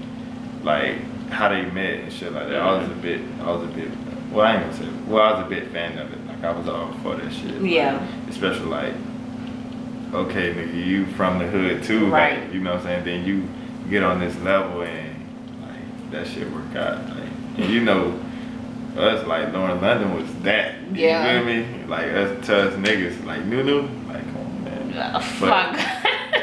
like 0.63 0.99
how 1.31 1.49
they 1.49 1.63
met 1.71 2.01
and 2.01 2.13
shit 2.13 2.33
like 2.33 2.49
that. 2.49 2.61
I 2.61 2.79
was 2.81 2.91
a 2.91 2.95
bit, 2.95 3.21
I 3.41 3.51
was 3.51 3.63
a 3.65 3.73
bit. 3.73 3.89
Well, 4.33 4.47
I 4.47 4.55
ain't 4.57 4.63
gonna 4.63 4.77
say. 4.77 4.89
Well, 5.09 5.23
I 5.23 5.33
was 5.39 5.47
a 5.47 5.49
bit 5.49 5.69
fan 5.73 5.99
of 5.99 6.13
it. 6.13 6.27
Like 6.27 6.45
I 6.45 6.53
was 6.57 6.69
all 6.69 6.93
for 7.03 7.17
that 7.17 7.33
shit. 7.33 7.61
Like, 7.61 7.71
Yeah. 7.71 8.07
especially 8.29 8.67
like, 8.67 8.95
okay, 10.13 10.53
nigga, 10.55 10.87
you 10.87 11.07
from 11.07 11.39
the 11.39 11.47
hood 11.47 11.83
too, 11.83 12.09
like, 12.09 12.13
Right. 12.13 12.53
you 12.53 12.61
know 12.61 12.73
what 12.73 12.81
I'm 12.81 12.87
saying? 12.87 13.05
Then 13.05 13.25
you 13.25 13.49
get 13.91 14.03
on 14.03 14.21
this 14.21 14.39
level 14.41 14.83
and 14.83 15.15
like 15.63 16.11
that 16.13 16.27
shit 16.27 16.51
work 16.53 16.75
out. 16.77 16.99
Like, 17.09 17.29
and 17.59 17.71
you 17.71 17.81
know, 17.81 18.15
us 18.97 19.27
like 19.27 19.53
Lauren 19.53 19.81
London 19.81 20.15
was 20.17 20.33
that. 20.43 20.75
You 20.93 21.07
Yeah. 21.07 21.25
feel 21.39 21.45
me? 21.45 21.67
Like 21.89 22.07
us 22.13 22.47
to 22.47 22.69
us 22.69 22.75
niggas, 22.75 23.25
like 23.25 23.45
Nunu, 23.45 23.83
like 24.09 24.25
come 24.25 24.37
on, 24.37 24.65
man. 24.65 24.93
But- 25.13 25.23
fuck. 25.23 25.79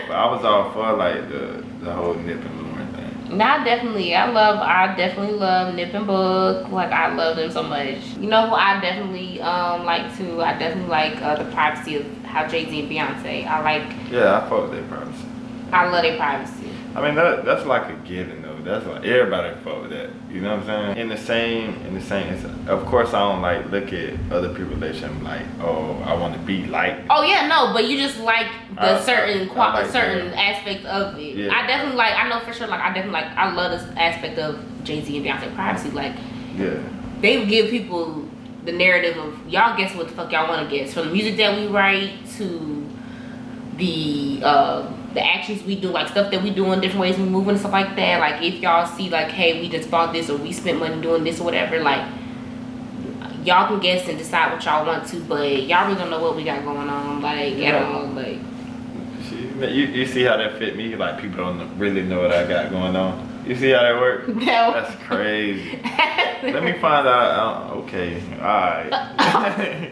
But 0.07 0.15
I 0.15 0.31
was 0.31 0.45
all 0.45 0.71
for 0.71 0.93
like 0.93 1.29
the 1.29 1.63
the 1.83 1.91
whole 1.91 2.13
Nip 2.13 2.37
and 2.37 2.45
Lauren 2.45 2.65
thing. 2.65 2.66
Now 3.29 3.63
definitely, 3.63 4.15
I 4.15 4.29
love, 4.31 4.59
I 4.59 4.95
definitely 4.95 5.37
love 5.37 5.75
Nip 5.75 5.93
and 5.93 6.07
Book. 6.07 6.69
Like 6.71 6.91
I 6.91 7.13
love 7.13 7.35
them 7.35 7.51
so 7.51 7.63
much. 7.63 7.99
You 8.19 8.27
know 8.27 8.47
who 8.47 8.55
I 8.55 8.79
definitely 8.79 9.41
um 9.41 9.85
like 9.85 10.15
to? 10.17 10.41
I 10.41 10.57
definitely 10.57 10.89
like 10.89 11.21
uh, 11.21 11.35
the 11.43 11.51
privacy 11.51 11.97
of 11.97 12.05
how 12.23 12.47
Jay 12.47 12.69
Z 12.69 12.79
and 12.79 12.89
Beyonce. 12.89 13.45
I 13.45 13.61
like, 13.61 14.11
Yeah, 14.11 14.39
I 14.39 14.49
fuck 14.49 14.71
their 14.71 14.83
privacy. 14.83 15.25
I 15.71 15.89
love 15.89 16.03
their 16.03 16.17
privacy. 16.17 16.69
I 16.95 17.01
mean 17.01 17.15
that 17.15 17.43
that's 17.45 17.65
like 17.65 17.89
a 17.89 17.95
given. 18.07 18.45
That's 18.67 18.85
like 18.85 19.05
everybody 19.05 19.55
fuck 19.63 19.81
with 19.83 19.91
that. 19.91 20.09
You 20.29 20.41
know 20.41 20.57
what 20.57 20.67
I'm 20.69 20.95
saying? 20.95 20.97
In 20.97 21.09
the 21.09 21.17
same 21.17 21.75
in 21.85 21.93
the 21.93 22.01
same 22.01 22.33
it's, 22.33 22.43
of 22.69 22.85
course 22.85 23.13
I 23.13 23.19
don't 23.19 23.41
like 23.41 23.71
look 23.71 23.93
at 23.93 24.13
other 24.31 24.49
people's 24.49 24.75
relationship 24.81 25.23
like, 25.23 25.45
oh, 25.61 26.01
I 26.05 26.13
wanna 26.13 26.37
be 26.39 26.65
like 26.65 26.99
Oh 27.09 27.23
yeah, 27.23 27.47
no, 27.47 27.71
but 27.73 27.85
you 27.87 27.97
just 27.97 28.19
like 28.19 28.47
the 28.75 28.81
I- 28.97 29.01
certain 29.01 29.49
I 29.49 29.53
qual- 29.53 29.73
like 29.73 29.87
certain 29.89 30.31
that. 30.31 30.37
aspect 30.55 30.85
of 30.85 31.17
it. 31.17 31.35
Yeah. 31.37 31.51
I 31.53 31.65
definitely 31.65 31.97
like. 31.97 32.13
I 32.13 32.27
know 32.29 32.39
for 32.41 32.53
sure. 32.53 32.67
Like 32.67 32.81
I 32.81 32.87
definitely 32.93 33.13
like. 33.13 33.25
I 33.37 33.53
love 33.53 33.71
this 33.79 33.89
aspect 33.97 34.37
of 34.37 34.59
Jay 34.83 35.03
Z 35.03 35.15
and 35.17 35.25
Beyonce 35.25 35.53
privacy. 35.55 35.89
Like 35.91 36.13
Yeah. 36.55 36.77
they 37.21 37.45
give 37.45 37.69
people 37.69 38.25
the 38.65 38.73
narrative 38.73 39.15
of 39.17 39.47
y'all 39.47 39.77
guess 39.77 39.95
what 39.95 40.09
the 40.09 40.13
fuck 40.13 40.29
y'all 40.31 40.49
want 40.49 40.69
to 40.69 40.77
guess 40.77 40.93
from 40.93 41.07
the 41.07 41.13
music 41.13 41.37
that 41.37 41.57
we 41.57 41.67
write 41.67 42.11
to 42.37 42.85
the 43.77 44.41
uh 44.43 44.91
the 45.17 45.25
actions 45.25 45.63
we 45.63 45.75
do 45.75 45.89
like 45.89 46.07
stuff 46.07 46.29
that 46.31 46.43
we 46.43 46.51
do 46.51 46.71
in 46.73 46.79
different 46.79 47.01
ways 47.01 47.17
we 47.17 47.23
move 47.25 47.47
and 47.47 47.57
stuff 47.59 47.71
like 47.71 47.95
that 47.95 48.19
like 48.19 48.41
if 48.43 48.55
y'all 48.61 48.85
see 48.85 49.09
like 49.09 49.29
hey 49.29 49.59
we 49.59 49.67
just 49.67 49.89
bought 49.89 50.13
this 50.13 50.29
or 50.29 50.37
we 50.37 50.51
spent 50.53 50.77
money 50.77 51.01
doing 51.01 51.23
this 51.23 51.39
or 51.39 51.43
whatever 51.45 51.81
like 51.81 52.05
y'all 53.43 53.67
can 53.67 53.79
guess 53.79 54.07
and 54.07 54.17
decide 54.19 54.53
what 54.53 54.63
y'all 54.63 54.85
want 54.85 55.07
to 55.07 55.19
but 55.21 55.63
y'all 55.63 55.87
really 55.87 55.97
don't 55.99 56.11
know 56.11 56.21
what 56.21 56.35
we 56.35 56.43
got 56.43 56.63
going 56.63 56.87
on 56.87 57.19
like 57.21 57.57
Yeah. 57.57 57.77
at 57.77 57.81
all 57.83 58.05
like 58.09 58.37
you, 59.59 59.85
you 59.87 60.05
see 60.05 60.21
how 60.23 60.37
that 60.37 60.59
fit 60.59 60.77
me? 60.77 60.95
Like 60.95 61.19
people 61.19 61.37
don't 61.43 61.77
really 61.79 62.03
know 62.03 62.21
what 62.21 62.31
I 62.31 62.47
got 62.47 62.69
going 62.69 62.95
on. 62.95 63.43
You 63.47 63.55
see 63.55 63.71
how 63.71 63.81
that 63.81 63.95
work? 63.99 64.27
No. 64.35 64.71
That's 64.73 64.95
crazy. 65.03 65.79
Let 66.43 66.63
me 66.63 66.73
find 66.73 67.07
out. 67.07 67.71
Uh, 67.71 67.75
okay, 67.79 68.21
alright. 68.39 68.91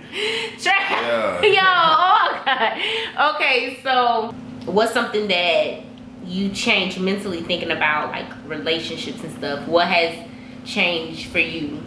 Tra- 0.61 0.73
Yeah. 1.05 1.41
Yo, 1.41 1.61
oh 1.63 2.41
god. 2.45 3.35
Okay, 3.35 3.79
so 3.81 4.35
what's 4.65 4.93
something 4.93 5.27
that 5.27 5.83
you 6.25 6.49
changed 6.49 6.99
mentally 6.99 7.41
thinking 7.41 7.71
about 7.71 8.09
like 8.11 8.27
relationships 8.47 9.23
and 9.23 9.35
stuff? 9.37 9.67
What 9.67 9.87
has 9.87 10.27
changed 10.65 11.27
for 11.27 11.39
you? 11.39 11.81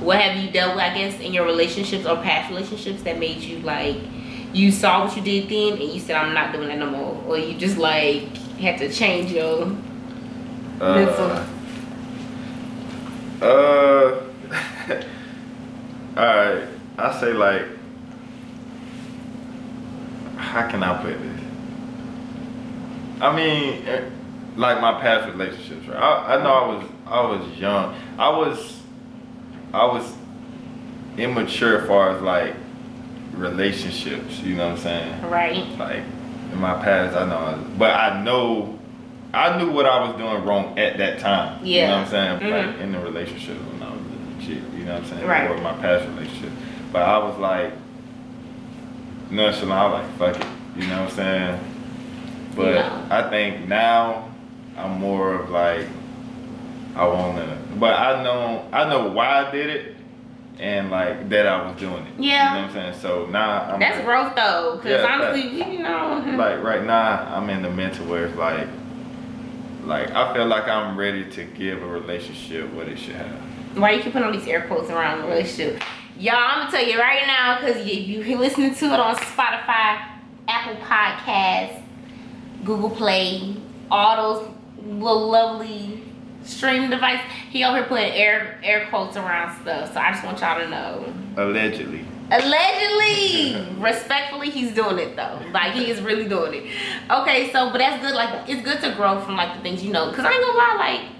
What 0.00 0.20
have 0.20 0.36
you 0.36 0.50
dealt 0.50 0.74
with, 0.74 0.82
I 0.82 0.94
guess, 0.94 1.20
in 1.20 1.32
your 1.32 1.44
relationships 1.44 2.06
or 2.06 2.16
past 2.16 2.50
relationships 2.50 3.02
that 3.02 3.18
made 3.18 3.40
you 3.40 3.60
like 3.60 3.96
you 4.52 4.70
saw 4.70 5.04
what 5.04 5.16
you 5.16 5.22
did 5.22 5.48
then 5.48 5.80
and 5.80 5.92
you 5.92 6.00
said 6.00 6.16
I'm 6.16 6.34
not 6.34 6.52
doing 6.52 6.68
that 6.68 6.78
no 6.78 6.90
more? 6.90 7.22
Or 7.26 7.38
you 7.38 7.56
just 7.56 7.78
like 7.78 8.36
had 8.58 8.78
to 8.78 8.92
change 8.92 9.32
your 9.32 9.74
Uh, 10.80 11.46
uh, 13.40 14.22
alright. 16.16 16.68
I 16.98 17.20
say 17.20 17.32
like, 17.32 17.66
how 20.36 20.68
can 20.68 20.82
I 20.82 21.02
put 21.02 21.18
this? 21.18 21.41
I 23.22 23.34
mean, 23.36 23.86
eh, 23.86 24.02
like 24.56 24.80
my 24.80 25.00
past 25.00 25.28
relationships, 25.32 25.86
right? 25.86 25.96
I, 25.96 26.34
I 26.36 26.42
know 26.42 26.52
I 26.52 26.66
was, 26.74 26.84
I 27.06 27.20
was 27.20 27.58
young. 27.58 27.94
I 28.18 28.28
was, 28.28 28.80
I 29.72 29.84
was 29.86 30.12
immature 31.16 31.80
as 31.82 31.86
far 31.86 32.10
as 32.16 32.20
like 32.22 32.54
relationships. 33.32 34.40
You 34.40 34.56
know 34.56 34.68
what 34.70 34.78
I'm 34.78 34.82
saying? 34.82 35.30
right? 35.30 35.78
like 35.78 36.02
in 36.52 36.58
my 36.58 36.74
past 36.82 37.16
I 37.16 37.24
know 37.26 37.36
I 37.38 37.52
was- 37.54 37.66
but 37.78 37.90
I 37.94 38.22
know 38.22 38.78
I 39.32 39.56
knew 39.56 39.70
what 39.70 39.86
I 39.86 40.06
was 40.06 40.16
doing 40.18 40.44
wrong 40.44 40.78
at 40.78 40.98
that 40.98 41.18
time. 41.18 41.64
Yeah. 41.64 41.82
You 41.82 41.86
know 41.86 41.92
what 41.94 42.04
I'm 42.14 42.40
saying? 42.40 42.50
Like 42.52 42.76
Mhm. 42.76 42.80
in 42.82 42.92
the 42.92 42.98
relationship 42.98 43.56
when 43.56 43.82
I 43.82 43.90
was 43.90 44.00
a 44.02 44.46
chick, 44.46 44.62
you 44.76 44.84
know 44.84 44.92
what 44.94 45.02
I'm 45.04 45.08
saying? 45.08 45.26
Right. 45.26 45.50
Or 45.50 45.56
my 45.58 45.72
past 45.74 46.06
relationship. 46.08 46.50
But 46.92 47.02
I 47.02 47.16
was 47.18 47.38
like 47.38 47.72
nonchalant, 49.30 49.72
I 49.72 49.84
was 49.86 49.92
like 50.18 50.34
fuck 50.34 50.42
it. 50.42 50.48
You 50.82 50.88
know 50.88 51.00
what 51.02 51.10
I'm 51.10 51.16
saying? 51.16 51.60
But. 52.54 52.76
I 53.10 53.28
think 53.28 53.68
now 53.68 54.30
I'm 54.76 54.98
more 54.98 55.34
of 55.34 55.50
like 55.50 55.86
I 56.94 57.06
wanna 57.06 57.58
but 57.76 57.94
I 57.94 58.22
know 58.22 58.68
I 58.72 58.88
know 58.88 59.08
why 59.08 59.46
I 59.46 59.50
did 59.50 59.68
it 59.68 59.96
and 60.58 60.90
like 60.90 61.28
that 61.30 61.46
I 61.46 61.66
was 61.66 61.78
doing 61.78 62.06
it. 62.06 62.12
Yeah. 62.18 62.54
You 62.54 62.60
know 62.60 62.66
what 62.68 62.76
I'm 62.76 62.92
saying? 62.92 63.00
So 63.02 63.26
now 63.26 63.62
I'm 63.62 63.80
That's 63.80 63.96
like, 63.96 64.06
growth 64.06 64.34
though, 64.36 64.76
because 64.76 65.00
Yeah, 65.02 65.12
honestly, 65.12 65.74
you 65.76 65.82
know. 65.82 66.24
like 66.36 66.62
right 66.62 66.84
now 66.84 67.26
I'm 67.34 67.50
in 67.50 67.62
the 67.62 67.70
mental 67.70 68.06
where 68.06 68.26
it's 68.26 68.36
like 68.36 68.68
like 69.84 70.10
I 70.12 70.32
feel 70.32 70.46
like 70.46 70.68
I'm 70.68 70.96
ready 70.96 71.28
to 71.32 71.44
give 71.44 71.82
a 71.82 71.86
relationship 71.86 72.72
what 72.72 72.88
it 72.88 72.98
should 72.98 73.16
have. 73.16 73.30
Why 73.74 73.92
you 73.92 74.02
keep 74.02 74.12
putting 74.12 74.26
all 74.26 74.32
these 74.32 74.46
air 74.46 74.66
quotes 74.66 74.90
around 74.90 75.22
the 75.22 75.28
relationship? 75.28 75.82
Y'all, 76.18 76.34
I'm 76.36 76.60
gonna 76.60 76.70
tell 76.70 76.86
you 76.86 76.98
right 76.98 77.26
now, 77.26 77.58
because 77.58 77.84
if 77.84 78.06
you're 78.28 78.38
listening 78.38 78.74
to 78.74 78.84
it 78.84 79.00
on 79.00 79.16
Spotify, 79.16 80.08
Apple 80.46 80.76
Podcasts, 80.84 81.81
Google 82.64 82.90
Play, 82.90 83.56
all 83.90 84.38
those 84.38 84.48
little 84.84 85.28
lovely 85.28 86.02
streaming 86.44 86.90
device. 86.90 87.20
he 87.50 87.64
over 87.64 87.78
here 87.78 87.86
putting 87.86 88.12
air 88.12 88.58
air 88.62 88.86
quotes 88.88 89.16
around 89.16 89.60
stuff. 89.62 89.92
So 89.94 90.00
I 90.00 90.12
just 90.12 90.24
want 90.24 90.40
y'all 90.40 90.58
to 90.58 90.68
know. 90.68 91.12
Allegedly. 91.36 92.04
Allegedly, 92.30 93.74
respectfully, 93.78 94.50
he's 94.50 94.72
doing 94.72 94.98
it 94.98 95.16
though. 95.16 95.40
Like 95.52 95.74
he 95.74 95.90
is 95.90 96.00
really 96.00 96.28
doing 96.28 96.54
it. 96.54 96.72
Okay, 97.10 97.52
so 97.52 97.70
but 97.70 97.78
that's 97.78 98.02
good. 98.02 98.14
Like 98.14 98.48
it's 98.48 98.62
good 98.62 98.80
to 98.80 98.94
grow 98.94 99.20
from 99.20 99.36
like 99.36 99.56
the 99.56 99.62
things 99.62 99.82
you 99.82 99.92
know. 99.92 100.10
Cause 100.12 100.24
I 100.24 100.32
ain't 100.32 100.42
gonna 100.42 100.58
lie, 100.58 100.76
like 100.78 101.10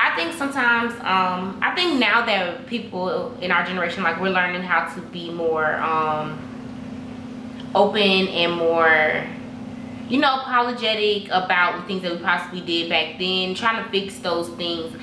I 0.00 0.14
think 0.14 0.32
sometimes, 0.34 0.92
um, 1.00 1.58
I 1.60 1.72
think 1.74 1.98
now 1.98 2.24
that 2.24 2.68
people 2.68 3.34
in 3.40 3.50
our 3.50 3.66
generation, 3.66 4.04
like 4.04 4.20
we're 4.20 4.30
learning 4.30 4.62
how 4.62 4.92
to 4.94 5.00
be 5.00 5.28
more 5.28 5.74
um, 5.74 6.38
open 7.74 8.00
and 8.28 8.52
more, 8.52 9.26
you 10.08 10.18
know, 10.18 10.40
apologetic 10.40 11.26
about 11.26 11.80
the 11.80 11.86
things 11.86 12.02
that 12.02 12.12
we 12.12 12.18
possibly 12.18 12.60
did 12.60 12.88
back 12.88 13.18
then. 13.18 13.54
Trying 13.54 13.84
to 13.84 13.90
fix 13.90 14.18
those 14.18 14.48
things 14.50 14.94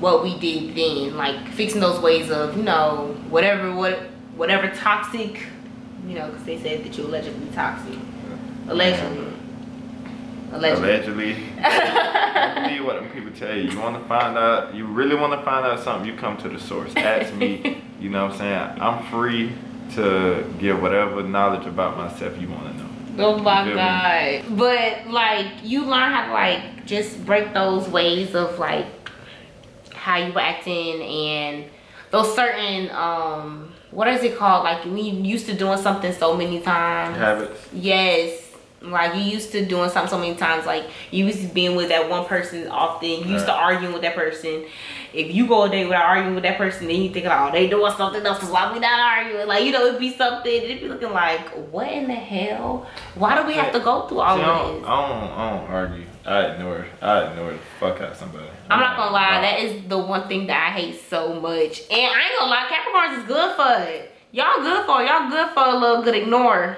what 0.00 0.22
we 0.22 0.38
did 0.38 0.74
then, 0.74 1.16
like 1.16 1.48
fixing 1.48 1.80
those 1.80 2.00
ways 2.00 2.30
of, 2.30 2.56
you 2.56 2.62
know, 2.62 3.14
whatever 3.28 3.74
what 3.74 3.98
whatever 4.34 4.74
toxic, 4.74 5.46
you 6.06 6.14
know, 6.14 6.26
because 6.28 6.44
they 6.44 6.58
said 6.58 6.84
that 6.84 6.96
you 6.96 7.04
allegedly 7.04 7.48
toxic, 7.54 7.98
allegedly, 8.68 9.32
allegedly. 10.52 10.88
Allegedly. 10.88 11.34
Don't 11.62 12.64
believe 12.64 12.84
what 12.84 12.96
them 12.96 13.10
people 13.10 13.30
tell 13.32 13.54
you. 13.54 13.70
You 13.70 13.78
want 13.78 14.02
to 14.02 14.08
find 14.08 14.38
out, 14.38 14.74
you 14.74 14.86
really 14.86 15.14
want 15.14 15.38
to 15.38 15.44
find 15.44 15.66
out 15.66 15.80
something, 15.80 16.10
you 16.10 16.16
come 16.16 16.38
to 16.38 16.48
the 16.48 16.58
source. 16.58 16.92
Ask 16.96 17.34
me, 17.34 17.82
you 18.00 18.08
know 18.08 18.24
what 18.26 18.32
I'm 18.32 18.38
saying? 18.38 18.80
I'm 18.80 19.10
free 19.10 19.52
to 19.96 20.50
give 20.58 20.80
whatever 20.80 21.22
knowledge 21.22 21.66
about 21.66 21.96
myself 21.98 22.40
you 22.40 22.48
want 22.48 22.72
to 22.72 22.82
know. 22.82 22.89
Oh 23.18 23.38
my 23.38 23.64
me? 23.64 23.74
god! 23.74 24.44
But 24.56 25.06
like, 25.08 25.46
you 25.62 25.84
learn 25.84 26.12
how 26.12 26.26
to 26.26 26.32
like 26.32 26.86
just 26.86 27.24
break 27.24 27.52
those 27.54 27.88
ways 27.88 28.34
of 28.34 28.58
like 28.58 28.86
how 29.94 30.16
you 30.16 30.32
were 30.32 30.40
acting 30.40 31.02
and 31.02 31.64
those 32.10 32.34
certain 32.34 32.90
um 32.90 33.72
what 33.90 34.08
is 34.08 34.22
it 34.22 34.36
called 34.36 34.64
like 34.64 34.82
when 34.84 34.96
you 34.96 35.12
used 35.22 35.46
to 35.46 35.54
doing 35.54 35.76
something 35.78 36.12
so 36.12 36.34
many 36.36 36.60
times 36.60 37.16
Habits. 37.18 37.68
yes 37.72 38.50
Like 38.82 39.14
you 39.14 39.20
used 39.20 39.52
to 39.52 39.66
doing 39.66 39.90
something 39.90 40.08
so 40.10 40.18
many 40.18 40.34
times. 40.36 40.64
Like 40.64 40.84
you 41.10 41.26
used 41.26 41.42
to 41.42 41.48
being 41.48 41.76
with 41.76 41.90
that 41.90 42.08
one 42.08 42.24
person 42.24 42.66
often. 42.68 43.10
You 43.10 43.26
used 43.26 43.44
to 43.44 43.52
arguing 43.52 43.92
with 43.92 44.02
that 44.02 44.14
person. 44.14 44.64
If 45.12 45.34
you 45.34 45.46
go 45.46 45.64
a 45.64 45.68
day 45.68 45.84
without 45.84 46.04
arguing 46.04 46.34
with 46.34 46.44
that 46.44 46.56
person, 46.56 46.86
then 46.86 47.02
you 47.02 47.12
think, 47.12 47.26
oh, 47.28 47.50
they 47.52 47.68
doing 47.68 47.92
something 47.96 48.24
else. 48.24 48.42
Why 48.44 48.72
we 48.72 48.78
not 48.78 49.00
arguing? 49.00 49.46
Like 49.46 49.64
you 49.64 49.72
know, 49.72 49.86
it'd 49.86 50.00
be 50.00 50.14
something. 50.14 50.52
It'd 50.52 50.80
be 50.80 50.88
looking 50.88 51.10
like, 51.10 51.48
what 51.72 51.90
in 51.90 52.06
the 52.06 52.14
hell? 52.14 52.86
Why 53.14 53.40
do 53.40 53.46
we 53.46 53.54
have 53.54 53.72
to 53.72 53.80
go 53.80 54.06
through 54.06 54.20
all 54.20 54.36
See, 54.36 54.42
of 54.42 54.46
don't, 54.46 54.80
this? 54.80 54.88
I 54.88 55.08
don't. 55.08 55.30
I 55.30 55.50
don't 55.50 55.70
argue. 55.70 56.04
I 56.24 56.40
ignore. 56.52 56.86
I 57.00 57.30
ignore 57.30 57.52
the 57.52 57.58
fuck 57.78 58.00
out 58.00 58.12
of 58.12 58.16
somebody. 58.16 58.46
I'm 58.68 58.78
not 58.78 58.96
gonna 58.96 59.10
lie, 59.10 59.40
that 59.40 59.58
is 59.60 59.88
the 59.88 59.98
one 59.98 60.28
thing 60.28 60.46
that 60.46 60.68
I 60.68 60.78
hate 60.78 61.00
so 61.00 61.40
much. 61.40 61.80
And 61.90 62.12
I 62.14 62.28
ain't 62.28 62.38
gonna 62.38 62.50
lie, 62.50 62.68
Capricorns 62.70 63.18
is 63.20 63.26
good 63.26 63.56
for 63.56 63.90
it. 63.90 64.12
Y'all 64.32 64.60
good 64.60 64.86
for 64.86 65.02
it. 65.02 65.06
Y'all 65.06 65.28
good 65.28 65.50
for 65.54 65.64
a 65.64 65.76
little 65.76 66.02
good 66.02 66.14
ignore. 66.14 66.76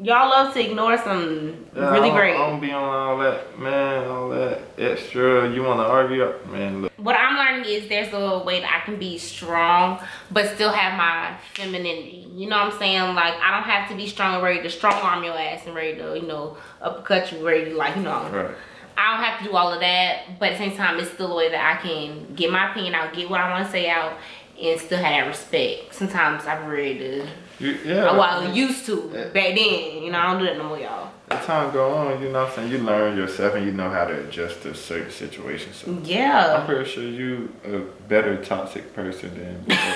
Y'all 0.00 0.30
love 0.30 0.54
to 0.54 0.60
ignore 0.64 0.96
some 0.98 1.66
Yeah, 1.76 1.90
really 1.90 2.08
I 2.08 2.08
don't, 2.08 2.16
great. 2.16 2.34
I 2.34 2.50
don't 2.50 2.60
be 2.60 2.72
on 2.72 2.82
all 2.82 3.18
that, 3.18 3.58
man. 3.58 4.08
All 4.08 4.30
that 4.30 4.62
extra. 4.78 5.50
You 5.52 5.62
want 5.64 5.80
to 5.80 5.84
argue, 5.84 6.32
man? 6.50 6.82
Look, 6.82 6.91
what 7.02 7.16
I'm 7.16 7.36
learning 7.36 7.70
is 7.70 7.88
there's 7.88 8.12
a 8.12 8.38
way 8.44 8.60
that 8.60 8.82
I 8.82 8.84
can 8.84 8.98
be 8.98 9.18
strong, 9.18 10.00
but 10.30 10.54
still 10.54 10.70
have 10.70 10.96
my 10.96 11.36
femininity. 11.54 12.28
You 12.34 12.48
know 12.48 12.56
what 12.58 12.72
I'm 12.72 12.78
saying? 12.78 13.14
Like 13.14 13.34
I 13.34 13.50
don't 13.50 13.68
have 13.68 13.88
to 13.90 13.96
be 13.96 14.06
strong 14.06 14.34
and 14.34 14.42
ready 14.42 14.62
to 14.62 14.70
strong 14.70 14.94
arm 14.94 15.24
your 15.24 15.36
ass 15.36 15.66
and 15.66 15.74
ready 15.74 15.98
to, 15.98 16.16
you 16.16 16.26
know, 16.26 16.56
uppercut 16.80 17.32
you, 17.32 17.46
ready 17.46 17.66
to 17.66 17.76
like, 17.76 17.96
you 17.96 18.02
know. 18.02 18.28
right. 18.32 18.54
I 18.96 19.16
don't 19.16 19.24
have 19.24 19.38
to 19.38 19.44
do 19.46 19.56
all 19.56 19.72
of 19.72 19.80
that, 19.80 20.38
but 20.38 20.52
at 20.52 20.58
the 20.58 20.68
same 20.68 20.76
time, 20.76 20.98
it's 21.00 21.10
still 21.10 21.32
a 21.32 21.36
way 21.36 21.50
that 21.50 21.78
I 21.78 21.82
can 21.82 22.34
get 22.34 22.50
my 22.50 22.70
opinion 22.70 22.94
out, 22.94 23.14
get 23.14 23.30
what 23.30 23.40
I 23.40 23.50
want 23.50 23.64
to 23.64 23.72
say 23.72 23.88
out, 23.88 24.18
and 24.60 24.78
still 24.78 24.98
have 24.98 25.24
that 25.24 25.26
respect. 25.28 25.94
Sometimes 25.94 26.46
I'm 26.46 26.68
ready 26.68 26.98
to, 26.98 27.26
You, 27.58 27.78
yeah. 27.84 28.04
well, 28.12 28.22
I 28.22 28.52
used 28.52 28.84
to 28.86 29.10
Yeah. 29.14 29.24
back 29.28 29.54
then. 29.54 30.02
You 30.02 30.10
know, 30.10 30.18
I 30.18 30.30
don't 30.32 30.38
do 30.40 30.46
that 30.46 30.56
no 30.58 30.64
more, 30.64 30.78
y'all. 30.78 31.10
As 31.30 31.44
time 31.46 31.72
go 31.72 31.92
on, 31.94 32.20
you 32.22 32.28
know 32.30 32.40
what 32.42 32.50
I'm 32.50 32.54
saying? 32.56 32.72
You 32.72 32.78
learn 32.78 33.16
yourself 33.16 33.54
and 33.54 33.64
you 33.64 33.72
know 33.72 33.88
how 33.88 34.04
to 34.04 34.20
adjust 34.26 34.62
to 34.62 34.74
certain 34.74 35.10
situations. 35.10 35.76
So 35.76 35.92
I'm 35.92 36.66
pretty 36.66 36.88
sure 36.90 37.04
you 37.04 37.54
a 37.64 37.78
better 38.08 38.42
toxic 38.44 38.94
person 38.94 39.30
than 39.38 39.62
before. 39.66 39.94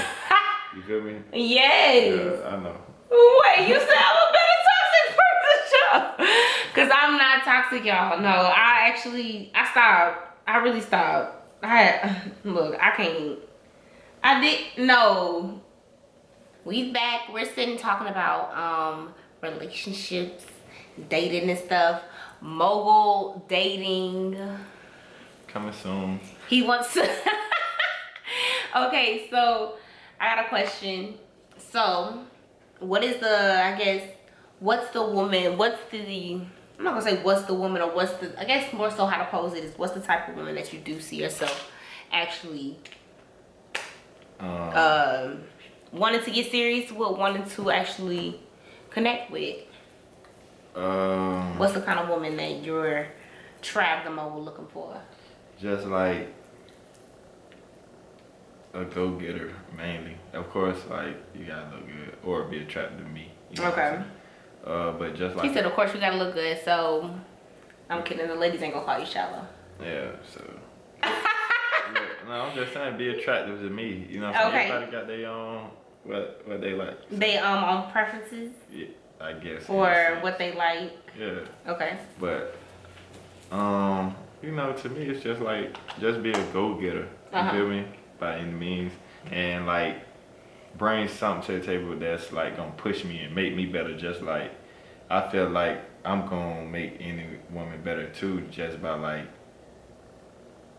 you 0.77 0.83
feel 0.83 1.01
me? 1.03 1.17
Yes. 1.33 2.41
Yeah, 2.43 2.49
I 2.49 2.57
know. 2.63 2.77
Wait, 3.11 3.69
you 3.69 3.75
said 3.79 3.97
I'm 3.99 4.17
a 4.17 4.33
better 4.33 4.59
toxic 4.69 5.17
person, 6.17 6.27
Cause 6.75 6.91
I'm 6.95 7.17
not 7.19 7.43
toxic, 7.45 7.85
y'all. 7.85 8.19
No, 8.21 8.29
I 8.29 8.89
actually, 8.89 9.51
I 9.55 9.71
stopped. 9.71 10.39
I 10.47 10.59
really 10.59 10.81
stopped. 10.81 11.35
I 11.63 12.23
look, 12.45 12.77
I 12.81 12.91
can't. 12.97 13.39
I 14.23 14.41
did 14.41 14.87
no. 14.87 15.61
We 16.67 16.91
back. 16.91 17.33
We're 17.33 17.47
sitting 17.47 17.79
talking 17.79 18.09
about 18.09 18.53
um 18.59 19.15
relationships, 19.41 20.45
dating 21.09 21.49
and 21.49 21.57
stuff. 21.57 22.03
Mogul 22.41 23.45
dating. 23.49 24.37
Coming 25.47 25.73
soon. 25.73 26.19
He 26.49 26.63
wants 26.63 26.93
to. 26.95 27.09
okay, 28.77 29.29
so 29.31 29.77
I 30.19 30.35
got 30.35 30.45
a 30.45 30.49
question. 30.49 31.15
So, 31.71 32.25
what 32.81 33.05
is 33.05 33.21
the? 33.21 33.63
I 33.63 33.79
guess 33.79 34.03
what's 34.59 34.91
the 34.91 35.07
woman? 35.07 35.57
What's 35.57 35.79
the? 35.93 36.41
I'm 36.79 36.85
not 36.85 36.95
gonna 36.95 37.03
say 37.03 37.23
what's 37.23 37.43
the 37.43 37.55
woman 37.55 37.81
or 37.81 37.95
what's 37.95 38.15
the. 38.15 38.39
I 38.41 38.45
guess 38.45 38.73
more 38.73 38.91
so 38.91 39.07
how 39.07 39.23
to 39.23 39.31
pose 39.31 39.55
it 39.55 39.63
is 39.63 39.79
what's 39.79 39.95
the 39.95 40.01
type 40.01 40.29
of 40.29 40.35
woman 40.35 40.57
that 40.57 40.73
you 40.73 40.81
do 40.81 41.01
see 41.01 41.17
yourself 41.17 41.71
actually 42.11 42.77
Um, 44.41 44.49
um 44.51 45.43
wanting 45.97 46.23
to 46.23 46.31
get 46.31 46.51
serious 46.51 46.91
with, 46.91 47.17
wanted 47.19 47.47
to 47.51 47.71
actually 47.71 48.41
connect 48.91 49.31
with. 49.31 49.57
um, 50.75 51.59
What's 51.59 51.73
the 51.75 51.81
kind 51.81 51.99
of 51.99 52.09
woman 52.09 52.37
that 52.37 52.63
you're 52.63 53.07
Trav 53.63 54.05
the 54.05 54.11
Mogul 54.11 54.43
looking 54.43 54.67
for? 54.69 55.01
just 55.61 55.87
like 55.87 56.29
a 58.75 58.85
go 58.85 59.11
getter 59.13 59.53
mainly. 59.77 60.17
Of 60.35 60.51
course, 60.51 60.79
like 60.91 61.17
you 61.35 61.47
gotta 61.47 61.75
look 61.75 61.87
good 61.87 62.15
or 62.25 62.45
be 62.45 62.59
attracted 62.59 62.99
to 62.99 63.05
me. 63.05 63.31
you 63.51 63.63
know 63.63 63.69
Okay. 63.71 64.03
Uh, 64.65 64.93
but 64.93 65.15
just 65.17 65.37
like 65.37 65.47
He 65.49 65.55
said, 65.55 65.65
of 65.65 65.73
course 65.73 65.95
you 65.95 66.01
gotta 66.01 66.17
look 66.17 66.35
good, 66.35 66.59
so 66.65 67.11
I'm 67.89 68.03
kidding. 68.03 68.27
The 68.27 68.35
ladies 68.35 68.61
ain't 68.63 68.75
gonna 68.75 68.85
call 68.85 68.99
you 68.99 69.07
shallow. 69.07 69.47
yeah, 69.83 70.11
so. 70.31 70.43
Yeah, 71.95 72.01
no, 72.27 72.33
I'm 72.33 72.55
just 72.57 72.73
saying, 72.75 72.99
be 72.99 73.11
attractive 73.11 73.61
to 73.61 73.71
me. 73.71 74.09
You 74.11 74.19
know, 74.21 74.27
what 74.33 74.37
I'm 74.37 74.51
saying? 74.53 74.71
Everybody 74.73 74.93
got 74.93 75.07
their 75.07 75.29
own 75.31 75.71
what 76.07 76.43
what 76.47 76.61
they 76.61 76.73
like. 76.75 76.97
They 77.11 77.39
um 77.39 77.65
on 77.65 77.91
preferences 77.93 78.53
Yeah, 78.73 78.87
I 79.21 79.33
guess. 79.35 79.69
or 79.69 80.19
what 80.23 80.39
they 80.39 80.55
like. 80.55 80.93
Yeah, 81.19 81.41
Okay. 81.69 81.99
but 82.21 82.57
um, 83.51 84.15
you 84.43 84.53
know, 84.53 84.73
to 84.73 84.89
me, 84.89 85.03
it's 85.05 85.23
just 85.23 85.41
like 85.41 85.77
just 86.01 86.23
be 86.23 86.31
a 86.33 86.45
go 86.53 86.75
getter. 86.75 87.09
You 87.33 87.39
Uh-huh. 87.39 87.53
feel 87.53 87.69
me? 87.69 87.85
By 88.19 88.37
any 88.39 88.51
means, 88.53 88.93
and 89.31 89.67
like 89.67 89.97
bring 90.79 91.09
something 91.09 91.47
to 91.47 91.61
the 91.61 91.67
table 91.67 91.97
that's 91.99 92.33
like 92.33 92.57
gonna 92.57 92.73
push 92.77 93.05
me 93.05 93.21
and 93.21 93.35
make 93.35 93.55
me 93.55 93.67
better. 93.67 93.97
Just 93.97 94.23
like 94.23 94.51
I 95.11 95.29
feel 95.31 95.49
like 95.49 95.81
I'm 96.05 96.27
gonna 96.29 96.65
make 96.65 96.97
any 97.01 97.27
woman 97.51 97.81
better 97.83 98.09
too, 98.11 98.43
just 98.51 98.81
by 98.83 98.95
like. 98.95 99.27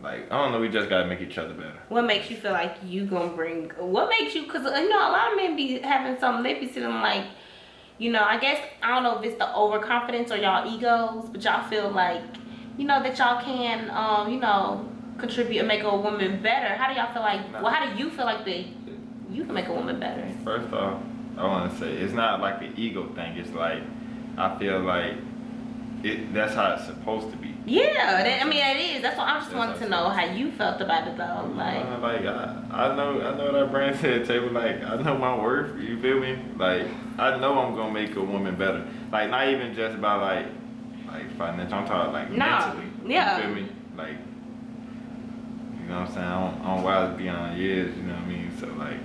Like 0.01 0.31
I 0.31 0.41
don't 0.41 0.51
know, 0.51 0.59
we 0.59 0.69
just 0.69 0.89
gotta 0.89 1.07
make 1.07 1.21
each 1.21 1.37
other 1.37 1.53
better. 1.53 1.79
What 1.89 2.03
makes 2.05 2.29
you 2.29 2.37
feel 2.37 2.51
like 2.51 2.77
you 2.85 3.05
gonna 3.05 3.35
bring? 3.35 3.71
What 3.77 4.09
makes 4.09 4.35
you? 4.35 4.45
Cause 4.45 4.63
you 4.63 4.89
know 4.89 5.09
a 5.09 5.11
lot 5.11 5.31
of 5.31 5.37
men 5.37 5.55
be 5.55 5.79
having 5.79 6.19
something. 6.19 6.43
They 6.43 6.59
be 6.59 6.71
sitting 6.71 6.89
like, 6.89 7.25
you 7.97 8.11
know. 8.11 8.23
I 8.23 8.37
guess 8.39 8.61
I 8.83 8.93
don't 8.93 9.03
know 9.03 9.17
if 9.19 9.25
it's 9.25 9.37
the 9.39 9.55
overconfidence 9.55 10.31
or 10.31 10.37
y'all 10.37 10.71
egos, 10.71 11.29
but 11.29 11.43
y'all 11.43 11.67
feel 11.67 11.89
like, 11.89 12.21
you 12.77 12.85
know, 12.85 13.01
that 13.01 13.17
y'all 13.17 13.41
can, 13.43 13.89
um, 13.89 14.31
you 14.31 14.39
know, 14.39 14.87
contribute 15.17 15.59
and 15.59 15.67
make 15.67 15.83
a 15.83 15.97
woman 15.97 16.43
better. 16.43 16.75
How 16.75 16.89
do 16.89 16.99
y'all 16.99 17.11
feel 17.11 17.23
like? 17.23 17.51
Well, 17.53 17.71
how 17.71 17.91
do 17.91 17.97
you 17.97 18.11
feel 18.11 18.25
like 18.25 18.45
that 18.45 18.65
you 19.31 19.45
can 19.45 19.53
make 19.55 19.67
a 19.67 19.73
woman 19.73 19.99
better? 19.99 20.29
First 20.43 20.71
off, 20.73 21.01
I 21.37 21.43
want 21.47 21.71
to 21.71 21.79
say 21.79 21.91
it's 21.91 22.13
not 22.13 22.39
like 22.39 22.61
an 22.61 22.73
ego 22.77 23.07
thing. 23.15 23.35
It's 23.37 23.51
like 23.51 23.81
I 24.37 24.57
feel 24.59 24.79
like 24.79 25.15
it. 26.03 26.33
That's 26.33 26.53
how 26.53 26.73
it's 26.73 26.85
supposed 26.85 27.31
to 27.31 27.37
be. 27.37 27.53
Yeah, 27.65 28.23
that, 28.23 28.41
I 28.41 28.47
mean 28.47 28.59
it 28.65 28.95
is. 28.95 29.01
That's 29.01 29.17
what 29.17 29.27
I 29.27 29.39
just 29.39 29.53
wanted 29.53 29.77
to 29.79 29.89
know 29.89 30.09
how 30.09 30.25
you 30.25 30.51
felt 30.51 30.79
about 30.81 31.07
it 31.07 31.17
though. 31.17 31.51
Like, 31.55 31.85
Uh, 31.85 31.99
like 31.99 32.21
I, 32.25 32.61
I 32.71 32.95
know, 32.95 33.21
I 33.21 33.35
know 33.37 33.45
what 33.51 33.55
I 33.55 33.65
bring 33.65 33.97
to 33.97 34.19
the 34.19 34.25
table. 34.25 34.49
Like 34.51 34.81
I 34.83 35.01
know 35.01 35.17
my 35.17 35.35
worth. 35.37 35.79
You 35.81 35.99
feel 36.01 36.19
me? 36.19 36.37
Like 36.57 36.87
I 37.17 37.37
know 37.37 37.57
I'm 37.59 37.75
gonna 37.75 37.93
make 37.93 38.15
a 38.15 38.21
woman 38.23 38.55
better. 38.55 38.87
Like 39.11 39.29
not 39.29 39.47
even 39.49 39.73
just 39.75 39.95
about 39.95 40.21
like, 40.21 40.45
like 41.07 41.29
financial. 41.37 41.77
I'm 41.79 41.87
talking 41.87 42.13
like 42.13 42.31
Nah, 42.31 42.73
mentally. 42.73 43.13
yeah. 43.13 43.37
You 43.37 43.43
feel 43.43 43.63
me? 43.63 43.69
Like, 43.97 44.17
you 45.81 45.89
know 45.89 46.01
what 46.01 46.09
I'm 46.09 46.13
saying? 46.13 46.25
I 46.27 46.51
don't, 46.51 46.61
I 46.65 46.75
don't 46.75 46.83
wise 46.83 47.17
beyond 47.17 47.57
years. 47.57 47.95
You 47.97 48.03
know 48.03 48.13
what 48.13 48.23
I 48.23 48.27
mean? 48.27 48.51
So 48.59 48.67
like, 48.67 48.99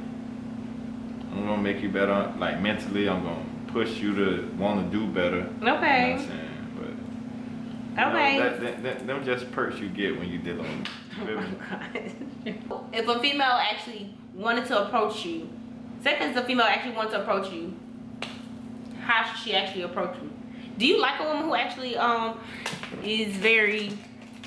I'm 1.32 1.46
gonna 1.46 1.62
make 1.62 1.80
you 1.82 1.88
better. 1.88 2.32
Like 2.38 2.60
mentally, 2.60 3.08
I'm 3.08 3.22
gonna 3.24 3.44
push 3.68 3.98
you 3.98 4.14
to 4.14 4.48
want 4.58 4.90
to 4.90 4.96
do 4.98 5.06
better. 5.06 5.48
You 5.60 5.64
know 5.66 5.74
what 7.94 8.06
okay, 8.06 8.06
I'm 8.06 8.14
saying? 8.14 8.38
But 8.40 8.58
you 8.58 8.64
know, 8.64 8.70
that, 8.70 8.82
that, 8.82 8.98
that, 8.98 9.06
them 9.06 9.24
just 9.24 9.50
perks 9.52 9.78
you 9.78 9.88
get 9.88 10.18
when 10.18 10.28
you 10.30 10.38
deal. 10.38 10.64
You 12.44 12.54
feel 12.54 12.88
if 12.92 13.06
a 13.06 13.20
female 13.20 13.42
actually 13.70 14.14
wanted 14.34 14.64
to 14.66 14.86
approach 14.86 15.24
you, 15.24 15.48
second 16.02 16.30
if 16.30 16.36
a 16.36 16.44
female 16.44 16.64
actually 16.66 16.94
wanted 16.96 17.10
to 17.12 17.20
approach 17.22 17.52
you, 17.52 17.74
how 19.02 19.24
should 19.24 19.38
she 19.44 19.54
actually 19.54 19.82
approach 19.82 20.16
you? 20.22 20.30
Do 20.78 20.86
you 20.86 21.00
like 21.00 21.20
a 21.20 21.24
woman 21.24 21.44
who 21.44 21.54
actually 21.54 21.96
um 21.96 22.38
is 23.04 23.36
very, 23.36 23.92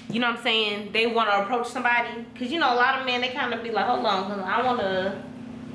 you 0.09 0.19
know 0.19 0.27
what 0.29 0.37
I'm 0.37 0.43
saying? 0.43 0.91
They 0.91 1.05
want 1.07 1.29
to 1.29 1.43
approach 1.43 1.67
somebody, 1.67 2.25
cause 2.37 2.49
you 2.51 2.59
know 2.59 2.73
a 2.73 2.75
lot 2.75 2.99
of 2.99 3.05
men 3.05 3.21
they 3.21 3.29
kind 3.29 3.53
of 3.53 3.61
be 3.63 3.69
like, 3.71 3.85
hold 3.85 4.05
on, 4.05 4.27
'cause 4.31 4.39
I 4.43 4.61
wanna, 4.63 5.23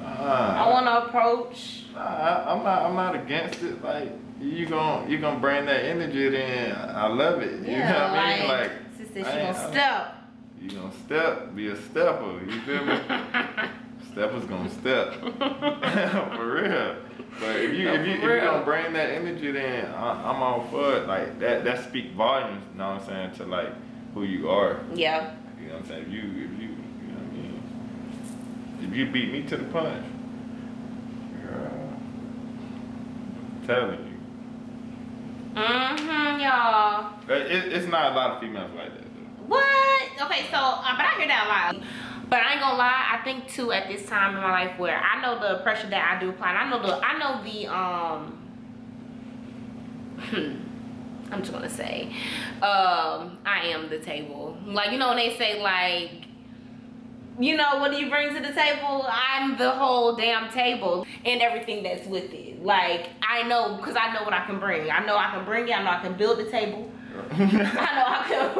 I 0.05 0.69
wanna 0.69 1.07
approach. 1.07 1.85
nah, 1.95 2.01
I, 2.01 2.53
I'm 2.53 2.65
not. 2.65 2.83
I'm 2.83 2.95
not 2.97 3.15
against 3.15 3.63
it. 3.63 3.83
Like 3.83 4.11
you 4.41 4.67
gon' 4.67 5.11
you 5.11 5.19
gonna 5.19 5.39
bring 5.39 5.67
that 5.67 5.85
energy. 5.85 6.29
Then 6.31 6.73
I 6.77 7.07
love 7.09 7.43
it. 7.43 7.61
You 7.67 7.79
know 7.79 7.85
what 7.85 8.19
I 8.19 8.39
mean? 8.39 8.49
Like 8.49 8.71
sister, 8.97 9.15
she 9.21 9.25
I 9.25 9.39
ain't- 9.39 9.57
gonna 9.57 9.59
I'm- 9.59 9.71
step. 9.73 10.15
you 10.61 10.71
gonna 10.71 10.93
step, 11.05 11.55
be 11.55 11.69
a 11.69 11.77
stepper. 11.77 12.41
You 12.47 12.61
feel 12.63 12.85
me? 12.85 12.99
Steppers 14.13 14.45
gonna 14.47 14.69
step 14.71 15.15
for 15.15 16.53
real. 16.55 16.97
But 17.39 17.57
if 17.57 17.75
you 17.75 17.85
No, 17.85 17.95
if 17.95 18.07
you 18.07 18.15
if 18.15 18.23
you 18.23 18.29
real. 18.29 18.41
gonna 18.45 18.65
bring 18.65 18.93
that 18.95 19.11
energy, 19.11 19.53
then 19.53 19.87
I, 19.95 20.31
I'm 20.31 20.43
all 20.43 20.67
for 20.71 20.97
it. 20.97 21.07
Like 21.07 21.39
that 21.39 21.63
that 21.65 21.85
speak 21.89 22.13
volumes. 22.15 22.65
You 22.73 22.79
know 22.79 22.89
what 22.95 23.03
I'm 23.03 23.07
saying 23.07 23.31
to 23.37 23.45
like 23.45 23.73
who 24.15 24.25
you 24.25 24.51
are. 24.51 24.81
Yeah. 24.95 25.35
You 25.61 25.69
know 25.69 25.75
what 25.75 25.83
I'm 25.83 25.89
saying? 25.89 26.03
If 26.07 26.13
you, 26.13 26.21
if 26.23 26.27
you, 26.27 26.37
you 26.41 27.13
know 27.13 27.21
what 27.21 27.31
I 27.31 27.37
mean? 27.37 27.63
If 28.91 28.97
you 28.97 29.07
beat 29.07 29.31
me 29.31 29.43
to 29.43 29.57
the 29.59 29.65
punch, 29.65 30.05
girl, 31.43 31.71
I'm 33.61 33.67
telling 33.67 34.07
you. 34.07 34.10
Mm-hmm, 35.55 36.41
y'all. 36.41 37.13
It, 37.29 37.51
it- 37.51 37.73
it's 37.73 37.87
not 37.87 38.13
a 38.13 38.15
lot 38.15 38.31
of 38.33 38.41
females 38.41 38.71
like 38.77 38.93
that, 38.95 39.03
though. 39.03 39.45
What? 39.47 40.03
Okay, 40.23 40.47
so 40.51 40.57
uh, 40.57 40.97
but 40.97 41.05
I 41.07 41.15
hear 41.19 41.29
that 41.29 41.47
a 41.47 41.77
lot. 41.77 41.85
But 42.29 42.39
I 42.41 42.53
ain't 42.53 42.61
gonna 42.61 42.79
lie, 42.79 43.19
I 43.19 43.25
think 43.25 43.49
too 43.49 43.73
at 43.73 43.89
this 43.89 44.07
time 44.09 44.37
in 44.37 44.43
my 44.43 44.51
life 44.53 44.79
where 44.79 44.97
I 45.01 45.21
know 45.21 45.41
the 45.41 45.59
pressure 45.65 45.89
that 45.91 46.17
I 46.17 46.21
do 46.21 46.31
apply. 46.31 46.51
And 46.51 46.59
I 46.59 46.71
know 46.71 46.81
the 46.87 47.05
I 47.05 47.19
know 47.19 47.43
the 47.43 47.67
um 47.67 48.37
I'm 51.33 51.41
just 51.41 51.53
gonna 51.53 51.69
say, 51.71 52.09
um, 52.63 53.39
I 53.45 53.63
am 53.65 53.89
the 53.89 53.99
table. 53.99 54.57
Like 54.65 54.93
you 54.93 54.99
know 54.99 55.09
when 55.09 55.17
they 55.17 55.37
say 55.37 55.61
like, 55.61 56.27
you 57.41 57.57
know 57.57 57.79
what 57.79 57.91
do 57.91 57.97
you 57.99 58.09
bring 58.11 58.33
to 58.35 58.41
the 58.41 58.53
table? 58.53 59.07
I'm 59.11 59.57
the 59.59 59.71
whole 59.73 60.15
damn 60.15 60.53
table 60.53 61.07
and 61.25 61.41
everything 61.43 61.83
that's 61.83 62.07
with 62.07 62.33
it. 62.33 62.50
Like 62.61 63.09
I 63.27 63.43
know 63.45 63.77
because 63.77 63.97
I 63.97 64.13
know 64.13 64.23
what 64.23 64.35
I 64.35 64.45
can 64.47 64.59
bring. 64.59 64.91
I 64.91 65.05
know 65.07 65.17
I 65.17 65.31
can 65.31 65.45
bring 65.45 65.69
it. 65.69 65.73
I 65.77 65.83
know 65.83 65.91
I 65.91 66.01
can 66.01 66.15
build 66.17 66.39
the 66.39 66.45
table. 66.51 66.91
I 67.33 67.37
know 67.39 68.05
I 68.07 68.25
can. 68.29 68.59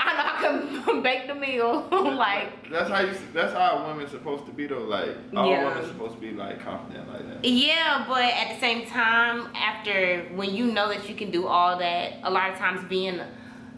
I 0.00 0.12
know 0.16 0.80
I 0.80 0.82
can 0.84 1.02
bake 1.02 1.26
the 1.28 1.34
meal. 1.34 1.86
like 1.90 2.70
That's 2.70 2.90
how 2.90 3.00
you. 3.00 3.12
That's 3.32 3.52
how 3.52 3.78
a 3.78 3.86
woman's 3.88 4.10
supposed 4.10 4.46
to 4.46 4.52
be 4.52 4.66
though. 4.66 4.80
Like 4.80 5.10
all 5.36 5.48
Yeah. 5.48 5.68
women's 5.68 5.88
supposed 5.88 6.14
to 6.14 6.20
be 6.20 6.32
like 6.32 6.62
confident 6.64 7.08
like 7.12 7.26
that. 7.28 7.44
Yeah, 7.44 8.04
but 8.08 8.22
at 8.24 8.54
the 8.54 8.60
same 8.60 8.86
time, 8.86 9.48
after 9.54 10.22
when 10.34 10.54
you 10.54 10.66
know 10.66 10.88
that 10.88 11.08
you 11.08 11.14
can 11.14 11.30
do 11.30 11.46
all 11.46 11.78
that, 11.78 12.14
a 12.24 12.30
lot 12.30 12.50
of 12.50 12.58
times 12.58 12.86
being 12.88 13.20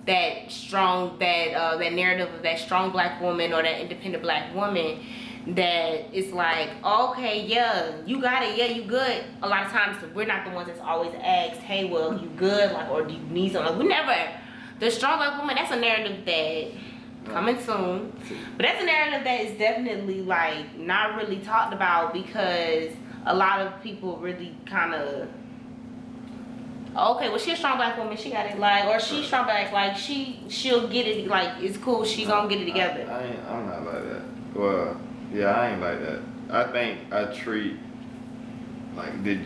that 0.06 0.50
strong, 0.50 1.18
that 1.18 1.52
uh, 1.52 1.76
that 1.76 1.92
narrative 1.92 2.32
of 2.34 2.42
that 2.42 2.58
strong 2.58 2.90
black 2.90 3.20
woman 3.20 3.52
or 3.52 3.62
that 3.62 3.80
independent 3.80 4.22
black 4.22 4.54
woman, 4.54 5.00
that 5.48 6.06
it's 6.12 6.32
like, 6.32 6.70
okay, 6.84 7.46
yeah, 7.46 7.92
you 8.04 8.20
got 8.20 8.42
it, 8.42 8.56
yeah, 8.56 8.66
you 8.66 8.82
good. 8.82 9.24
A 9.42 9.48
lot 9.48 9.66
of 9.66 9.72
times 9.72 9.96
we're 10.14 10.26
not 10.26 10.44
the 10.44 10.50
ones 10.50 10.68
that's 10.68 10.80
always 10.80 11.14
asked, 11.22 11.60
hey, 11.60 11.86
well, 11.86 12.18
you 12.18 12.28
good, 12.36 12.72
like, 12.72 12.90
or 12.90 13.04
do 13.04 13.14
you 13.14 13.20
need 13.30 13.52
something? 13.52 13.72
Like, 13.72 13.82
we 13.82 13.88
never. 13.88 14.14
The 14.80 14.90
strong 14.90 15.18
black 15.18 15.38
woman, 15.38 15.56
that's 15.56 15.72
a 15.72 15.76
narrative 15.76 16.24
that 16.24 16.68
coming 17.28 17.60
soon. 17.60 18.12
But 18.56 18.66
that's 18.66 18.82
a 18.82 18.86
narrative 18.86 19.24
that 19.24 19.40
is 19.40 19.58
definitely 19.58 20.22
like 20.22 20.76
not 20.76 21.16
really 21.16 21.38
talked 21.38 21.74
about 21.74 22.12
because 22.12 22.92
a 23.26 23.34
lot 23.34 23.60
of 23.60 23.82
people 23.82 24.16
really 24.18 24.56
kind 24.66 24.94
of 24.94 25.28
okay, 26.96 27.28
well 27.28 27.38
she 27.38 27.52
a 27.52 27.56
strong 27.56 27.76
black 27.76 27.96
woman, 27.96 28.16
she 28.16 28.30
got 28.30 28.46
it 28.46 28.58
like, 28.58 28.86
or 28.86 28.98
she 28.98 29.22
strong 29.22 29.44
black, 29.44 29.72
like 29.72 29.96
she 29.96 30.40
she'll 30.48 30.88
get 30.88 31.06
it 31.06 31.26
like 31.28 31.62
it's 31.62 31.76
cool, 31.78 32.04
she 32.04 32.24
gonna 32.24 32.48
get 32.48 32.60
it 32.60 32.66
together. 32.66 33.06
I, 33.08 33.12
I 33.12 33.22
ain't. 33.24 33.44
I'm 33.46 33.66
not 33.66 33.84
like 33.84 34.04
that. 34.04 34.22
Well, 34.54 35.00
yeah, 35.32 35.46
I 35.46 35.70
ain't 35.72 35.80
like 35.80 36.00
that. 36.00 36.20
I 36.50 36.64
think 36.72 37.12
I 37.12 37.24
treat 37.26 37.76
like 38.96 39.22
the. 39.24 39.38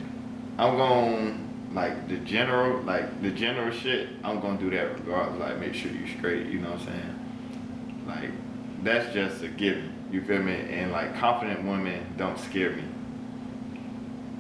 I'm 0.59 0.77
going 0.77 1.71
like 1.75 2.09
the 2.09 2.17
general, 2.19 2.81
like 2.83 3.23
the 3.23 3.31
general 3.31 3.73
shit. 3.73 4.09
I'm 4.23 4.41
gonna 4.41 4.59
do 4.59 4.71
that 4.71 4.95
regardless. 4.99 5.41
Like 5.41 5.59
make 5.59 5.75
sure 5.75 5.91
you 5.91 6.07
straight. 6.19 6.47
You 6.49 6.61
know 6.61 6.71
what 6.71 6.81
I'm 6.81 6.87
saying? 6.87 8.05
Like 8.07 8.31
that's 8.83 9.13
just 9.15 9.43
a 9.43 9.49
given. 9.49 9.93
You 10.11 10.23
feel 10.23 10.43
me? 10.43 10.55
And 10.55 10.93
like 10.93 11.17
confident 11.17 11.65
women 11.65 12.05
don't 12.17 12.39
scare 12.39 12.71
me. 12.71 12.85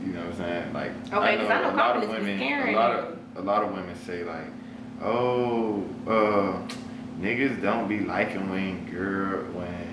You 0.05 0.12
know 0.12 0.20
what 0.20 0.28
I'm 0.30 0.36
saying? 0.36 0.72
Like 0.72 0.90
Okay, 1.12 1.36
'cause 1.38 1.51
I 1.51 1.61
know 1.62 1.70
a 1.70 1.76
lot 1.76 1.97
of 1.97 2.09
women. 2.09 2.38
A 2.43 2.76
lot 2.76 2.90
of 2.93 3.18
a 3.36 3.40
lot 3.40 3.62
of 3.64 3.72
women 3.72 3.95
say 4.05 4.24
like, 4.24 4.47
oh, 5.03 5.82
uh, 6.07 6.61
niggas 7.20 7.62
don't 7.62 7.88
be 7.88 8.01
liking 8.01 8.51
when 8.51 8.84
girl 8.90 9.45
when 9.53 9.91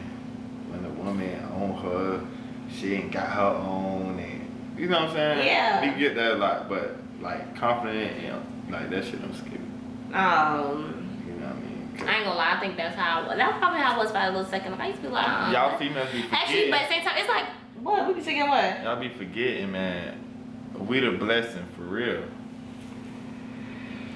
a 0.86 0.90
woman 0.90 1.44
on 1.46 1.74
her, 1.84 2.26
she 2.72 2.94
ain't 2.96 3.12
got 3.12 3.28
her 3.30 3.42
own 3.42 4.20
and 4.20 4.40
you 4.80 4.88
know 4.88 5.02
what 5.02 5.10
I'm 5.10 5.16
saying? 5.16 5.46
Yeah. 5.48 5.94
We 5.94 6.00
get 6.00 6.16
that 6.16 6.34
a 6.34 6.36
lot, 6.36 6.70
but 6.70 6.96
like 7.22 7.56
confident 7.58 8.24
and 8.24 8.72
like 8.72 8.90
that 8.90 9.04
shit 9.04 9.22
don't 9.22 9.34
scare 9.36 9.60
me. 9.60 10.14
Um, 10.14 11.22
You 11.28 11.34
know 11.34 11.48
what 11.48 11.56
I 11.56 11.60
mean? 11.60 12.08
I 12.08 12.16
ain't 12.16 12.24
gonna 12.26 12.36
lie, 12.36 12.54
I 12.56 12.60
think 12.60 12.78
that's 12.78 12.96
how 12.96 13.22
I 13.22 13.28
was. 13.28 13.38
That's 13.38 13.58
probably 13.60 13.80
how 13.80 13.96
I 13.96 13.98
was 13.98 14.12
by 14.12 14.26
a 14.26 14.32
little 14.32 14.46
second. 14.46 14.74
I 14.76 14.88
used 14.88 15.02
to 15.02 15.08
be 15.08 15.14
like, 15.14 15.28
uh, 15.28 15.52
Y'all 15.52 15.78
females 15.78 16.12
be 16.12 16.24
Actually, 16.32 16.72
but 16.72 16.82
at 16.82 16.88
the 16.90 16.96
same 16.96 17.04
time, 17.04 17.18
it's 17.18 17.28
like, 17.30 17.46
what? 17.82 18.08
We 18.08 18.14
be 18.14 18.22
thinking 18.22 18.48
what? 18.50 18.84
Y'all 18.84 19.00
be 19.00 19.10
forgetting, 19.10 19.72
man. 19.72 20.18
We 20.88 21.02
the 21.02 21.12
blessing 21.12 21.66
for 21.76 21.82
real. 21.84 22.24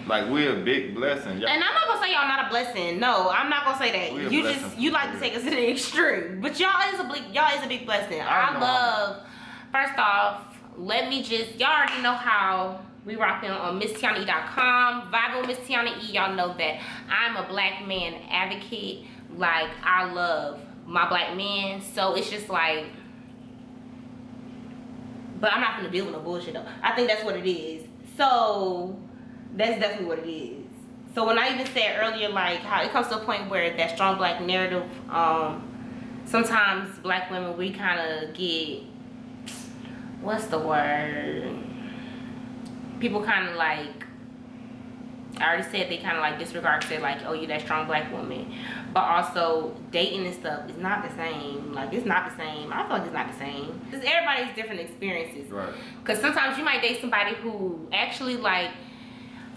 Like 0.08 0.30
we're 0.30 0.60
a 0.60 0.64
big 0.64 0.94
blessing. 0.96 1.40
Y'all, 1.40 1.50
And 1.50 1.64
I'm 1.64 1.74
not 1.74 1.88
gonna 1.88 2.02
say 2.04 2.12
y'all 2.12 2.28
not 2.28 2.48
a 2.48 2.50
blessing. 2.50 3.00
No, 3.00 3.30
I'm 3.30 3.50
not 3.50 3.66
gonna 3.66 3.78
say 3.78 3.92
that. 3.92 4.14
We 4.14 4.26
a 4.26 4.30
You 4.30 4.44
just 4.44 4.78
you 4.78 4.92
like 4.92 5.14
to 5.14 5.20
take 5.20 5.36
us 5.36 5.44
to 5.44 5.50
the 5.50 5.70
extreme, 5.72 6.42
but 6.42 6.60
y'all 6.60 6.94
is 6.94 7.00
a 7.00 7.04
big 7.04 7.34
y'all 7.34 7.58
is 7.58 7.64
a 7.64 7.68
big 7.68 7.86
blessing. 7.86 8.22
I 8.22 8.56
I, 8.56 8.60
love. 8.60 9.24
First 9.72 9.98
off, 9.98 10.42
let 10.78 11.10
me 11.10 11.24
just 11.24 11.56
y'all 11.56 11.70
already 11.70 12.02
know 12.02 12.14
how 12.14 12.82
we 13.06 13.16
rocking 13.16 13.50
on 13.50 13.80
MissTiana.com. 13.80 15.12
Vibe 15.12 15.40
with 15.40 15.48
Miss 15.48 15.60
Tiana 15.60 16.02
E. 16.04 16.14
Y'all 16.14 16.36
know 16.36 16.54
that 16.58 16.82
I'm 17.10 17.38
a 17.38 17.48
black 17.48 17.86
man 17.88 18.16
advocate. 18.30 19.06
Like 19.36 19.70
I 19.84 20.12
love 20.12 20.60
my 20.86 21.08
black 21.08 21.36
men, 21.36 21.82
so 21.82 22.16
it's 22.16 22.30
just 22.30 22.50
like. 22.50 22.86
But 25.40 25.54
I'm 25.54 25.62
not 25.62 25.78
gonna 25.78 25.90
deal 25.90 26.06
with 26.06 26.14
no 26.14 26.22
bullshit 26.22 26.54
though. 26.54 26.66
I 26.82 26.94
think 26.94 27.08
that's 27.08 27.24
what 27.24 27.36
it 27.36 27.50
is. 27.50 27.88
So 28.16 28.98
that's 29.56 29.80
definitely 29.80 30.08
what 30.08 30.20
it 30.20 30.30
is. 30.30 30.66
So 31.16 31.26
when 31.28 31.38
I 31.38 31.54
even 31.54 31.66
said 31.68 31.98
earlier, 32.00 32.30
like 32.30 32.60
how 32.60 32.82
it 32.82 32.92
comes 32.92 33.08
to 33.10 33.22
a 33.22 33.26
point 33.26 33.50
where 33.50 33.76
that 33.78 33.92
strong 33.92 34.18
black 34.18 34.42
narrative, 34.42 34.84
um, 35.10 35.70
sometimes 36.26 36.98
black 37.00 37.30
women 37.30 37.56
we 37.58 37.72
kind 37.72 38.00
of 38.00 38.34
get 38.34 38.84
what's 40.22 40.46
the 40.46 40.58
word? 40.58 41.54
People 43.00 43.24
kind 43.24 43.50
of 43.50 43.56
like 43.56 44.06
I 45.40 45.48
already 45.48 45.64
said 45.64 45.90
they 45.90 45.98
kind 45.98 46.16
of 46.16 46.22
like 46.22 46.40
disregard 46.40 46.84
say 46.84 47.00
like 47.00 47.26
oh 47.26 47.34
you 47.34 47.48
that 47.48 47.62
strong 47.62 47.86
black 47.86 48.12
woman, 48.12 48.54
but 48.94 49.02
also 49.02 49.76
dating 49.92 50.26
and 50.26 50.34
stuff 50.34 50.70
is 50.70 50.78
not 50.78 51.08
the 51.08 51.16
same. 51.16 51.74
Like 51.74 51.94
it's 51.94 52.06
not 52.06 52.30
the 52.30 52.38
same. 52.38 52.72
I 52.72 52.88
feel 52.88 52.98
like 52.98 53.04
it's 53.04 53.14
not 53.14 53.32
the 53.32 53.38
same. 53.38 53.80
Because 53.86 54.06
everybody's 54.06 54.56
different 54.56 54.82
experiences. 54.82 55.52
Right. 55.52 55.74
Because 56.00 56.20
sometimes 56.20 56.58
you 56.58 56.64
might 56.64 56.82
date 56.82 57.02
somebody 57.02 57.36
who 57.36 57.88
actually 57.92 58.38
like, 58.38 58.72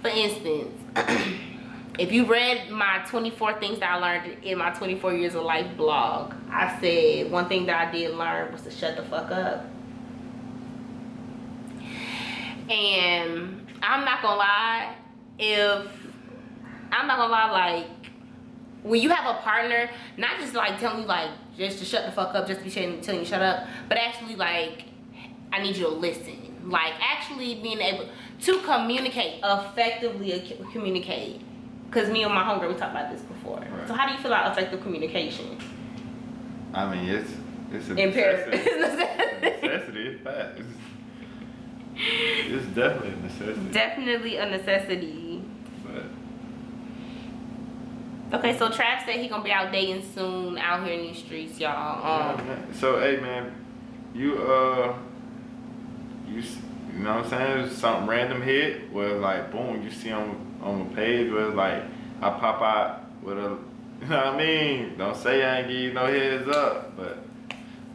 for 0.07 0.17
instance, 0.17 0.73
if 1.99 2.13
you 2.13 2.27
read 2.27 2.71
my 2.71 3.05
24 3.09 3.59
things 3.59 3.81
that 3.81 3.91
I 3.91 3.97
learned 3.97 4.45
in 4.45 4.59
my 4.59 4.71
24 4.71 5.15
years 5.15 5.35
of 5.35 5.43
life 5.43 5.77
blog, 5.77 6.33
I 6.49 6.81
said 6.81 7.31
one 7.31 7.49
thing 7.49 7.67
that 7.67 7.89
I 7.89 7.91
did 7.91 8.15
learn 8.15 8.53
was 8.53 8.63
to 8.63 8.71
shut 8.71 8.97
the 8.97 9.03
fuck 9.03 9.33
up. 9.33 9.67
And 12.71 13.67
I'm 13.83 14.05
not 14.05 14.23
gonna 14.23 14.37
lie, 14.37 14.95
if 15.41 15.89
I'm 16.93 17.09
not 17.09 17.19
gonna 17.19 17.33
lie, 17.33 17.51
like 17.51 17.87
when 18.85 19.03
you 19.03 19.11
have 19.11 19.37
a 19.37 19.41
partner, 19.41 19.91
not 20.17 20.39
just 20.39 20.55
like 20.55 20.79
telling 20.79 21.03
you 21.03 21.07
like 21.07 21.31
just 21.57 21.81
to 21.81 21.85
shut 21.85 22.07
the 22.07 22.13
fuck 22.13 22.33
up, 22.35 22.47
just 22.47 22.61
to 22.61 22.65
be 22.65 22.71
telling 22.71 23.01
telling 23.01 23.21
you 23.21 23.27
shut 23.27 23.43
up, 23.43 23.67
but 23.89 23.99
actually 23.99 24.37
like 24.37 24.85
I 25.53 25.63
need 25.63 25.77
you 25.77 25.85
to 25.85 25.91
listen. 25.91 26.56
Like 26.67 26.95
actually 27.01 27.55
being 27.57 27.81
able 27.81 28.09
to 28.43 28.61
communicate 28.63 29.41
effectively, 29.43 30.57
communicate. 30.73 31.41
Cause 31.91 32.11
me 32.11 32.25
and 32.25 32.35
my 32.35 32.43
homegirl 32.43 32.69
we 32.73 32.75
talked 32.75 32.91
about 32.93 33.11
this 33.13 33.23
before. 33.23 33.59
Right. 33.61 33.87
So 33.89 33.95
how 33.95 34.07
do 34.07 34.13
you 34.13 34.19
feel 34.19 34.33
about 34.33 34.53
effective 34.53 34.83
communication? 34.83 35.57
I 36.75 36.93
mean, 36.95 37.09
it's 37.09 37.31
it's 37.73 37.89
a 37.89 37.97
Imperative. 37.97 38.53
necessity. 38.53 38.71
It's 38.81 39.63
a 39.63 39.67
necessity. 39.67 40.07
It's 40.09 40.23
fact. 40.23 40.59
It's, 40.59 42.57
it's 42.57 42.67
definitely 42.75 43.13
a 43.13 43.17
necessity. 43.23 43.71
Definitely 43.73 44.37
a 44.37 44.47
necessity. 44.51 45.45
but 45.85 46.05
Okay, 48.41 48.59
so 48.59 48.69
Trav 48.69 49.05
said 49.05 49.17
he 49.21 49.29
gonna 49.29 49.45
be 49.45 49.53
out 49.53 49.71
dating 49.71 50.03
soon 50.15 50.59
out 50.59 50.85
here 50.85 50.95
in 50.99 51.07
these 51.07 51.19
streets, 51.19 51.61
y'all. 51.61 52.05
Um, 52.39 52.47
man. 52.47 52.75
So 52.75 52.99
hey 52.99 53.19
man, 53.21 53.55
you 54.15 54.37
uh 54.43 54.97
you 56.29 56.41
s- 56.41 56.59
you 56.93 57.03
know 57.03 57.17
what 57.17 57.25
I'm 57.25 57.31
saying? 57.31 57.71
Something 57.71 58.07
random 58.09 58.43
hit 58.43 58.93
where 58.93 59.19
like 59.19 59.51
boom, 59.53 59.83
you 59.83 59.91
see 59.91 60.13
on 60.13 60.37
on 60.63 60.89
the 60.89 60.95
page 60.95 61.31
where 61.33 61.47
it's 61.49 61.55
like 61.57 61.83
I 62.23 62.31
pop 62.31 62.63
out 62.63 63.01
with 63.23 63.39
a 63.39 63.59
you 64.03 64.09
know 64.09 64.17
what 64.17 64.27
I 64.27 64.37
mean? 64.37 64.97
Don't 64.99 65.17
say 65.17 65.43
I 65.45 65.59
ain't 65.61 65.69
give 65.69 65.77
you 65.77 65.93
no 65.93 66.07
heads 66.07 66.49
up, 66.49 66.97
but 66.97 67.19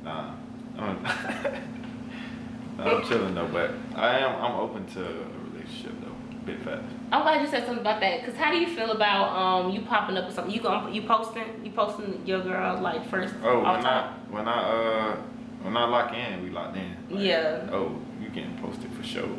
nah. 0.04 0.32
I'm, 0.80 1.06
I'm 2.80 3.04
chilling 3.08 3.36
though, 3.36 3.48
but 3.48 3.72
I 3.96 4.20
am 4.20 4.36
I'm 4.44 4.60
open 4.60 4.86
to 4.94 5.00
a 5.02 5.52
relationship 5.52 5.94
though. 6.02 6.08
Bit 6.46 6.60
fast. 6.64 6.82
I'm 7.12 7.22
glad 7.22 7.42
you 7.42 7.48
said 7.48 7.66
something 7.66 7.82
about 7.82 8.00
that. 8.02 8.26
Cause 8.26 8.36
how 8.36 8.50
do 8.52 8.58
you 8.58 8.68
feel 8.68 8.92
about 8.92 9.36
um 9.36 9.72
you 9.72 9.82
popping 9.82 10.18
up 10.18 10.26
with 10.26 10.34
something? 10.34 10.54
You 10.54 10.62
going 10.62 10.92
you 10.94 11.04
posting 11.04 11.64
you 11.64 11.72
posting 11.72 12.22
your 12.26 12.42
girl 12.42 12.80
like 12.82 13.08
first 13.10 13.36
Oh, 13.44 13.64
off 13.64 13.76
when 13.76 13.84
top? 13.84 14.06
I 14.06 14.34
when 14.34 14.48
I 14.48 14.60
uh 14.64 15.16
when 15.62 15.78
I 15.78 15.86
lock 15.86 16.14
in, 16.16 16.42
we 16.44 16.50
locked 16.50 16.78
in. 16.78 16.96
Like, 17.12 17.24
Yeah. 17.24 17.70
Oh, 17.72 17.96
getting 18.34 18.58
posted 18.58 18.92
for 18.94 19.04
sure. 19.04 19.28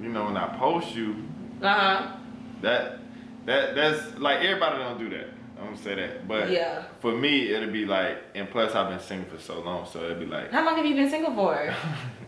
you 0.00 0.08
know, 0.08 0.24
when 0.26 0.36
I 0.36 0.56
post 0.58 0.94
you, 0.94 1.16
Uh 1.62 1.68
huh. 1.74 2.16
that 2.62 2.98
that 3.46 3.74
that's 3.74 4.18
like 4.18 4.40
everybody 4.40 4.78
don't 4.78 4.98
do 4.98 5.08
that. 5.10 5.28
I'm 5.58 5.66
gonna 5.66 5.76
say 5.78 5.94
that. 5.94 6.26
But 6.28 6.50
Yeah. 6.50 6.82
for 7.00 7.12
me, 7.12 7.52
it'll 7.52 7.70
be 7.72 7.84
like, 7.86 8.18
and 8.34 8.50
plus 8.50 8.74
I've 8.74 8.88
been 8.90 9.00
single 9.00 9.30
for 9.30 9.42
so 9.42 9.60
long, 9.60 9.86
so 9.86 10.02
it'd 10.04 10.20
be 10.20 10.26
like, 10.26 10.50
How 10.50 10.64
long 10.64 10.76
have 10.76 10.84
you 10.86 10.94
been 10.94 11.08
single 11.10 11.34
for? 11.34 11.72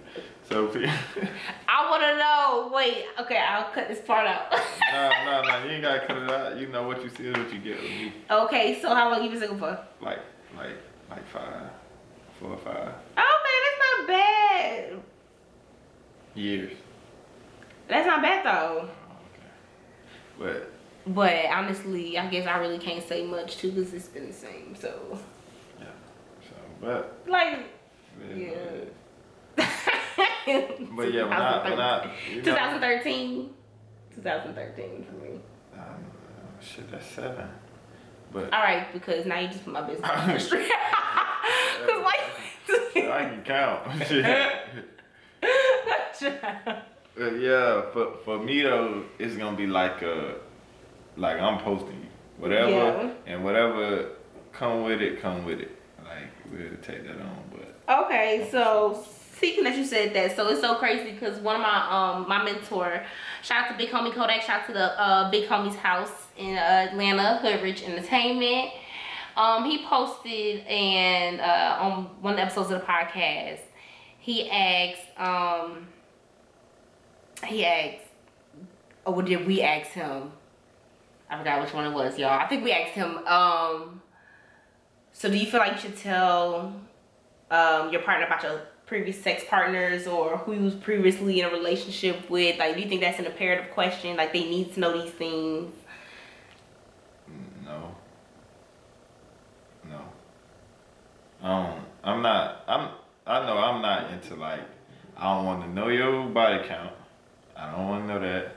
so 0.49 0.67
I 1.69 1.91
wanna 1.91 2.17
know. 2.19 2.71
Wait. 2.75 3.05
Okay, 3.21 3.37
I'll 3.39 3.71
cut 3.73 3.89
this 3.89 4.01
part 4.01 4.27
out. 4.27 4.51
no, 4.93 5.11
no, 5.27 5.43
no, 5.43 5.65
you 5.65 5.71
ain't 5.73 5.83
gotta 5.83 6.07
cut 6.07 6.17
it 6.19 6.31
out. 6.31 6.57
You 6.59 6.69
know 6.69 6.87
what 6.87 7.03
you 7.03 7.11
see 7.11 7.25
is 7.27 7.37
what 7.37 7.53
you 7.53 7.59
get 7.61 7.77
with 7.81 7.91
me. 7.91 8.13
okay, 8.31 8.79
so 8.81 8.95
how 8.95 9.11
long 9.11 9.23
you 9.25 9.31
been 9.31 9.41
single 9.41 9.59
for? 9.59 9.79
Like, 10.01 10.21
like, 10.57 10.77
like 11.11 11.27
five, 11.29 11.71
four 12.41 12.51
or 12.51 12.59
five. 12.59 12.93
Oh 13.17 13.37
man, 13.45 13.61
that's 13.65 13.81
not 13.99 14.07
bad. 14.09 15.01
Years. 16.35 16.73
That's 17.89 18.07
not 18.07 18.23
bad 18.23 18.45
though. 18.45 18.89
But 20.39 20.73
But 21.07 21.47
honestly, 21.47 22.19
I 22.19 22.29
guess 22.29 22.47
I 22.47 22.59
really 22.59 22.79
can't 22.79 23.07
say 23.07 23.25
much 23.25 23.57
too 23.59 23.71
because 23.73 23.93
it's 23.95 24.09
been 24.09 24.27
the 24.27 24.33
same. 24.33 24.75
So, 24.79 25.19
yeah. 25.79 25.87
So 26.49 26.55
but 26.81 27.23
like, 27.29 27.59
yeah. 28.35 28.51
But 29.57 31.13
yeah, 31.13 31.23
when 31.25 31.33
I 31.33 31.71
when 31.71 31.81
I 31.81 32.15
you 32.31 32.37
know, 32.37 32.43
2013. 32.43 33.51
2013 34.15 35.05
for 35.09 35.15
me. 35.25 35.41
um, 35.77 36.05
shit 36.61 36.89
that's 36.91 37.07
seven. 37.07 37.49
But 38.35 38.53
All 38.53 38.61
right, 38.63 38.93
because 38.93 39.25
now 39.25 39.39
you 39.39 39.49
just 39.49 39.65
put 39.65 39.73
my 39.73 39.81
business 39.83 40.11
on 40.11 40.29
the 40.29 40.39
street. 40.49 40.69
Cause 41.87 42.03
like, 42.05 42.21
I 42.97 43.29
can 43.31 43.43
count. 43.45 43.83
Shit. 46.19 46.41
But 47.17 47.41
yeah, 47.41 47.83
for 47.93 48.15
for 48.25 48.39
me 48.39 48.63
though, 48.63 49.05
it's 49.19 49.37
gonna 49.37 49.57
be 49.57 49.67
like 49.67 50.03
a 50.03 50.37
like 51.17 51.39
I'm 51.39 51.59
posting 51.61 52.01
you. 52.01 52.09
Whatever 52.39 52.71
Yeah. 52.71 53.11
and 53.27 53.45
whatever 53.45 54.11
come 54.53 54.83
with 54.83 55.01
it, 55.01 55.21
come 55.23 55.45
with 55.45 55.61
it. 55.61 55.71
Like 56.05 56.29
we'll 56.51 56.77
take 56.83 57.07
that 57.07 57.21
on, 57.21 57.45
but 57.53 58.05
Okay, 58.05 58.49
so 58.51 59.05
speaking 59.37 59.65
that 59.65 59.77
you 59.77 59.85
said 59.85 60.13
that, 60.15 60.35
so 60.35 60.49
it's 60.49 60.61
so 60.61 60.75
crazy 60.77 61.13
because 61.13 61.39
one 61.39 61.57
of 61.57 61.63
my 61.63 61.87
um 61.91 62.29
my 62.29 62.43
mentor, 62.43 63.05
shout 63.43 63.67
out 63.67 63.71
to 63.71 63.77
Big 63.77 63.91
Homie 63.91 64.13
Kodak, 64.13 64.43
shout 64.43 64.63
out 64.63 64.67
to 64.67 64.73
the 64.73 65.01
uh 65.01 65.31
Big 65.31 65.49
Homie's 65.49 65.77
house 65.77 66.24
in 66.37 66.57
Atlanta, 66.57 67.39
Hoodrich 67.39 67.83
Entertainment. 67.83 68.71
Um, 69.37 69.65
he 69.65 69.85
posted 69.85 70.61
and 70.67 71.41
uh 71.41 71.79
on 71.81 72.05
one 72.21 72.35
of 72.35 72.37
the 72.37 72.43
episodes 72.45 72.71
of 72.71 72.81
the 72.81 72.87
podcast, 72.87 73.61
he 74.19 74.49
asked 74.49 75.19
um 75.19 75.89
he 77.47 77.65
asked 77.65 77.99
or 79.05 79.23
did 79.23 79.47
we 79.47 79.61
ask 79.61 79.91
him? 79.91 80.33
I 81.29 81.39
forgot 81.39 81.63
which 81.63 81.75
one 81.75 81.87
it 81.87 81.95
was, 81.95 82.19
y'all. 82.19 82.39
I 82.39 82.47
think 82.47 82.63
we 82.65 82.73
asked 82.73 82.93
him, 82.95 83.19
um 83.27 84.03
so 85.13 85.31
do 85.31 85.37
you 85.37 85.47
feel 85.47 85.61
like 85.61 85.73
you 85.73 85.79
should 85.79 85.97
tell 85.97 86.73
um, 87.51 87.93
your 87.93 88.03
partner 88.03 88.27
about 88.27 88.43
your 88.43 88.63
previous 88.85 89.23
sex 89.23 89.45
partners 89.49 90.07
or 90.09 90.37
who 90.39 90.53
you 90.55 90.61
was 90.61 90.75
previously 90.75 91.41
in 91.41 91.47
a 91.47 91.51
relationship 91.51 92.29
with? 92.29 92.59
Like, 92.59 92.75
do 92.75 92.81
you 92.83 92.89
think 92.89 93.01
that's 93.01 93.21
an 93.21 93.27
imperative 93.27 93.73
question? 93.73 94.17
Like, 94.17 94.33
they 94.33 94.45
need 94.45 94.75
to 94.75 94.81
know 94.81 95.01
these 95.01 95.13
things? 95.13 95.73
no. 97.65 97.95
No. 99.89 100.01
Um 101.45 101.85
I'm 102.03 102.23
not 102.23 102.65
I'm 102.67 102.89
I 103.27 103.47
know 103.47 103.57
I'm 103.57 103.81
not 103.83 104.11
into 104.11 104.35
like 104.35 104.63
I 105.17 105.35
don't 105.35 105.45
wanna 105.45 105.69
know 105.69 105.89
your 105.89 106.27
body 106.29 106.67
count. 106.67 106.93
I 107.57 107.71
don't 107.71 107.89
wanna 107.89 108.07
know 108.07 108.21
that. 108.21 108.57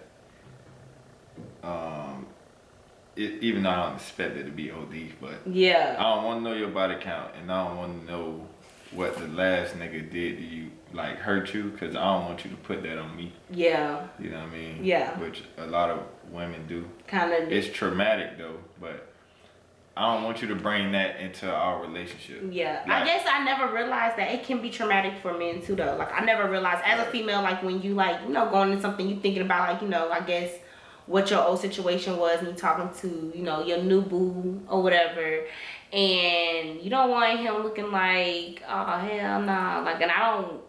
Um 1.63 2.27
it, 3.17 3.43
even 3.43 3.63
though 3.63 3.71
I 3.71 3.87
don't 3.87 3.95
expect 3.95 4.37
it 4.37 4.43
to 4.43 4.51
be 4.51 4.71
OD, 4.71 5.13
but 5.19 5.39
yeah, 5.47 5.95
I 5.97 6.03
don't 6.15 6.23
want 6.23 6.43
to 6.43 6.49
know 6.49 6.55
your 6.55 6.69
body 6.69 6.95
count, 7.01 7.31
and 7.35 7.51
I 7.51 7.67
don't 7.67 7.77
want 7.77 8.05
to 8.05 8.11
know 8.11 8.47
what 8.91 9.17
the 9.17 9.27
last 9.27 9.75
nigga 9.75 10.09
did 10.11 10.37
to 10.37 10.43
you, 10.43 10.71
like 10.93 11.17
hurt 11.17 11.53
you, 11.53 11.63
because 11.71 11.95
I 11.95 12.03
don't 12.13 12.25
want 12.25 12.45
you 12.45 12.51
to 12.51 12.57
put 12.57 12.83
that 12.83 12.97
on 12.97 13.15
me. 13.15 13.33
Yeah. 13.49 14.07
You 14.19 14.29
know 14.29 14.39
what 14.39 14.49
I 14.49 14.51
mean? 14.51 14.85
Yeah. 14.85 15.17
Which 15.19 15.43
a 15.57 15.65
lot 15.65 15.89
of 15.89 16.03
women 16.31 16.65
do. 16.67 16.87
Kind 17.07 17.33
of. 17.33 17.51
It's 17.51 17.75
traumatic 17.75 18.37
though, 18.37 18.59
but 18.79 19.06
I 19.97 20.13
don't 20.13 20.23
want 20.23 20.41
you 20.41 20.47
to 20.49 20.55
bring 20.55 20.91
that 20.91 21.19
into 21.19 21.51
our 21.51 21.81
relationship. 21.81 22.43
Yeah, 22.51 22.83
I 22.87 23.03
guess 23.03 23.25
I 23.27 23.43
never 23.43 23.73
realized 23.73 24.17
that 24.17 24.31
it 24.31 24.43
can 24.43 24.61
be 24.61 24.69
traumatic 24.69 25.13
for 25.21 25.37
men 25.37 25.61
too, 25.61 25.75
though. 25.75 25.95
Like 25.97 26.13
I 26.13 26.23
never 26.23 26.49
realized 26.49 26.83
as 26.85 26.99
a 26.99 27.05
female, 27.09 27.41
like 27.41 27.63
when 27.63 27.81
you 27.81 27.93
like 27.95 28.21
you 28.21 28.29
know 28.29 28.49
going 28.49 28.69
into 28.69 28.81
something, 28.81 29.07
you 29.09 29.15
thinking 29.15 29.41
about 29.41 29.69
like 29.69 29.81
you 29.81 29.87
know 29.87 30.09
I 30.11 30.19
guess 30.21 30.53
what 31.07 31.31
your 31.31 31.43
old 31.43 31.59
situation 31.59 32.17
was, 32.17 32.39
and 32.39 32.49
you 32.49 32.53
talking 32.53 32.89
to 33.01 33.33
you 33.35 33.43
know 33.43 33.65
your 33.65 33.81
new 33.81 34.01
boo 34.01 34.61
or 34.69 34.83
whatever, 34.83 35.45
and 35.91 36.79
you 36.81 36.89
don't 36.89 37.09
want 37.09 37.39
him 37.39 37.63
looking 37.63 37.91
like 37.91 38.61
oh 38.69 38.97
hell 38.99 39.41
nah, 39.41 39.81
like 39.81 39.99
and 40.01 40.11
I 40.11 40.31
don't, 40.31 40.61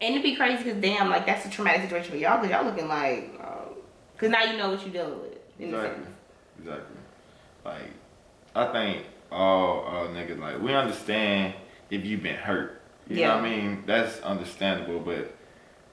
and 0.00 0.14
it'd 0.14 0.22
be 0.22 0.36
crazy 0.36 0.64
because 0.64 0.80
damn 0.80 1.10
like 1.10 1.26
that's 1.26 1.44
a 1.44 1.50
traumatic 1.50 1.82
situation 1.82 2.10
for 2.10 2.16
y'all 2.16 2.40
because 2.40 2.50
y'all 2.50 2.64
looking 2.64 2.88
like 2.88 3.30
um, 3.40 3.74
because 4.14 4.30
now 4.30 4.44
you 4.44 4.56
know 4.56 4.70
what 4.70 4.80
you're 4.82 4.92
dealing 4.92 5.20
with. 5.20 5.38
Exactly. 5.58 6.06
Exactly. 6.60 6.96
Like, 7.64 7.90
I 8.54 8.66
think 8.72 9.06
all 9.30 9.86
uh, 9.86 10.08
niggas 10.08 10.38
like 10.38 10.60
we 10.60 10.74
understand 10.74 11.54
if 11.90 12.04
you've 12.04 12.22
been 12.22 12.36
hurt. 12.36 12.82
You 13.08 13.22
know 13.22 13.36
what 13.36 13.44
I 13.44 13.50
mean? 13.50 13.84
That's 13.86 14.20
understandable, 14.20 15.00
but 15.00 15.34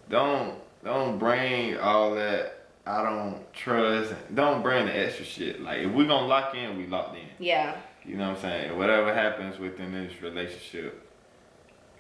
don't 0.10 0.56
don't 0.84 1.18
bring 1.18 1.78
all 1.78 2.16
that 2.16 2.58
I 2.86 3.04
don't 3.04 3.54
trust. 3.54 4.14
Don't 4.34 4.62
bring 4.64 4.86
the 4.86 4.98
extra 4.98 5.26
shit. 5.26 5.62
Like 5.62 5.80
if 5.80 5.92
we 5.92 6.06
gonna 6.06 6.28
lock 6.28 6.56
in, 6.56 6.78
we 6.78 6.88
locked 6.88 7.16
in. 7.18 7.28
Yeah. 7.40 7.76
You 8.06 8.16
know 8.16 8.30
what 8.30 8.38
I'm 8.38 8.42
saying? 8.42 8.78
Whatever 8.78 9.14
happens 9.14 9.60
within 9.60 9.92
this 9.92 10.22
relationship, 10.22 11.06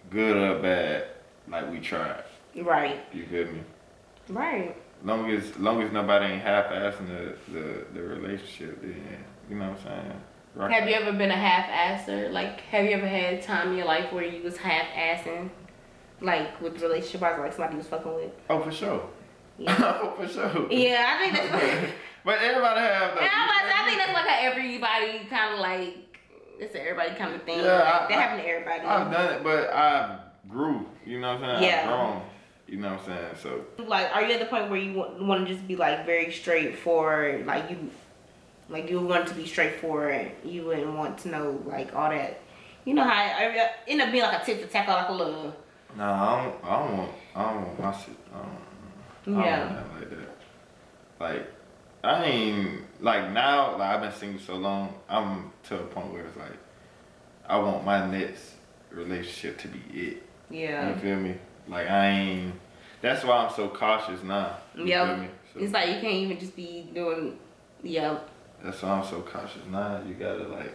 good 0.09 0.37
or 0.37 0.61
bad, 0.61 1.07
like 1.49 1.69
we 1.69 1.79
tried. 1.79 2.23
Right. 2.55 2.99
You 3.13 3.25
feel 3.25 3.47
me? 3.47 3.61
Right. 4.29 4.75
long 5.03 5.29
as 5.29 5.57
long 5.57 5.81
as 5.81 5.91
nobody 5.91 6.33
ain't 6.33 6.41
half 6.41 6.65
assing 6.67 7.07
the, 7.07 7.35
the, 7.51 7.85
the 7.93 8.01
relationship, 8.01 8.81
then 8.81 9.25
you 9.49 9.55
know 9.57 9.69
what 9.69 9.79
I'm 9.79 9.83
saying? 9.83 10.21
Rock 10.57 10.71
Have 10.71 10.89
you 10.89 10.95
ever 10.95 11.13
been 11.13 11.29
a 11.29 11.37
half-asser? 11.37 12.29
Like, 12.29 12.61
have 12.61 12.83
you 12.83 12.91
ever 12.91 13.07
had 13.07 13.35
a 13.35 13.41
time 13.41 13.69
in 13.69 13.77
your 13.77 13.85
life 13.85 14.11
where 14.11 14.23
you 14.23 14.41
was 14.41 14.57
half-assing? 14.57 15.51
Like, 16.19 16.59
with 16.59 16.79
the 16.79 16.87
relationship, 16.87 17.21
I 17.21 17.31
was 17.33 17.39
like 17.39 17.53
somebody 17.53 17.73
you 17.73 17.77
was 17.77 17.87
fucking 17.87 18.15
with? 18.15 18.31
Oh, 18.49 18.61
for 18.61 18.71
sure. 18.71 19.07
Yeah. 19.59 19.75
oh, 20.01 20.15
for 20.17 20.27
sure. 20.27 20.71
yeah, 20.71 21.15
I 21.15 21.31
think 21.31 21.51
that's... 21.51 21.91
But 22.25 22.41
everybody 22.41 22.79
have 22.81 23.11
And 23.11 23.19
that. 23.19 23.73
I, 23.77 23.83
I 23.83 23.87
think 23.87 23.99
that's 23.99 24.13
like 24.13 24.25
a 24.25 24.43
everybody 24.43 25.29
kind 25.29 25.53
of 25.53 25.59
like... 25.59 26.19
It's 26.59 26.73
an 26.73 26.81
everybody 26.81 27.15
kind 27.15 27.35
of 27.35 27.43
thing. 27.43 27.59
Yeah, 27.59 27.75
like, 27.75 27.83
I- 27.83 28.07
that 28.07 28.11
happened 28.11 28.41
to 28.41 28.49
everybody. 28.49 28.81
I've 28.81 29.11
done 29.11 29.33
it, 29.35 29.43
but 29.43 29.69
I 29.69 30.19
grew. 30.49 30.87
You 31.05 31.21
know 31.21 31.35
what 31.35 31.43
I'm 31.43 31.59
saying? 31.59 31.71
Yeah. 31.71 31.81
I've 31.83 31.87
grown. 31.87 32.21
You 32.67 32.77
know 32.77 32.93
what 32.95 32.99
I'm 33.01 33.05
saying? 33.05 33.35
So 33.77 33.85
like, 33.85 34.13
are 34.13 34.23
you 34.23 34.33
at 34.33 34.39
the 34.39 34.47
point 34.47 34.69
where 34.69 34.79
you 34.79 34.93
want, 34.93 35.23
want 35.23 35.47
to 35.47 35.53
just 35.53 35.67
be 35.67 35.75
like 35.75 36.05
very 36.05 36.33
straightforward? 36.33 37.45
Like, 37.45 37.69
you... 37.69 37.91
Like, 38.69 38.89
you 38.89 38.99
want 38.99 39.27
to 39.27 39.33
be 39.33 39.45
straightforward. 39.45 40.31
You 40.43 40.65
wouldn't 40.65 40.93
want 40.93 41.17
to 41.19 41.29
know, 41.29 41.61
like, 41.65 41.95
all 41.95 42.09
that... 42.09 42.41
You 42.85 42.93
know 42.93 43.03
how 43.03 43.37
it 43.41 43.71
end 43.87 44.01
up 44.01 44.11
being 44.11 44.23
like 44.23 44.41
a 44.41 44.45
tip 44.45 44.61
for 44.61 44.67
tackle, 44.71 44.93
like 44.93 45.09
a 45.09 45.13
little... 45.13 45.53
nah, 45.97 46.39
I 46.39 46.43
don't. 46.43 46.55
I 46.63 46.79
don't 46.87 46.97
want. 46.97 47.11
I 47.35 47.53
don't 47.53 47.63
want 47.67 47.79
my 47.81 47.91
shit. 47.97 48.15
I 48.33 48.37
don't, 49.33 49.39
I 49.39 49.45
Yeah. 49.45 49.59
don't 49.59 49.75
want 49.75 49.99
like 49.99 50.09
that. 50.09 50.37
Like 51.19 51.53
I 52.03 52.23
ain't 52.23 52.81
like 53.01 53.31
now. 53.31 53.73
Like 53.77 53.81
I've 53.95 54.01
been 54.01 54.11
single 54.13 54.39
so 54.39 54.55
long. 54.55 54.93
I'm 55.09 55.51
to 55.63 55.75
a 55.79 55.83
point 55.87 56.13
where 56.13 56.23
it's 56.25 56.37
like 56.37 56.53
I 57.45 57.57
want 57.59 57.83
my 57.83 58.09
next 58.09 58.53
relationship 58.89 59.57
to 59.59 59.67
be 59.67 59.79
it. 59.99 60.23
Yeah. 60.49 60.89
You 60.89 60.95
feel 61.01 61.17
me? 61.17 61.35
Like 61.67 61.89
I 61.89 62.07
ain't. 62.07 62.53
That's 63.01 63.25
why 63.25 63.37
I'm 63.45 63.53
so 63.53 63.67
cautious 63.67 64.23
now. 64.23 64.55
You 64.75 64.85
Yep. 64.85 65.07
feel 65.07 65.17
me? 65.17 65.27
So 65.53 65.59
It's 65.59 65.73
like 65.73 65.87
you 65.89 65.99
can't 65.99 66.13
even 66.13 66.39
just 66.39 66.55
be 66.55 66.87
doing, 66.93 67.37
yeah. 67.83 68.19
That's 68.63 68.81
why 68.81 68.89
I'm 68.89 69.05
so 69.05 69.21
cautious 69.21 69.61
now. 69.69 70.01
You 70.07 70.13
gotta 70.15 70.47
like 70.47 70.73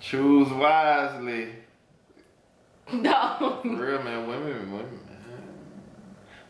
choose 0.00 0.48
wisely. 0.50 1.48
No. 2.92 3.60
Real, 3.64 4.02
man. 4.02 4.26
Women, 4.26 4.72
women, 4.72 5.00
man. 5.06 5.22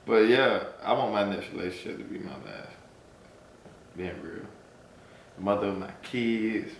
But 0.05 0.29
yeah, 0.29 0.65
I 0.83 0.93
want 0.95 1.13
my 1.13 1.25
next 1.25 1.53
relationship 1.53 1.99
to 1.99 2.05
be 2.05 2.19
my 2.19 2.33
last. 2.33 2.73
Being 3.97 4.21
real. 4.23 4.47
Mother 5.39 5.69
of 5.69 5.79
my 5.79 5.91
kids, 6.03 6.73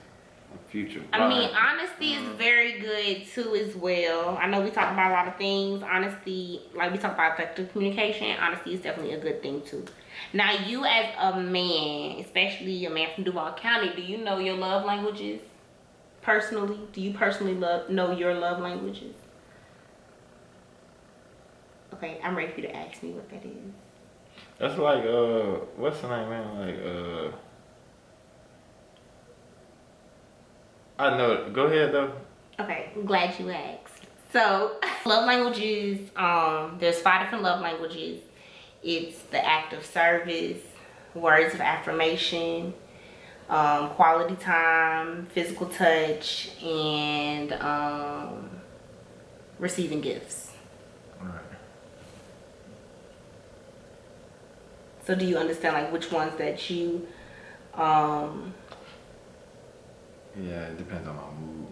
my 0.51 0.71
future. 0.71 1.03
I 1.13 1.29
mean, 1.29 1.51
honesty 1.55 2.15
is 2.15 2.23
mm-hmm. 2.23 2.39
very 2.39 2.81
good 2.81 3.27
too, 3.27 3.55
as 3.55 3.77
well. 3.77 4.37
I 4.41 4.49
know 4.49 4.63
we 4.63 4.71
talk 4.71 4.93
about 4.93 5.11
a 5.11 5.15
lot 5.15 5.29
of 5.29 5.37
things. 5.37 5.83
Honesty, 5.83 6.63
like 6.75 6.91
we 6.91 6.99
talk 6.99 7.15
about 7.15 7.35
effective 7.35 7.71
communication, 7.73 8.37
honesty 8.41 8.75
is 8.75 8.81
definitely 8.81 9.15
a 9.15 9.21
good 9.21 9.43
thing 9.43 9.63
too. 9.63 9.85
Now, 10.33 10.53
you 10.67 10.85
as 10.85 11.15
a 11.19 11.41
man, 11.41 12.21
especially 12.21 12.85
a 12.87 12.91
man 12.91 13.09
from 13.15 13.25
Duval 13.25 13.55
County, 13.55 13.93
do 13.95 14.03
you 14.03 14.19
know 14.19 14.39
your 14.39 14.57
love 14.57 14.85
languages 14.85 15.41
personally? 16.23 16.79
Do 16.93 17.01
you 17.01 17.13
personally 17.13 17.55
love 17.55 17.91
know 17.91 18.13
your 18.17 18.35
love 18.35 18.61
languages? 18.61 19.15
Okay, 21.95 22.19
I'm 22.25 22.35
ready 22.37 22.53
for 22.53 22.61
you 22.61 22.69
to 22.69 22.77
ask 22.77 23.03
me 23.03 23.11
what 23.11 23.29
that 23.31 23.45
is. 23.45 23.73
That's 24.59 24.79
like 24.79 25.05
uh, 25.05 25.65
what's 25.77 26.01
the 26.01 26.09
name, 26.09 26.29
man? 26.31 26.59
Like 26.59 26.79
uh, 26.85 27.37
I 31.03 31.17
know. 31.17 31.33
it. 31.33 31.53
Go 31.53 31.67
ahead 31.67 31.93
though. 31.93 32.13
Okay, 32.61 32.91
I'm 32.95 33.05
glad 33.05 33.39
you 33.39 33.51
asked. 33.51 34.07
So, 34.33 34.77
love 35.07 35.27
languages, 35.27 36.11
um, 36.17 36.77
there's 36.79 37.01
five 37.01 37.23
different 37.23 37.45
love 37.45 37.61
languages. 37.61 38.21
It's 38.83 39.21
the 39.31 39.45
act 39.45 39.73
of 39.73 39.85
service, 39.85 40.61
words 41.15 41.55
of 41.55 41.61
affirmation, 41.61 42.75
um, 43.49 43.91
quality 43.91 44.35
time, 44.37 45.27
physical 45.27 45.67
touch, 45.69 46.51
and 46.63 47.53
um, 47.55 48.51
receiving 49.59 50.01
gifts. 50.01 50.53
Right. 51.21 51.31
So 55.07 55.15
do 55.15 55.25
you 55.25 55.37
understand 55.37 55.75
like 55.75 55.93
which 55.93 56.11
ones 56.13 56.33
that 56.39 56.71
you 56.71 57.07
um 57.75 58.53
Yeah, 60.41 60.67
it 60.67 60.79
depends 60.79 61.09
on 61.09 61.17
my 61.17 61.23
mood. 61.41 61.67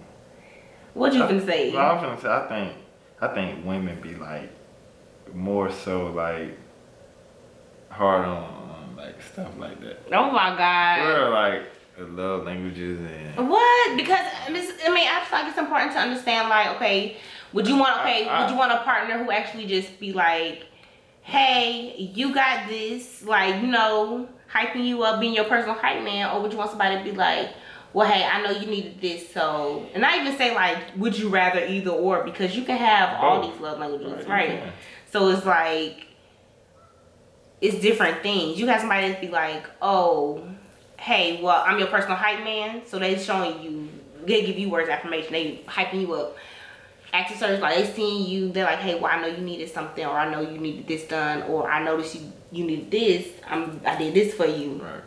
what 0.95 1.13
you 1.13 1.27
can 1.27 1.45
say? 1.45 1.73
No, 1.73 1.79
I'm 1.79 1.99
finna 2.05 2.21
say 2.21 2.29
I 2.29 2.49
think 2.49 2.77
I 3.21 3.29
think 3.29 3.65
women 3.65 4.01
be 4.01 4.15
like 4.15 4.51
more 5.35 5.71
so 5.71 6.07
like 6.07 6.57
hard 7.91 8.25
on, 8.25 8.45
on 8.45 8.95
like 8.97 9.21
stuff 9.23 9.51
like 9.59 9.81
that. 9.83 10.03
Oh 10.13 10.31
my 10.31 10.57
god. 10.57 11.01
We're 11.03 11.31
like 11.31 11.63
love 11.99 12.45
languages 12.45 12.99
and 13.01 13.49
What? 13.49 13.97
Because 13.97 14.25
I 14.47 14.51
mean, 14.51 14.65
I 15.09 15.23
feel 15.25 15.39
like 15.41 15.49
it's 15.49 15.59
important 15.59 15.93
to 15.93 15.99
understand. 15.99 16.49
Like, 16.49 16.77
okay, 16.77 17.17
would 17.53 17.69
you 17.69 17.77
want? 17.77 18.01
Okay, 18.01 18.27
I- 18.27 18.39
I- 18.39 18.43
would 18.43 18.51
you 18.51 18.57
want 18.57 18.73
a 18.73 18.79
partner 18.79 19.23
who 19.23 19.31
actually 19.31 19.67
just 19.67 20.01
be 20.01 20.13
like, 20.13 20.65
"Hey, 21.23 21.95
you 21.99 22.33
got 22.35 22.69
this," 22.69 23.23
like 23.25 23.61
you 23.61 23.67
know, 23.69 24.29
hyping 24.53 24.85
you 24.87 25.03
up, 25.03 25.21
being 25.21 25.35
your 25.35 25.45
personal 25.45 25.75
hype 25.75 26.03
man, 26.03 26.31
or 26.35 26.41
would 26.43 26.53
you 26.53 26.59
want 26.59 26.71
somebody 26.71 26.97
to 26.99 27.05
be 27.05 27.13
like, 27.13 27.51
"Well, 27.93 28.09
hey, 28.11 28.25
I 28.25 28.41
know 28.43 28.51
you 28.51 28.67
needed 28.67 29.01
this, 29.01 29.31
so," 29.33 29.87
and 29.95 30.05
I 30.07 30.21
even 30.21 30.37
say 30.39 30.55
like, 30.55 30.79
"Would 30.97 31.19
you 31.19 31.29
rather 31.29 31.65
either 31.65 31.91
or?" 31.91 32.25
Because 32.25 32.57
you 32.57 32.65
can 32.65 32.77
have 32.79 33.21
all 33.23 33.43
these 33.51 33.61
love 33.61 33.79
languages, 33.79 34.27
Right, 34.27 34.49
right? 34.51 34.73
So 35.13 35.29
it's 35.29 35.45
like 35.45 36.07
it's 37.61 37.79
different 37.81 38.23
things. 38.23 38.59
You 38.59 38.67
have 38.69 38.81
somebody 38.81 39.09
that 39.09 39.21
be 39.21 39.29
like, 39.29 39.65
oh, 39.83 40.47
hey, 40.99 41.43
well, 41.43 41.63
I'm 41.67 41.79
your 41.79 41.89
personal 41.89 42.17
hype 42.17 42.43
man. 42.45 42.83
So 42.87 42.99
they 42.99 43.19
showing 43.19 43.63
you, 43.63 43.89
they 44.27 44.45
give 44.47 44.59
you 44.59 44.69
words 44.71 44.89
of 44.89 44.95
affirmation. 44.95 45.33
They 45.33 45.61
hyping 45.67 46.01
you 46.03 46.15
up. 46.15 46.37
Accessories 47.13 47.59
like 47.61 47.75
they 47.77 47.93
seeing 47.93 48.25
you, 48.31 48.53
they're 48.53 48.65
like, 48.65 48.79
hey, 48.79 48.95
well, 48.95 49.07
I 49.13 49.21
know 49.21 49.27
you 49.27 49.39
needed 49.43 49.69
something, 49.69 50.05
or 50.05 50.13
I 50.13 50.31
know 50.31 50.41
you 50.43 50.59
needed 50.59 50.87
this 50.87 51.05
done, 51.09 51.43
or 51.43 51.69
I 51.69 51.83
noticed 51.83 52.15
you 52.15 52.33
you 52.53 52.65
needed 52.65 52.91
this. 52.91 53.27
I'm 53.49 53.81
I 53.85 53.97
did 53.99 54.15
this 54.15 54.33
for 54.35 54.47
you. 54.47 54.75
right. 54.83 55.03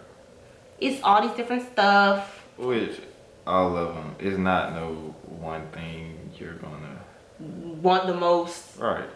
It's 0.82 1.02
all 1.02 1.22
these 1.26 1.36
different 1.38 1.72
stuff. 1.72 2.44
Which 2.58 3.00
all 3.48 3.78
of 3.78 3.96
them 3.96 4.16
is 4.20 4.38
not 4.38 4.74
no 4.74 5.16
one 5.30 5.66
thing 5.70 6.30
you're 6.38 6.56
gonna 6.56 7.00
Want 7.40 8.08
the 8.08 8.14
most. 8.14 8.78
right. 8.78 9.08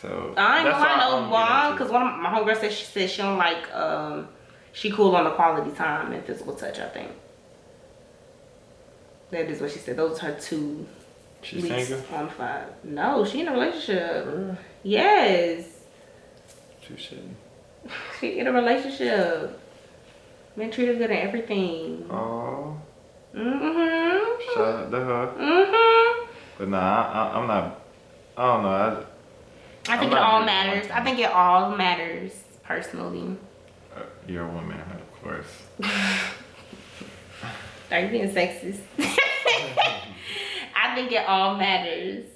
So 0.00 0.34
I 0.36 0.58
ain't 0.58 0.64
that's 0.64 0.78
gonna 0.78 0.86
lie, 0.88 0.94
I 0.96 1.20
get 1.20 1.30
why, 1.30 1.72
because 1.72 1.90
one 1.92 2.02
of 2.06 2.18
my 2.20 2.30
homegirls 2.30 2.60
said 2.60 2.72
she 2.72 2.84
said 2.84 3.10
she 3.10 3.20
don't 3.22 3.36
like 3.38 3.74
um 3.74 4.28
she 4.72 4.90
cool 4.90 5.14
on 5.16 5.24
the 5.24 5.30
quality 5.32 5.70
time 5.72 6.12
and 6.12 6.24
physical 6.24 6.54
touch. 6.54 6.78
I 6.78 6.88
think 6.88 7.10
that 9.30 9.48
is 9.50 9.60
what 9.60 9.70
she 9.70 9.78
said. 9.78 9.96
Those 9.96 10.18
are 10.22 10.26
her 10.32 10.40
two 10.40 10.86
she's 11.42 11.66
single. 11.66 12.02
on 12.14 12.28
five. 12.30 12.64
No, 12.84 13.24
she 13.24 13.40
in 13.42 13.48
a 13.48 13.52
relationship. 13.52 14.24
Girl, 14.24 14.56
Yes, 14.82 15.66
Too 16.86 16.94
shitty. 16.94 17.34
she 18.20 18.38
in 18.38 18.46
a 18.46 18.52
relationship. 18.52 19.58
Been 20.56 20.70
treated 20.70 20.98
good 20.98 21.10
and 21.10 21.20
everything. 21.20 22.06
Oh, 22.10 22.76
Mhm. 23.34 24.54
shout 24.54 24.74
out 24.74 24.90
to 24.90 24.96
her. 24.98 25.32
Mhm. 25.38 26.26
But 26.58 26.68
nah, 26.68 26.78
I, 26.78 27.28
I, 27.28 27.38
I'm 27.38 27.46
not. 27.46 27.80
I 28.36 28.46
don't 28.54 28.62
know. 28.62 28.68
I, 28.68 29.04
I 29.90 29.96
think 29.98 30.12
it 30.12 30.18
all 30.18 30.44
matters. 30.44 30.90
I 30.90 31.02
think 31.02 31.18
it 31.18 31.30
all 31.30 31.76
matters 31.76 32.32
personally. 32.62 33.36
uh, 33.96 34.02
you're 34.28 34.46
a 34.46 34.52
woman, 34.52 34.80
of 34.80 35.22
course. 35.22 35.62
Are 37.90 37.98
you 38.00 38.08
being 38.08 38.30
sexist? 38.30 38.78
I 40.76 40.94
think 40.94 41.10
it 41.12 41.26
all 41.26 41.56
matters. 41.56 42.26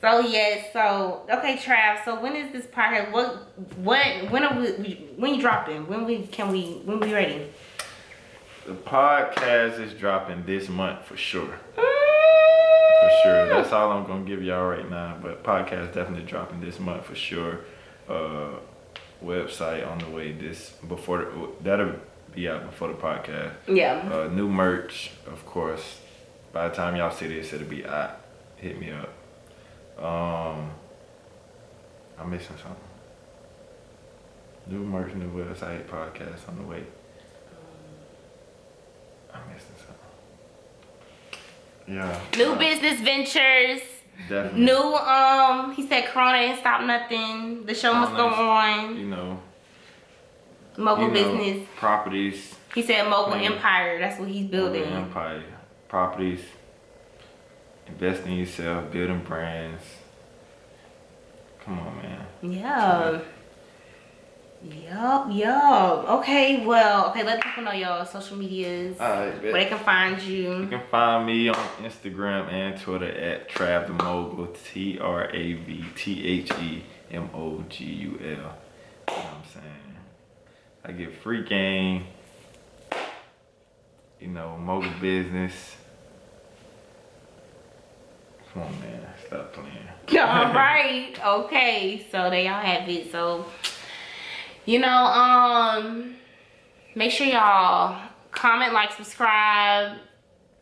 So 0.00 0.20
yes, 0.20 0.72
so 0.72 1.22
okay, 1.30 1.56
Trav. 1.56 2.04
So 2.04 2.20
when 2.20 2.34
is 2.36 2.52
this 2.52 2.66
podcast? 2.66 3.12
What 3.12 3.48
what 3.76 4.30
when 4.30 4.42
are 4.44 4.58
we 4.60 5.08
when 5.16 5.34
you 5.34 5.40
dropping? 5.40 5.86
When 5.86 6.04
we 6.04 6.26
can 6.26 6.50
we 6.50 6.82
when 6.84 7.00
we 7.00 7.12
ready? 7.14 7.46
The 8.66 8.74
podcast 8.74 9.78
is 9.80 9.94
dropping 9.94 10.44
this 10.44 10.68
month 10.68 11.04
for 11.04 11.16
sure. 11.16 11.60
For 13.00 13.10
sure. 13.22 13.48
That's 13.48 13.72
all 13.72 13.92
I'm 13.92 14.06
gonna 14.06 14.24
give 14.24 14.42
y'all 14.42 14.66
right 14.68 14.88
now. 14.88 15.18
But 15.22 15.42
podcast 15.42 15.94
definitely 15.94 16.24
dropping 16.24 16.60
this 16.60 16.78
month 16.80 17.04
for 17.06 17.14
sure. 17.14 17.60
Uh, 18.08 18.50
website 19.24 19.90
on 19.90 19.98
the 19.98 20.08
way 20.10 20.32
this 20.32 20.70
before 20.88 21.18
the, 21.18 21.48
that'll 21.62 21.94
be 22.34 22.48
out 22.48 22.66
before 22.66 22.88
the 22.88 22.94
podcast. 22.94 23.52
Yeah. 23.66 24.08
Uh, 24.12 24.28
new 24.32 24.48
merch, 24.48 25.12
of 25.26 25.44
course. 25.46 26.00
By 26.52 26.68
the 26.68 26.74
time 26.74 26.96
y'all 26.96 27.10
see 27.10 27.26
this, 27.26 27.52
it'll 27.52 27.66
be 27.66 27.84
out. 27.84 28.20
Hit 28.56 28.78
me 28.78 28.90
up. 28.90 29.12
Um, 30.02 30.70
I'm 32.18 32.30
missing 32.30 32.56
something. 32.56 32.76
New 34.68 34.84
merch, 34.84 35.14
new 35.14 35.30
website, 35.30 35.84
podcast 35.84 36.48
on 36.48 36.56
the 36.58 36.64
way. 36.64 36.82
I'm 39.32 39.40
missing 39.52 39.68
something. 39.76 39.94
Yeah. 41.88 42.20
New 42.36 42.52
uh, 42.52 42.58
business 42.58 43.00
ventures. 43.00 43.80
Definitely. 44.28 44.60
New 44.64 44.94
um. 44.94 45.72
He 45.72 45.86
said 45.86 46.06
Corona 46.06 46.38
ain't 46.38 46.58
stop 46.58 46.82
nothing. 46.82 47.64
The 47.66 47.74
show 47.74 47.92
must 47.94 48.14
go 48.16 48.26
on. 48.28 48.96
You 48.96 49.06
know. 49.06 49.40
Mogul 50.78 51.04
you 51.04 51.08
know, 51.08 51.14
business. 51.38 51.68
Properties. 51.76 52.54
He 52.74 52.82
said 52.82 53.08
mogul 53.08 53.34
Mm. 53.34 53.46
empire. 53.52 53.98
That's 53.98 54.18
what 54.18 54.28
he's 54.28 54.46
building. 54.46 54.84
Empire. 54.84 55.42
Properties. 55.88 56.40
Investing 57.86 58.32
in 58.32 58.38
yourself, 58.40 58.90
building 58.90 59.20
brands. 59.20 59.82
Come 61.64 61.78
on, 61.78 61.96
man. 61.96 62.26
Yeah. 62.42 63.20
Yup, 64.64 65.26
yup. 65.30 66.08
Okay, 66.08 66.64
well, 66.66 67.10
okay, 67.10 67.22
let 67.22 67.40
people 67.42 67.62
know 67.64 67.72
your 67.72 68.04
social 68.06 68.36
medias. 68.36 68.98
Alright, 69.00 69.42
where 69.42 69.52
they 69.52 69.66
can 69.66 69.78
find 69.78 70.20
You 70.22 70.54
you. 70.60 70.66
can 70.68 70.80
find 70.90 71.26
me 71.26 71.48
on 71.48 71.56
Instagram 71.82 72.50
and 72.50 72.80
Twitter 72.80 73.06
at 73.10 73.48
Trav 73.48 73.86
the 73.86 73.92
Mogul, 73.92 74.48
T 74.72 74.98
R 74.98 75.30
A 75.30 75.52
V 75.54 75.84
T 75.94 76.26
H 76.26 76.50
E 76.60 76.82
M 77.12 77.30
O 77.34 77.62
G 77.68 77.84
U 77.84 78.18
L. 78.20 78.26
You 78.28 78.34
know 78.36 78.48
what 79.06 79.18
I'm 79.18 79.42
saying? 79.52 79.96
I 80.84 80.92
get 80.92 81.14
free 81.22 81.44
game, 81.44 82.06
you 84.20 84.28
know, 84.28 84.56
mogul 84.56 84.90
business. 85.00 85.76
Come 88.52 88.62
on, 88.62 88.80
man, 88.80 89.06
stop 89.26 89.52
playing. 89.52 89.68
All 90.20 90.52
right. 90.54 91.12
Okay. 91.24 92.06
So 92.10 92.30
there 92.30 92.40
y'all 92.42 92.60
have 92.62 92.88
it. 92.88 93.12
So, 93.12 93.44
you 94.66 94.78
know, 94.78 94.88
um, 94.88 96.16
make 96.94 97.10
sure 97.12 97.26
y'all 97.26 98.00
comment, 98.32 98.72
like, 98.72 98.92
subscribe, 98.92 99.96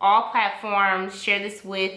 all 0.00 0.30
platforms. 0.30 1.20
Share 1.20 1.40
this 1.40 1.64
with 1.64 1.92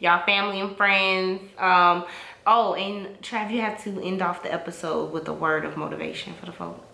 y'all 0.00 0.24
family 0.26 0.60
and 0.60 0.76
friends. 0.76 1.40
Um, 1.58 2.04
oh, 2.46 2.74
and 2.74 3.20
Trav, 3.22 3.50
you 3.50 3.60
have 3.60 3.82
to 3.84 4.02
end 4.02 4.20
off 4.20 4.42
the 4.42 4.52
episode 4.52 5.12
with 5.12 5.28
a 5.28 5.32
word 5.32 5.64
of 5.64 5.76
motivation 5.76 6.34
for 6.34 6.46
the 6.46 6.52
folks. 6.52 6.84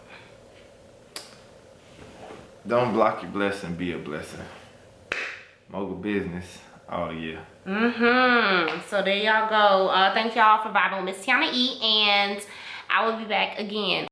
Don't 2.66 2.92
block 2.92 3.22
your 3.22 3.30
blessing, 3.30 3.74
be 3.74 3.92
a 3.92 3.98
blessing. 3.98 4.40
Mogul 5.70 5.96
business 5.96 6.58
all 6.88 7.12
year. 7.12 7.40
Mm-hmm. 7.66 8.80
So 8.88 9.02
there 9.02 9.16
y'all 9.16 9.48
go. 9.48 9.88
Uh, 9.88 10.12
thank 10.12 10.34
y'all 10.36 10.62
for 10.62 10.70
vibing 10.70 11.04
with 11.04 11.16
Miss 11.16 11.24
Tiana 11.24 11.50
E. 11.52 11.78
And 11.82 12.44
I 12.90 13.06
will 13.06 13.18
be 13.18 13.24
back 13.24 13.58
again. 13.58 14.06